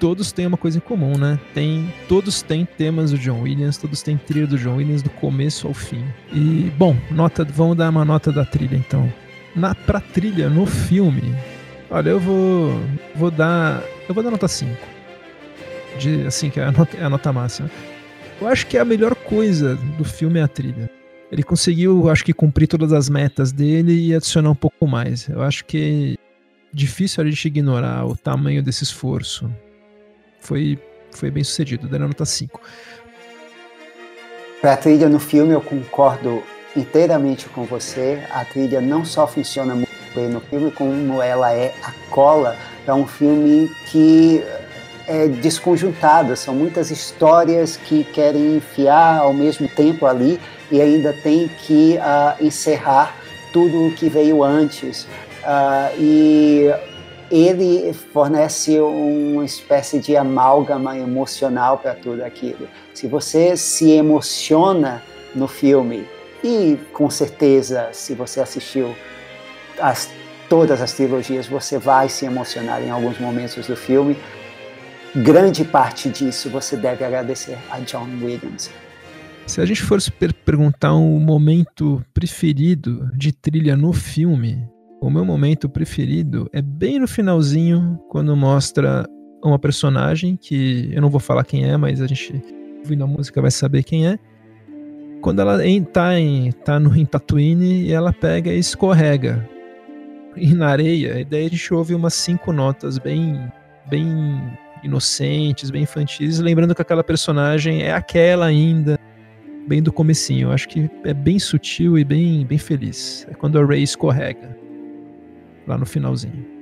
todos 0.00 0.32
têm 0.32 0.46
uma 0.46 0.56
coisa 0.56 0.78
em 0.78 0.80
comum, 0.80 1.16
né? 1.18 1.38
Tem, 1.54 1.92
todos 2.08 2.42
têm 2.42 2.64
temas 2.64 3.10
do 3.10 3.18
John 3.18 3.42
Williams, 3.42 3.76
todos 3.76 4.02
têm 4.02 4.16
trilha 4.16 4.46
do 4.46 4.58
John 4.58 4.76
Williams 4.76 5.02
do 5.02 5.10
começo 5.10 5.66
ao 5.66 5.74
fim. 5.74 6.04
E, 6.32 6.70
bom, 6.76 6.96
nota, 7.10 7.44
vamos 7.44 7.76
dar 7.76 7.90
uma 7.90 8.04
nota 8.04 8.32
da 8.32 8.44
trilha 8.44 8.76
então 8.76 9.10
na 9.58 9.74
pra 9.74 10.00
trilha 10.00 10.48
no 10.48 10.66
filme, 10.66 11.34
olha, 11.90 12.10
eu 12.10 12.20
vou 12.20 12.80
vou 13.14 13.30
dar, 13.30 13.82
eu 14.08 14.14
vou 14.14 14.22
dar 14.22 14.30
nota 14.30 14.48
5. 14.48 14.70
De 15.98 16.26
assim 16.26 16.48
que 16.48 16.60
é 16.60 16.64
a 16.64 16.72
nota, 16.72 16.96
é 16.96 17.04
a 17.04 17.10
nota 17.10 17.32
máxima. 17.32 17.70
Eu 18.40 18.46
acho 18.46 18.66
que 18.66 18.78
a 18.78 18.84
melhor 18.84 19.14
coisa 19.14 19.74
do 19.96 20.04
filme 20.04 20.38
é 20.38 20.42
a 20.42 20.48
trilha. 20.48 20.88
Ele 21.30 21.42
conseguiu, 21.42 22.08
acho 22.08 22.24
que 22.24 22.32
cumprir 22.32 22.68
todas 22.68 22.92
as 22.92 23.08
metas 23.08 23.52
dele 23.52 23.92
e 23.92 24.14
adicionar 24.14 24.50
um 24.50 24.54
pouco 24.54 24.86
mais. 24.86 25.28
Eu 25.28 25.42
acho 25.42 25.64
que 25.64 26.16
é 26.16 26.28
difícil 26.72 27.22
a 27.22 27.26
gente 27.28 27.48
ignorar 27.48 28.06
o 28.06 28.16
tamanho 28.16 28.62
desse 28.62 28.84
esforço. 28.84 29.50
Foi 30.40 30.78
foi 31.10 31.30
bem 31.30 31.42
sucedido, 31.42 31.88
dando 31.88 32.06
nota 32.06 32.24
5. 32.24 32.60
Pra 34.60 34.76
trilha 34.76 35.08
no 35.08 35.18
filme 35.18 35.52
eu 35.52 35.60
concordo 35.60 36.42
inteiramente 36.76 37.48
com 37.48 37.64
você. 37.64 38.22
A 38.30 38.44
trilha 38.44 38.80
não 38.80 39.04
só 39.04 39.26
funciona 39.26 39.74
muito 39.74 39.90
bem 40.14 40.28
no 40.28 40.40
filme, 40.40 40.70
como 40.70 41.22
ela 41.22 41.52
é 41.52 41.74
a 41.82 41.92
cola 42.10 42.56
para 42.84 42.94
um 42.94 43.06
filme 43.06 43.68
que 43.90 44.42
é 45.06 45.28
desconjuntado. 45.28 46.36
São 46.36 46.54
muitas 46.54 46.90
histórias 46.90 47.76
que 47.76 48.04
querem 48.04 48.56
enfiar 48.56 49.18
ao 49.18 49.32
mesmo 49.32 49.68
tempo 49.68 50.06
ali 50.06 50.38
e 50.70 50.80
ainda 50.80 51.12
tem 51.12 51.48
que 51.48 51.98
uh, 51.98 52.44
encerrar 52.44 53.14
tudo 53.52 53.86
o 53.86 53.92
que 53.92 54.08
veio 54.08 54.42
antes. 54.44 55.04
Uh, 55.44 55.98
e 55.98 56.70
ele 57.30 57.92
fornece 57.92 58.78
uma 58.80 59.44
espécie 59.44 59.98
de 59.98 60.16
amálgama 60.16 60.96
emocional 60.96 61.78
para 61.78 61.94
tudo 61.94 62.22
aquilo. 62.22 62.68
Se 62.94 63.06
você 63.06 63.56
se 63.56 63.90
emociona 63.90 65.02
no 65.34 65.46
filme 65.46 66.06
e 66.42 66.78
com 66.92 67.10
certeza, 67.10 67.88
se 67.92 68.14
você 68.14 68.40
assistiu 68.40 68.94
as, 69.80 70.10
todas 70.48 70.80
as 70.80 70.92
trilogias, 70.92 71.46
você 71.46 71.78
vai 71.78 72.08
se 72.08 72.24
emocionar 72.24 72.82
em 72.82 72.90
alguns 72.90 73.18
momentos 73.18 73.66
do 73.66 73.76
filme. 73.76 74.16
Grande 75.14 75.64
parte 75.64 76.08
disso 76.08 76.48
você 76.50 76.76
deve 76.76 77.04
agradecer 77.04 77.58
a 77.70 77.78
John 77.80 78.08
Williams. 78.22 78.70
Se 79.46 79.60
a 79.62 79.64
gente 79.64 79.82
fosse 79.82 80.12
per 80.12 80.34
perguntar 80.34 80.94
um 80.94 81.18
momento 81.18 82.04
preferido 82.12 83.10
de 83.14 83.32
trilha 83.32 83.74
no 83.74 83.94
filme, 83.94 84.68
o 85.00 85.10
meu 85.10 85.24
momento 85.24 85.68
preferido 85.68 86.48
é 86.52 86.60
bem 86.60 86.98
no 86.98 87.08
finalzinho, 87.08 87.98
quando 88.08 88.36
mostra 88.36 89.06
uma 89.42 89.58
personagem 89.58 90.36
que 90.36 90.90
eu 90.92 91.00
não 91.00 91.08
vou 91.08 91.20
falar 91.20 91.44
quem 91.44 91.64
é, 91.64 91.76
mas 91.76 92.00
a 92.00 92.06
gente 92.06 92.42
ouvindo 92.78 93.04
a 93.04 93.06
música 93.06 93.40
vai 93.40 93.50
saber 93.50 93.82
quem 93.82 94.08
é 94.08 94.18
quando 95.20 95.40
ela 95.40 95.64
está 95.66 96.18
em, 96.18 96.52
tá 96.52 96.78
no, 96.78 96.96
em 96.96 97.04
Tatooine 97.04 97.82
e 97.82 97.92
ela 97.92 98.12
pega 98.12 98.52
e 98.52 98.58
escorrega 98.58 99.48
e 100.36 100.54
na 100.54 100.68
areia, 100.68 101.20
e 101.20 101.24
daí 101.24 101.46
a 101.46 101.48
gente 101.48 101.74
ouve 101.74 101.94
umas 101.94 102.14
cinco 102.14 102.52
notas 102.52 102.98
bem, 102.98 103.40
bem 103.88 104.40
inocentes, 104.84 105.70
bem 105.70 105.82
infantis, 105.82 106.38
lembrando 106.38 106.74
que 106.74 106.82
aquela 106.82 107.02
personagem 107.02 107.82
é 107.82 107.92
aquela 107.92 108.46
ainda, 108.46 108.98
bem 109.66 109.82
do 109.82 109.92
comecinho. 109.92 110.48
Eu 110.48 110.52
acho 110.52 110.68
que 110.68 110.88
é 111.04 111.12
bem 111.12 111.38
sutil 111.38 111.98
e 111.98 112.04
bem, 112.04 112.46
bem 112.46 112.58
feliz. 112.58 113.26
É 113.28 113.34
quando 113.34 113.58
a 113.58 113.66
Rey 113.66 113.82
escorrega, 113.82 114.56
lá 115.68 115.78
no 115.78 115.86
finalzinho. 115.86 116.58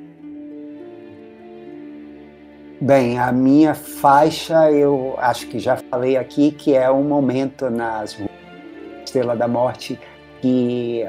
Bem, 2.80 3.18
a 3.18 3.32
minha 3.32 3.74
faixa, 3.74 4.70
eu 4.70 5.14
acho 5.18 5.46
que 5.46 5.58
já 5.58 5.76
falei 5.76 6.16
aqui, 6.18 6.50
que 6.50 6.74
é 6.74 6.90
um 6.90 7.04
momento 7.04 7.70
nas 7.70 8.18
Estrela 9.02 9.34
da 9.34 9.48
Morte, 9.48 9.98
que 10.42 11.02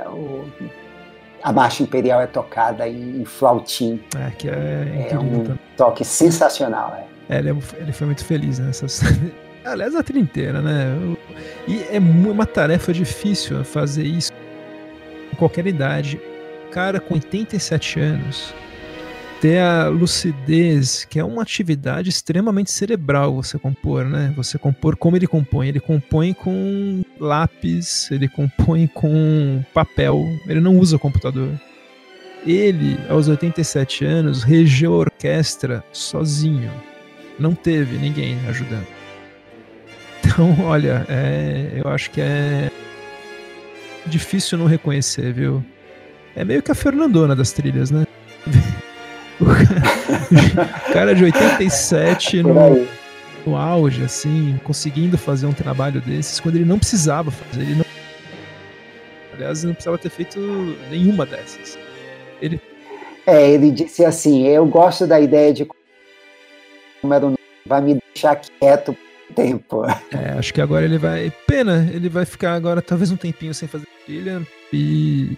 a 1.43 1.51
marcha 1.51 1.83
imperial 1.83 2.21
é 2.21 2.27
tocada 2.27 2.87
em, 2.87 3.25
flautim. 3.25 4.01
É, 4.15 4.31
que 4.31 4.49
é, 4.49 5.07
é 5.11 5.19
um 5.19 5.43
também. 5.43 5.59
toque 5.75 6.05
sensacional. 6.05 6.95
É. 7.29 7.35
é 7.35 7.39
ele, 7.39 7.49
é, 7.49 7.53
ele, 7.81 7.91
foi 7.91 8.07
muito 8.07 8.23
feliz 8.23 8.59
nessas. 8.59 9.01
Aliás, 9.65 9.93
a 9.93 10.01
trilha 10.01 10.21
inteira, 10.21 10.61
né? 10.61 10.95
E 11.67 11.83
é 11.91 11.99
uma 11.99 12.45
tarefa 12.45 12.93
difícil 12.93 13.61
fazer 13.65 14.03
isso 14.03 14.31
em 15.33 15.35
qualquer 15.35 15.67
idade. 15.67 16.21
Cara 16.71 16.99
com 16.99 17.15
87 17.15 17.99
anos 17.99 18.53
ter 19.39 19.59
a 19.59 19.87
lucidez, 19.87 21.05
que 21.05 21.19
é 21.19 21.23
uma 21.23 21.41
atividade 21.41 22.09
extremamente 22.09 22.71
cerebral 22.71 23.35
você 23.35 23.57
compor, 23.57 24.05
né? 24.05 24.33
Você 24.35 24.57
compor 24.57 24.95
como 24.95 25.15
ele 25.15 25.27
compõe. 25.27 25.67
Ele 25.67 25.79
compõe 25.79 26.33
com 26.33 27.03
lápis, 27.19 28.09
ele 28.11 28.27
compõe 28.27 28.87
com 28.87 29.63
papel, 29.73 30.23
ele 30.47 30.59
não 30.59 30.77
usa 30.77 30.97
computador. 30.97 31.49
Ele, 32.45 32.97
aos 33.09 33.27
87 33.27 34.05
anos, 34.05 34.43
regeu 34.43 34.93
a 34.93 34.97
orquestra 34.97 35.83
sozinho. 35.91 36.71
Não 37.39 37.53
teve 37.53 37.97
ninguém 37.97 38.37
ajudando. 38.47 38.87
Então, 40.19 40.65
olha, 40.65 41.05
é, 41.09 41.81
eu 41.83 41.89
acho 41.89 42.11
que 42.11 42.21
é 42.21 42.71
difícil 44.05 44.57
não 44.57 44.65
reconhecer, 44.65 45.33
viu? 45.33 45.63
É 46.37 46.45
meio 46.45 46.61
que 46.61 46.71
a 46.71 46.75
Fernandona 46.75 47.35
das 47.35 47.51
trilhas, 47.51 47.89
né? 47.89 48.05
O 49.39 50.93
cara 50.93 51.13
de 51.13 51.23
87 51.23 52.41
no, 52.41 52.87
no 53.45 53.55
auge, 53.55 54.03
assim, 54.03 54.59
conseguindo 54.63 55.15
fazer 55.15 55.45
um 55.45 55.53
trabalho 55.53 56.01
desses, 56.01 56.39
quando 56.39 56.55
ele 56.55 56.65
não 56.65 56.79
precisava 56.79 57.29
fazer. 57.29 57.61
Ele 57.61 57.75
não... 57.75 57.85
Aliás, 59.33 59.63
não 59.63 59.73
precisava 59.73 59.97
ter 59.99 60.09
feito 60.09 60.39
nenhuma 60.89 61.23
dessas. 61.23 61.77
Ele... 62.41 62.59
É, 63.27 63.51
ele 63.51 63.69
disse 63.69 64.03
assim: 64.03 64.47
Eu 64.47 64.65
gosto 64.65 65.05
da 65.05 65.19
ideia 65.19 65.53
de 65.53 65.67
um... 67.03 67.35
vai 67.65 67.81
me 67.81 67.99
deixar 68.13 68.35
quieto 68.37 68.97
tempo. 69.35 69.83
É, 70.11 70.31
acho 70.37 70.51
que 70.51 70.61
agora 70.61 70.83
ele 70.83 70.97
vai. 70.97 71.31
Pena, 71.45 71.87
ele 71.93 72.09
vai 72.09 72.25
ficar 72.25 72.53
agora 72.53 72.81
talvez 72.81 73.11
um 73.11 73.17
tempinho 73.17 73.53
sem 73.53 73.67
fazer 73.67 73.87
trilha. 74.05 74.41
E 74.73 75.37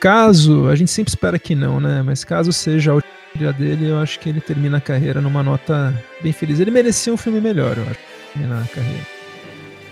caso, 0.00 0.68
a 0.68 0.74
gente 0.74 0.90
sempre 0.90 1.10
espera 1.10 1.38
que 1.38 1.54
não, 1.54 1.80
né? 1.80 2.02
Mas 2.02 2.24
caso 2.24 2.52
seja 2.52 2.92
a 2.92 2.94
última 2.94 3.52
dele, 3.52 3.90
eu 3.90 3.98
acho 3.98 4.18
que 4.18 4.28
ele 4.28 4.40
termina 4.40 4.78
a 4.78 4.80
carreira 4.80 5.20
numa 5.20 5.42
nota 5.42 5.94
bem 6.22 6.32
feliz. 6.32 6.60
Ele 6.60 6.70
merecia 6.70 7.12
um 7.12 7.16
filme 7.16 7.40
melhor, 7.40 7.76
eu 7.76 7.84
acho, 7.84 8.00
terminar 8.32 8.62
a 8.62 8.68
carreira. 8.68 9.06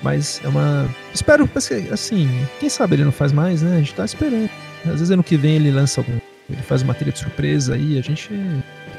Mas 0.02 0.40
é 0.44 0.48
uma. 0.48 0.88
Espero, 1.12 1.48
assim, 1.90 2.28
quem 2.60 2.68
sabe 2.68 2.96
ele 2.96 3.04
não 3.04 3.12
faz 3.12 3.32
mais, 3.32 3.62
né? 3.62 3.76
A 3.76 3.78
gente 3.78 3.94
tá 3.94 4.04
esperando. 4.04 4.50
Às 4.84 4.92
vezes 4.92 5.10
ano 5.10 5.22
que 5.22 5.36
vem 5.36 5.56
ele 5.56 5.70
lança 5.70 6.00
algum. 6.00 6.18
Ele 6.48 6.62
faz 6.62 6.82
uma 6.82 6.94
trilha 6.94 7.12
de 7.12 7.18
surpresa 7.18 7.74
aí, 7.74 7.98
a 7.98 8.02
gente. 8.02 8.30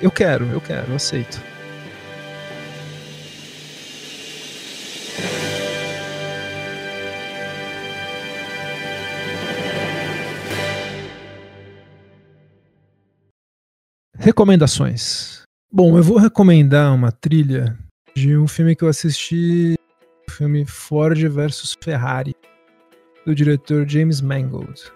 Eu 0.01 0.11
quero, 0.11 0.45
eu 0.51 0.59
quero, 0.59 0.89
eu 0.89 0.95
aceito. 0.95 1.41
Recomendações. 14.27 15.43
Bom, 15.71 15.97
eu 15.97 16.03
vou 16.03 16.17
recomendar 16.17 16.93
uma 16.93 17.13
trilha 17.13 17.77
de 18.13 18.35
um 18.35 18.45
filme 18.45 18.75
que 18.75 18.83
eu 18.83 18.89
assisti, 18.89 19.75
o 20.27 20.31
filme 20.33 20.65
Ford 20.65 21.17
versus 21.29 21.77
Ferrari, 21.81 22.35
do 23.25 23.33
diretor 23.33 23.87
James 23.87 24.19
Mangold. 24.19 24.91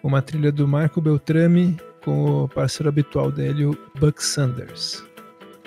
Uma 0.00 0.22
trilha 0.22 0.52
do 0.52 0.68
Marco 0.68 1.00
Beltrame 1.00 1.76
com 2.04 2.44
o 2.44 2.48
parceiro 2.48 2.88
habitual 2.88 3.32
dele, 3.32 3.64
o 3.64 3.76
Buck 3.98 4.24
Sanders. 4.24 5.04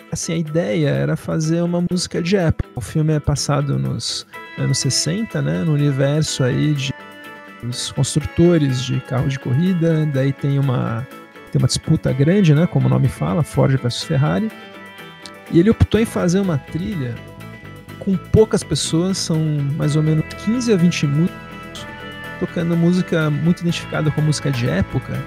Assim, 0.09 0.31
a 0.31 0.38
ideia 0.38 0.88
era 0.88 1.17
fazer 1.17 1.61
uma 1.63 1.85
música 1.91 2.21
de 2.21 2.38
época. 2.38 2.69
O 2.77 2.79
filme 2.79 3.11
é 3.11 3.19
passado 3.19 3.77
nos 3.77 4.25
anos 4.57 4.77
60, 4.77 5.41
né, 5.41 5.65
no 5.65 5.73
universo 5.73 6.45
aí 6.45 6.73
de 6.73 6.93
os 7.61 7.91
construtores 7.91 8.81
de 8.81 9.01
carro 9.01 9.27
de 9.27 9.38
corrida, 9.38 10.05
daí 10.05 10.31
tem 10.31 10.57
uma 10.57 11.05
tem 11.51 11.59
uma 11.59 11.67
disputa 11.67 12.11
grande, 12.13 12.55
né, 12.55 12.65
como 12.65 12.87
o 12.87 12.89
nome 12.89 13.07
fala, 13.07 13.43
Ford 13.43 13.75
versus 13.77 14.03
Ferrari. 14.03 14.49
E 15.51 15.59
ele 15.59 15.69
optou 15.69 15.99
em 15.99 16.05
fazer 16.05 16.39
uma 16.39 16.57
trilha 16.57 17.15
com 17.99 18.15
poucas 18.15 18.63
pessoas, 18.63 19.17
são 19.17 19.37
mais 19.77 19.95
ou 19.95 20.01
menos 20.01 20.25
15 20.45 20.73
a 20.73 20.75
20 20.75 21.07
músicos, 21.07 21.87
tocando 22.39 22.75
música 22.75 23.29
muito 23.29 23.61
identificada 23.61 24.09
com 24.09 24.21
música 24.21 24.49
de 24.49 24.67
época, 24.67 25.21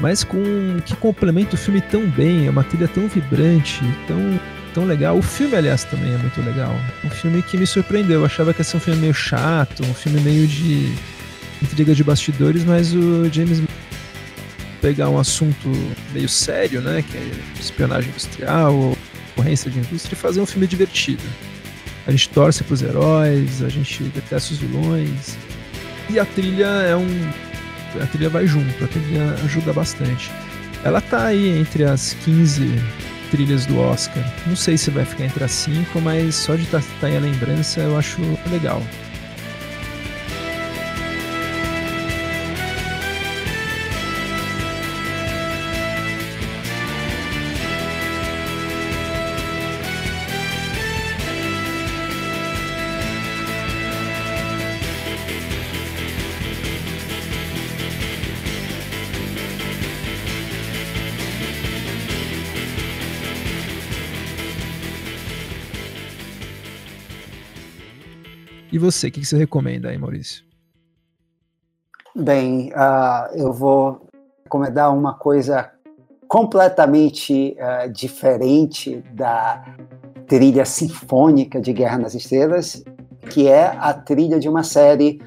mas 0.00 0.24
com 0.24 0.42
que 0.84 0.96
complementa 0.96 1.54
o 1.54 1.58
filme 1.58 1.80
tão 1.80 2.08
bem, 2.08 2.46
é 2.46 2.50
uma 2.50 2.64
trilha 2.64 2.88
tão 2.88 3.06
vibrante, 3.06 3.82
tão 4.06 4.18
tão 4.76 4.84
legal. 4.84 5.16
O 5.16 5.22
filme, 5.22 5.56
aliás, 5.56 5.84
também 5.84 6.12
é 6.12 6.18
muito 6.18 6.38
legal. 6.42 6.74
Um 7.02 7.08
filme 7.08 7.42
que 7.42 7.56
me 7.56 7.66
surpreendeu. 7.66 8.20
Eu 8.20 8.26
achava 8.26 8.52
que 8.52 8.60
ia 8.60 8.64
ser 8.64 8.76
um 8.76 8.80
filme 8.80 9.00
meio 9.00 9.14
chato, 9.14 9.82
um 9.82 9.94
filme 9.94 10.20
meio 10.20 10.46
de 10.46 10.94
intriga 11.62 11.94
de 11.94 12.04
bastidores, 12.04 12.62
mas 12.62 12.92
o 12.92 13.24
James 13.32 13.62
pegar 14.80 15.08
um 15.08 15.18
assunto 15.18 15.68
meio 16.12 16.28
sério, 16.28 16.80
né, 16.80 17.02
que 17.02 17.16
é 17.16 17.30
espionagem 17.60 18.10
industrial, 18.10 18.96
ocorrência 19.32 19.70
de 19.70 19.78
indústria, 19.78 20.14
e 20.14 20.18
fazer 20.18 20.40
um 20.40 20.46
filme 20.46 20.66
divertido. 20.66 21.22
A 22.06 22.10
gente 22.10 22.28
torce 22.28 22.62
para 22.62 22.74
os 22.74 22.82
heróis, 22.82 23.62
a 23.62 23.68
gente 23.68 24.04
detesta 24.04 24.52
os 24.52 24.58
vilões, 24.58 25.36
e 26.08 26.18
a 26.18 26.24
trilha 26.24 26.66
é 26.66 26.96
um, 26.96 27.30
a 28.00 28.06
trilha 28.06 28.28
vai 28.28 28.46
junto, 28.46 28.84
a 28.84 28.86
trilha 28.86 29.34
ajuda 29.44 29.72
bastante. 29.72 30.30
Ela 30.84 31.00
tá 31.00 31.26
aí 31.26 31.58
entre 31.58 31.84
as 31.84 32.14
15 32.24 32.70
trilhas 33.30 33.66
do 33.66 33.78
Oscar. 33.80 34.22
Não 34.46 34.54
sei 34.54 34.78
se 34.78 34.90
vai 34.90 35.04
ficar 35.04 35.24
entre 35.24 35.42
as 35.42 35.50
5, 35.50 36.00
mas 36.00 36.34
só 36.34 36.54
de 36.54 36.62
estar 36.62 36.80
tá, 36.80 36.86
tá 37.00 37.06
aí 37.08 37.16
a 37.16 37.20
lembrança 37.20 37.80
eu 37.80 37.98
acho 37.98 38.20
legal. 38.50 38.80
E 68.76 68.78
você, 68.78 69.08
o 69.08 69.10
que 69.10 69.24
você 69.24 69.38
recomenda 69.38 69.88
aí, 69.88 69.96
Maurício? 69.96 70.44
Bem, 72.14 72.70
uh, 72.74 73.34
eu 73.34 73.50
vou 73.50 74.06
recomendar 74.44 74.94
uma 74.94 75.14
coisa 75.14 75.70
completamente 76.28 77.56
uh, 77.58 77.90
diferente 77.90 79.02
da 79.14 79.64
trilha 80.26 80.66
sinfônica 80.66 81.58
de 81.58 81.72
Guerra 81.72 81.96
nas 81.96 82.14
Estrelas, 82.14 82.84
que 83.30 83.48
é 83.48 83.64
a 83.64 83.94
trilha 83.94 84.38
de 84.38 84.46
uma 84.46 84.62
série 84.62 85.22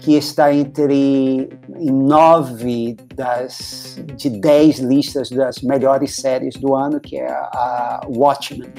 que 0.00 0.16
está 0.16 0.52
entre 0.52 1.50
nove 1.80 2.96
das 3.14 3.96
de 4.16 4.28
dez 4.28 4.80
listas 4.80 5.30
das 5.30 5.60
melhores 5.60 6.16
séries 6.16 6.56
do 6.56 6.74
ano, 6.74 6.98
que 6.98 7.16
é 7.16 7.30
a 7.30 8.00
Watchmen 8.08 8.72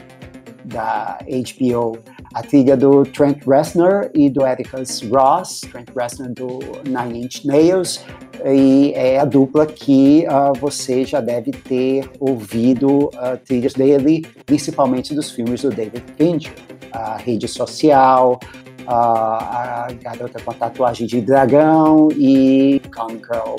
da 0.66 1.20
HBO 1.24 1.98
a 2.34 2.41
trilha 2.43 2.77
do 2.77 3.03
Trent 3.03 3.43
Reznor 3.45 4.10
e 4.14 4.30
do 4.30 4.43
Atticus 4.43 5.01
Ross, 5.11 5.61
Trent 5.61 5.89
Reznor 5.95 6.30
do 6.30 6.60
Nine 6.85 7.26
Inch 7.26 7.45
Nails, 7.45 8.06
e 8.45 8.93
é 8.95 9.19
a 9.19 9.26
dupla 9.26 9.65
que 9.65 10.26
uh, 10.27 10.57
você 10.60 11.03
já 11.03 11.19
deve 11.19 11.51
ter 11.51 12.10
ouvido 12.19 13.06
uh, 13.07 13.38
trilhas 13.45 13.73
dele, 13.73 14.26
principalmente 14.45 15.14
dos 15.14 15.31
filmes 15.31 15.61
do 15.61 15.69
David 15.69 16.03
Fincher, 16.18 16.53
a 16.91 17.18
Rede 17.18 17.47
Social, 17.47 18.39
uh, 18.84 18.89
a 18.89 19.88
Garota 20.01 20.41
com 20.41 20.51
a 20.51 20.53
Tatuagem 20.53 21.07
de 21.07 21.22
Dragão 21.22 22.10
e 22.11 22.81
Gone 22.95 23.19
Girl. 23.19 23.56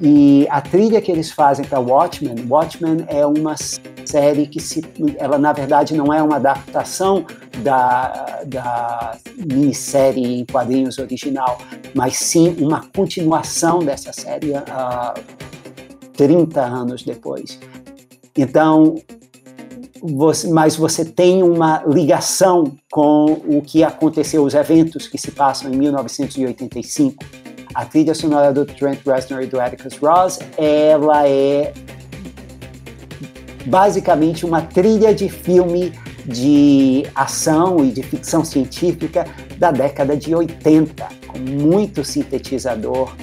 E 0.00 0.46
a 0.50 0.60
trilha 0.60 1.00
que 1.00 1.10
eles 1.10 1.30
fazem 1.30 1.64
para 1.64 1.78
Watchmen, 1.78 2.46
Watchmen 2.48 3.04
é 3.08 3.24
uma 3.24 3.54
série 4.04 4.46
que 4.46 4.60
se, 4.60 4.84
ela 5.18 5.38
na 5.38 5.52
verdade 5.52 5.94
não 5.94 6.12
é 6.12 6.22
uma 6.22 6.36
adaptação 6.36 7.24
da, 7.62 8.42
da 8.46 9.16
minissérie 9.36 10.40
em 10.40 10.44
quadrinhos 10.44 10.98
original, 10.98 11.58
mas 11.94 12.16
sim 12.16 12.56
uma 12.58 12.84
continuação 12.94 13.80
dessa 13.80 14.12
série 14.12 14.50
uh, 14.50 15.14
30 16.16 16.60
anos 16.60 17.02
depois. 17.02 17.58
Então, 18.36 18.96
você, 20.02 20.48
mas 20.48 20.76
você 20.76 21.04
tem 21.04 21.42
uma 21.42 21.82
ligação 21.86 22.76
com 22.90 23.40
o 23.46 23.62
que 23.62 23.82
aconteceu, 23.82 24.42
os 24.44 24.54
eventos 24.54 25.06
que 25.06 25.16
se 25.16 25.30
passam 25.30 25.72
em 25.72 25.76
1985. 25.76 27.24
A 27.74 27.84
trilha 27.84 28.14
sonora 28.14 28.52
do 28.52 28.64
Trent 28.64 29.00
Reznor 29.04 29.42
e 29.42 29.46
do 29.46 29.60
Atticus 29.60 29.96
Ross, 29.96 30.38
ela 30.56 31.26
é 31.26 31.72
basicamente 33.66 34.44
uma 34.44 34.60
trilha 34.60 35.14
de 35.14 35.28
filme 35.28 35.92
de 36.24 37.04
ação 37.14 37.84
e 37.84 37.90
de 37.90 38.02
ficção 38.02 38.44
científica 38.44 39.26
da 39.58 39.70
década 39.70 40.16
de 40.16 40.34
80, 40.34 41.06
com 41.26 41.38
muito 41.38 42.04
sintetizador. 42.04 43.14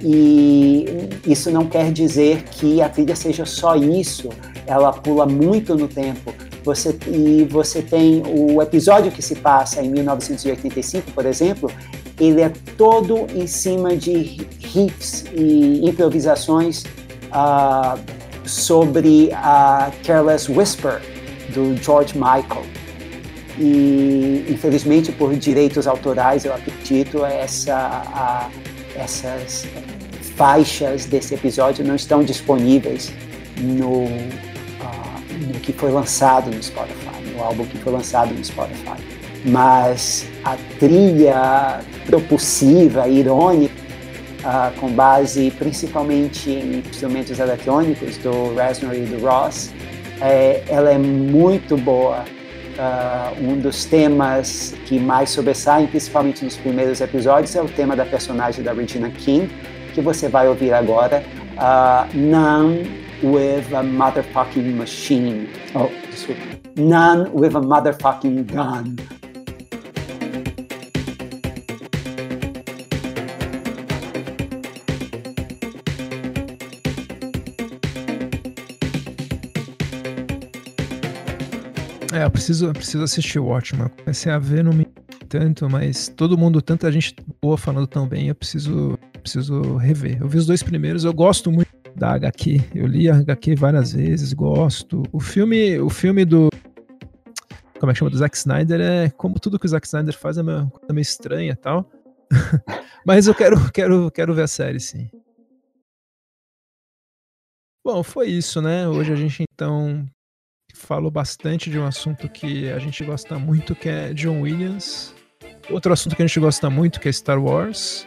E 0.00 1.08
isso 1.26 1.50
não 1.50 1.66
quer 1.66 1.90
dizer 1.90 2.42
que 2.44 2.82
a 2.82 2.88
trilha 2.88 3.16
seja 3.16 3.46
só 3.46 3.74
isso, 3.74 4.28
ela 4.66 4.92
pula 4.92 5.26
muito 5.26 5.74
no 5.74 5.88
tempo. 5.88 6.34
Você, 6.62 6.96
e 7.08 7.44
você 7.44 7.82
tem 7.82 8.22
o 8.26 8.60
episódio 8.60 9.12
que 9.12 9.22
se 9.22 9.34
passa 9.34 9.82
em 9.82 9.90
1985, 9.90 11.10
por 11.12 11.26
exemplo, 11.26 11.70
ele 12.18 12.40
é 12.40 12.50
todo 12.76 13.26
em 13.34 13.46
cima 13.46 13.96
de 13.96 14.46
riffs 14.60 15.24
e 15.34 15.86
improvisações 15.86 16.84
uh, 17.32 17.98
sobre 18.46 19.30
a 19.32 19.90
Careless 20.04 20.50
Whisper, 20.50 21.00
do 21.50 21.76
George 21.82 22.14
Michael. 22.14 22.64
E, 23.58 24.44
infelizmente, 24.48 25.12
por 25.12 25.34
direitos 25.36 25.86
autorais, 25.86 26.44
eu 26.44 26.52
acredito, 26.52 27.24
essa, 27.24 27.76
a, 27.76 28.48
essas 28.96 29.66
faixas 30.36 31.04
desse 31.04 31.34
episódio 31.34 31.84
não 31.84 31.94
estão 31.94 32.24
disponíveis 32.24 33.12
no, 33.60 34.04
uh, 34.04 35.52
no 35.52 35.60
que 35.60 35.72
foi 35.72 35.92
lançado 35.92 36.50
no 36.50 36.60
Spotify, 36.62 37.22
no 37.34 37.42
álbum 37.42 37.64
que 37.66 37.78
foi 37.78 37.92
lançado 37.92 38.34
no 38.34 38.44
Spotify. 38.44 38.96
Mas 39.44 40.26
a 40.44 40.56
trilha 40.80 41.80
propulsiva, 42.06 43.06
irônica, 43.06 43.74
uh, 44.40 44.78
com 44.80 44.88
base 44.88 45.52
principalmente 45.52 46.50
em 46.50 46.82
instrumentos 46.90 47.38
eletrônicos 47.38 48.16
do 48.18 48.54
Reznor 48.54 48.94
e 48.94 49.00
do 49.00 49.24
Ross, 49.24 49.70
é, 50.20 50.62
ela 50.68 50.90
é 50.90 50.98
muito 50.98 51.76
boa 51.76 52.24
uh, 52.78 53.42
um 53.42 53.58
dos 53.58 53.84
temas 53.84 54.74
que 54.86 54.98
mais 54.98 55.30
sobressaem, 55.30 55.86
principalmente 55.86 56.44
nos 56.44 56.56
primeiros 56.56 57.00
episódios, 57.00 57.54
é 57.54 57.62
o 57.62 57.68
tema 57.68 57.96
da 57.96 58.04
personagem 58.04 58.62
da 58.64 58.72
Regina 58.72 59.10
King, 59.10 59.50
que 59.92 60.00
você 60.00 60.28
vai 60.28 60.48
ouvir 60.48 60.72
agora, 60.72 61.24
uh, 61.56 62.16
None 62.16 63.04
with 63.22 63.74
a 63.74 63.82
Motherfucking 63.82 64.76
Machine. 64.76 65.48
Oh, 65.74 65.88
desculpa. 66.10 66.42
None 66.76 67.30
with 67.32 67.54
a 67.56 67.60
Motherfucking 67.60 68.44
Gun. 68.44 68.96
Preciso, 82.34 82.72
preciso 82.72 83.04
assistir 83.04 83.38
o 83.38 83.46
Watchmen. 83.46 83.88
Comecei 83.88 84.30
a 84.30 84.38
ver, 84.38 84.64
não 84.64 84.72
me 84.72 84.86
tanto, 85.28 85.70
mas 85.70 86.08
todo 86.08 86.36
mundo, 86.36 86.60
tanta 86.60 86.90
gente 86.90 87.14
boa 87.40 87.56
falando 87.56 87.86
tão 87.86 88.06
bem, 88.06 88.28
eu 88.28 88.34
preciso, 88.34 88.98
preciso 89.22 89.76
rever. 89.76 90.18
Eu 90.20 90.28
vi 90.28 90.38
os 90.38 90.46
dois 90.46 90.62
primeiros, 90.62 91.04
eu 91.04 91.14
gosto 91.14 91.50
muito 91.50 91.70
da 91.94 92.12
HQ. 92.12 92.60
Eu 92.74 92.86
li 92.86 93.08
a 93.08 93.16
HQ 93.16 93.54
várias 93.54 93.92
vezes, 93.92 94.32
gosto. 94.32 95.04
O 95.12 95.20
filme, 95.20 95.78
o 95.78 95.88
filme 95.88 96.24
do 96.24 96.50
como 97.78 97.90
é 97.90 97.92
que 97.92 97.98
chama 97.98 98.10
do 98.10 98.16
Zack 98.16 98.36
Snyder 98.36 98.80
é 98.80 99.10
como 99.10 99.38
tudo 99.38 99.58
que 99.58 99.66
o 99.66 99.68
Zack 99.68 99.86
Snyder 99.86 100.16
faz 100.16 100.36
é 100.36 100.42
uma 100.42 100.68
coisa 100.70 100.92
meio 100.92 101.02
estranha 101.02 101.54
tal. 101.54 101.88
Mas 103.06 103.26
eu 103.26 103.34
quero, 103.34 103.70
quero, 103.70 104.10
quero 104.10 104.34
ver 104.34 104.42
a 104.42 104.48
série, 104.48 104.80
sim. 104.80 105.08
Bom, 107.84 108.02
foi 108.02 108.28
isso, 108.28 108.62
né? 108.62 108.88
Hoje 108.88 109.12
a 109.12 109.16
gente 109.16 109.44
então 109.52 110.08
falou 110.84 111.10
bastante 111.10 111.70
de 111.70 111.78
um 111.78 111.86
assunto 111.86 112.28
que 112.28 112.70
a 112.70 112.78
gente 112.78 113.02
gosta 113.04 113.38
muito, 113.38 113.74
que 113.74 113.88
é 113.88 114.12
John 114.12 114.42
Williams. 114.42 115.14
Outro 115.70 115.92
assunto 115.92 116.14
que 116.14 116.22
a 116.22 116.26
gente 116.26 116.38
gosta 116.38 116.68
muito, 116.68 117.00
que 117.00 117.08
é 117.08 117.12
Star 117.12 117.42
Wars. 117.42 118.06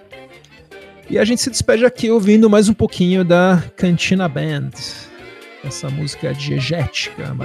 E 1.09 1.17
a 1.17 1.25
gente 1.25 1.41
se 1.41 1.49
despede 1.49 1.85
aqui 1.85 2.11
ouvindo 2.11 2.49
mais 2.49 2.69
um 2.69 2.73
pouquinho 2.73 3.25
da 3.25 3.63
Cantina 3.75 4.27
Band. 4.27 4.71
Essa 5.63 5.89
música 5.89 6.33
diegética 6.33 7.35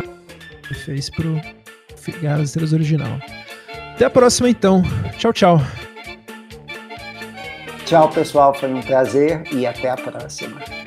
que 0.68 0.74
fez 0.74 1.08
pro 1.08 1.40
Guerra 2.20 2.42
Estrelas 2.42 2.72
original. 2.72 3.18
Até 3.94 4.04
a 4.04 4.10
próxima 4.10 4.50
então. 4.50 4.82
Tchau, 5.16 5.32
tchau. 5.32 5.62
Tchau, 7.86 8.10
pessoal. 8.10 8.52
Foi 8.54 8.72
um 8.72 8.82
prazer 8.82 9.44
e 9.52 9.66
até 9.66 9.90
a 9.90 9.96
próxima. 9.96 10.81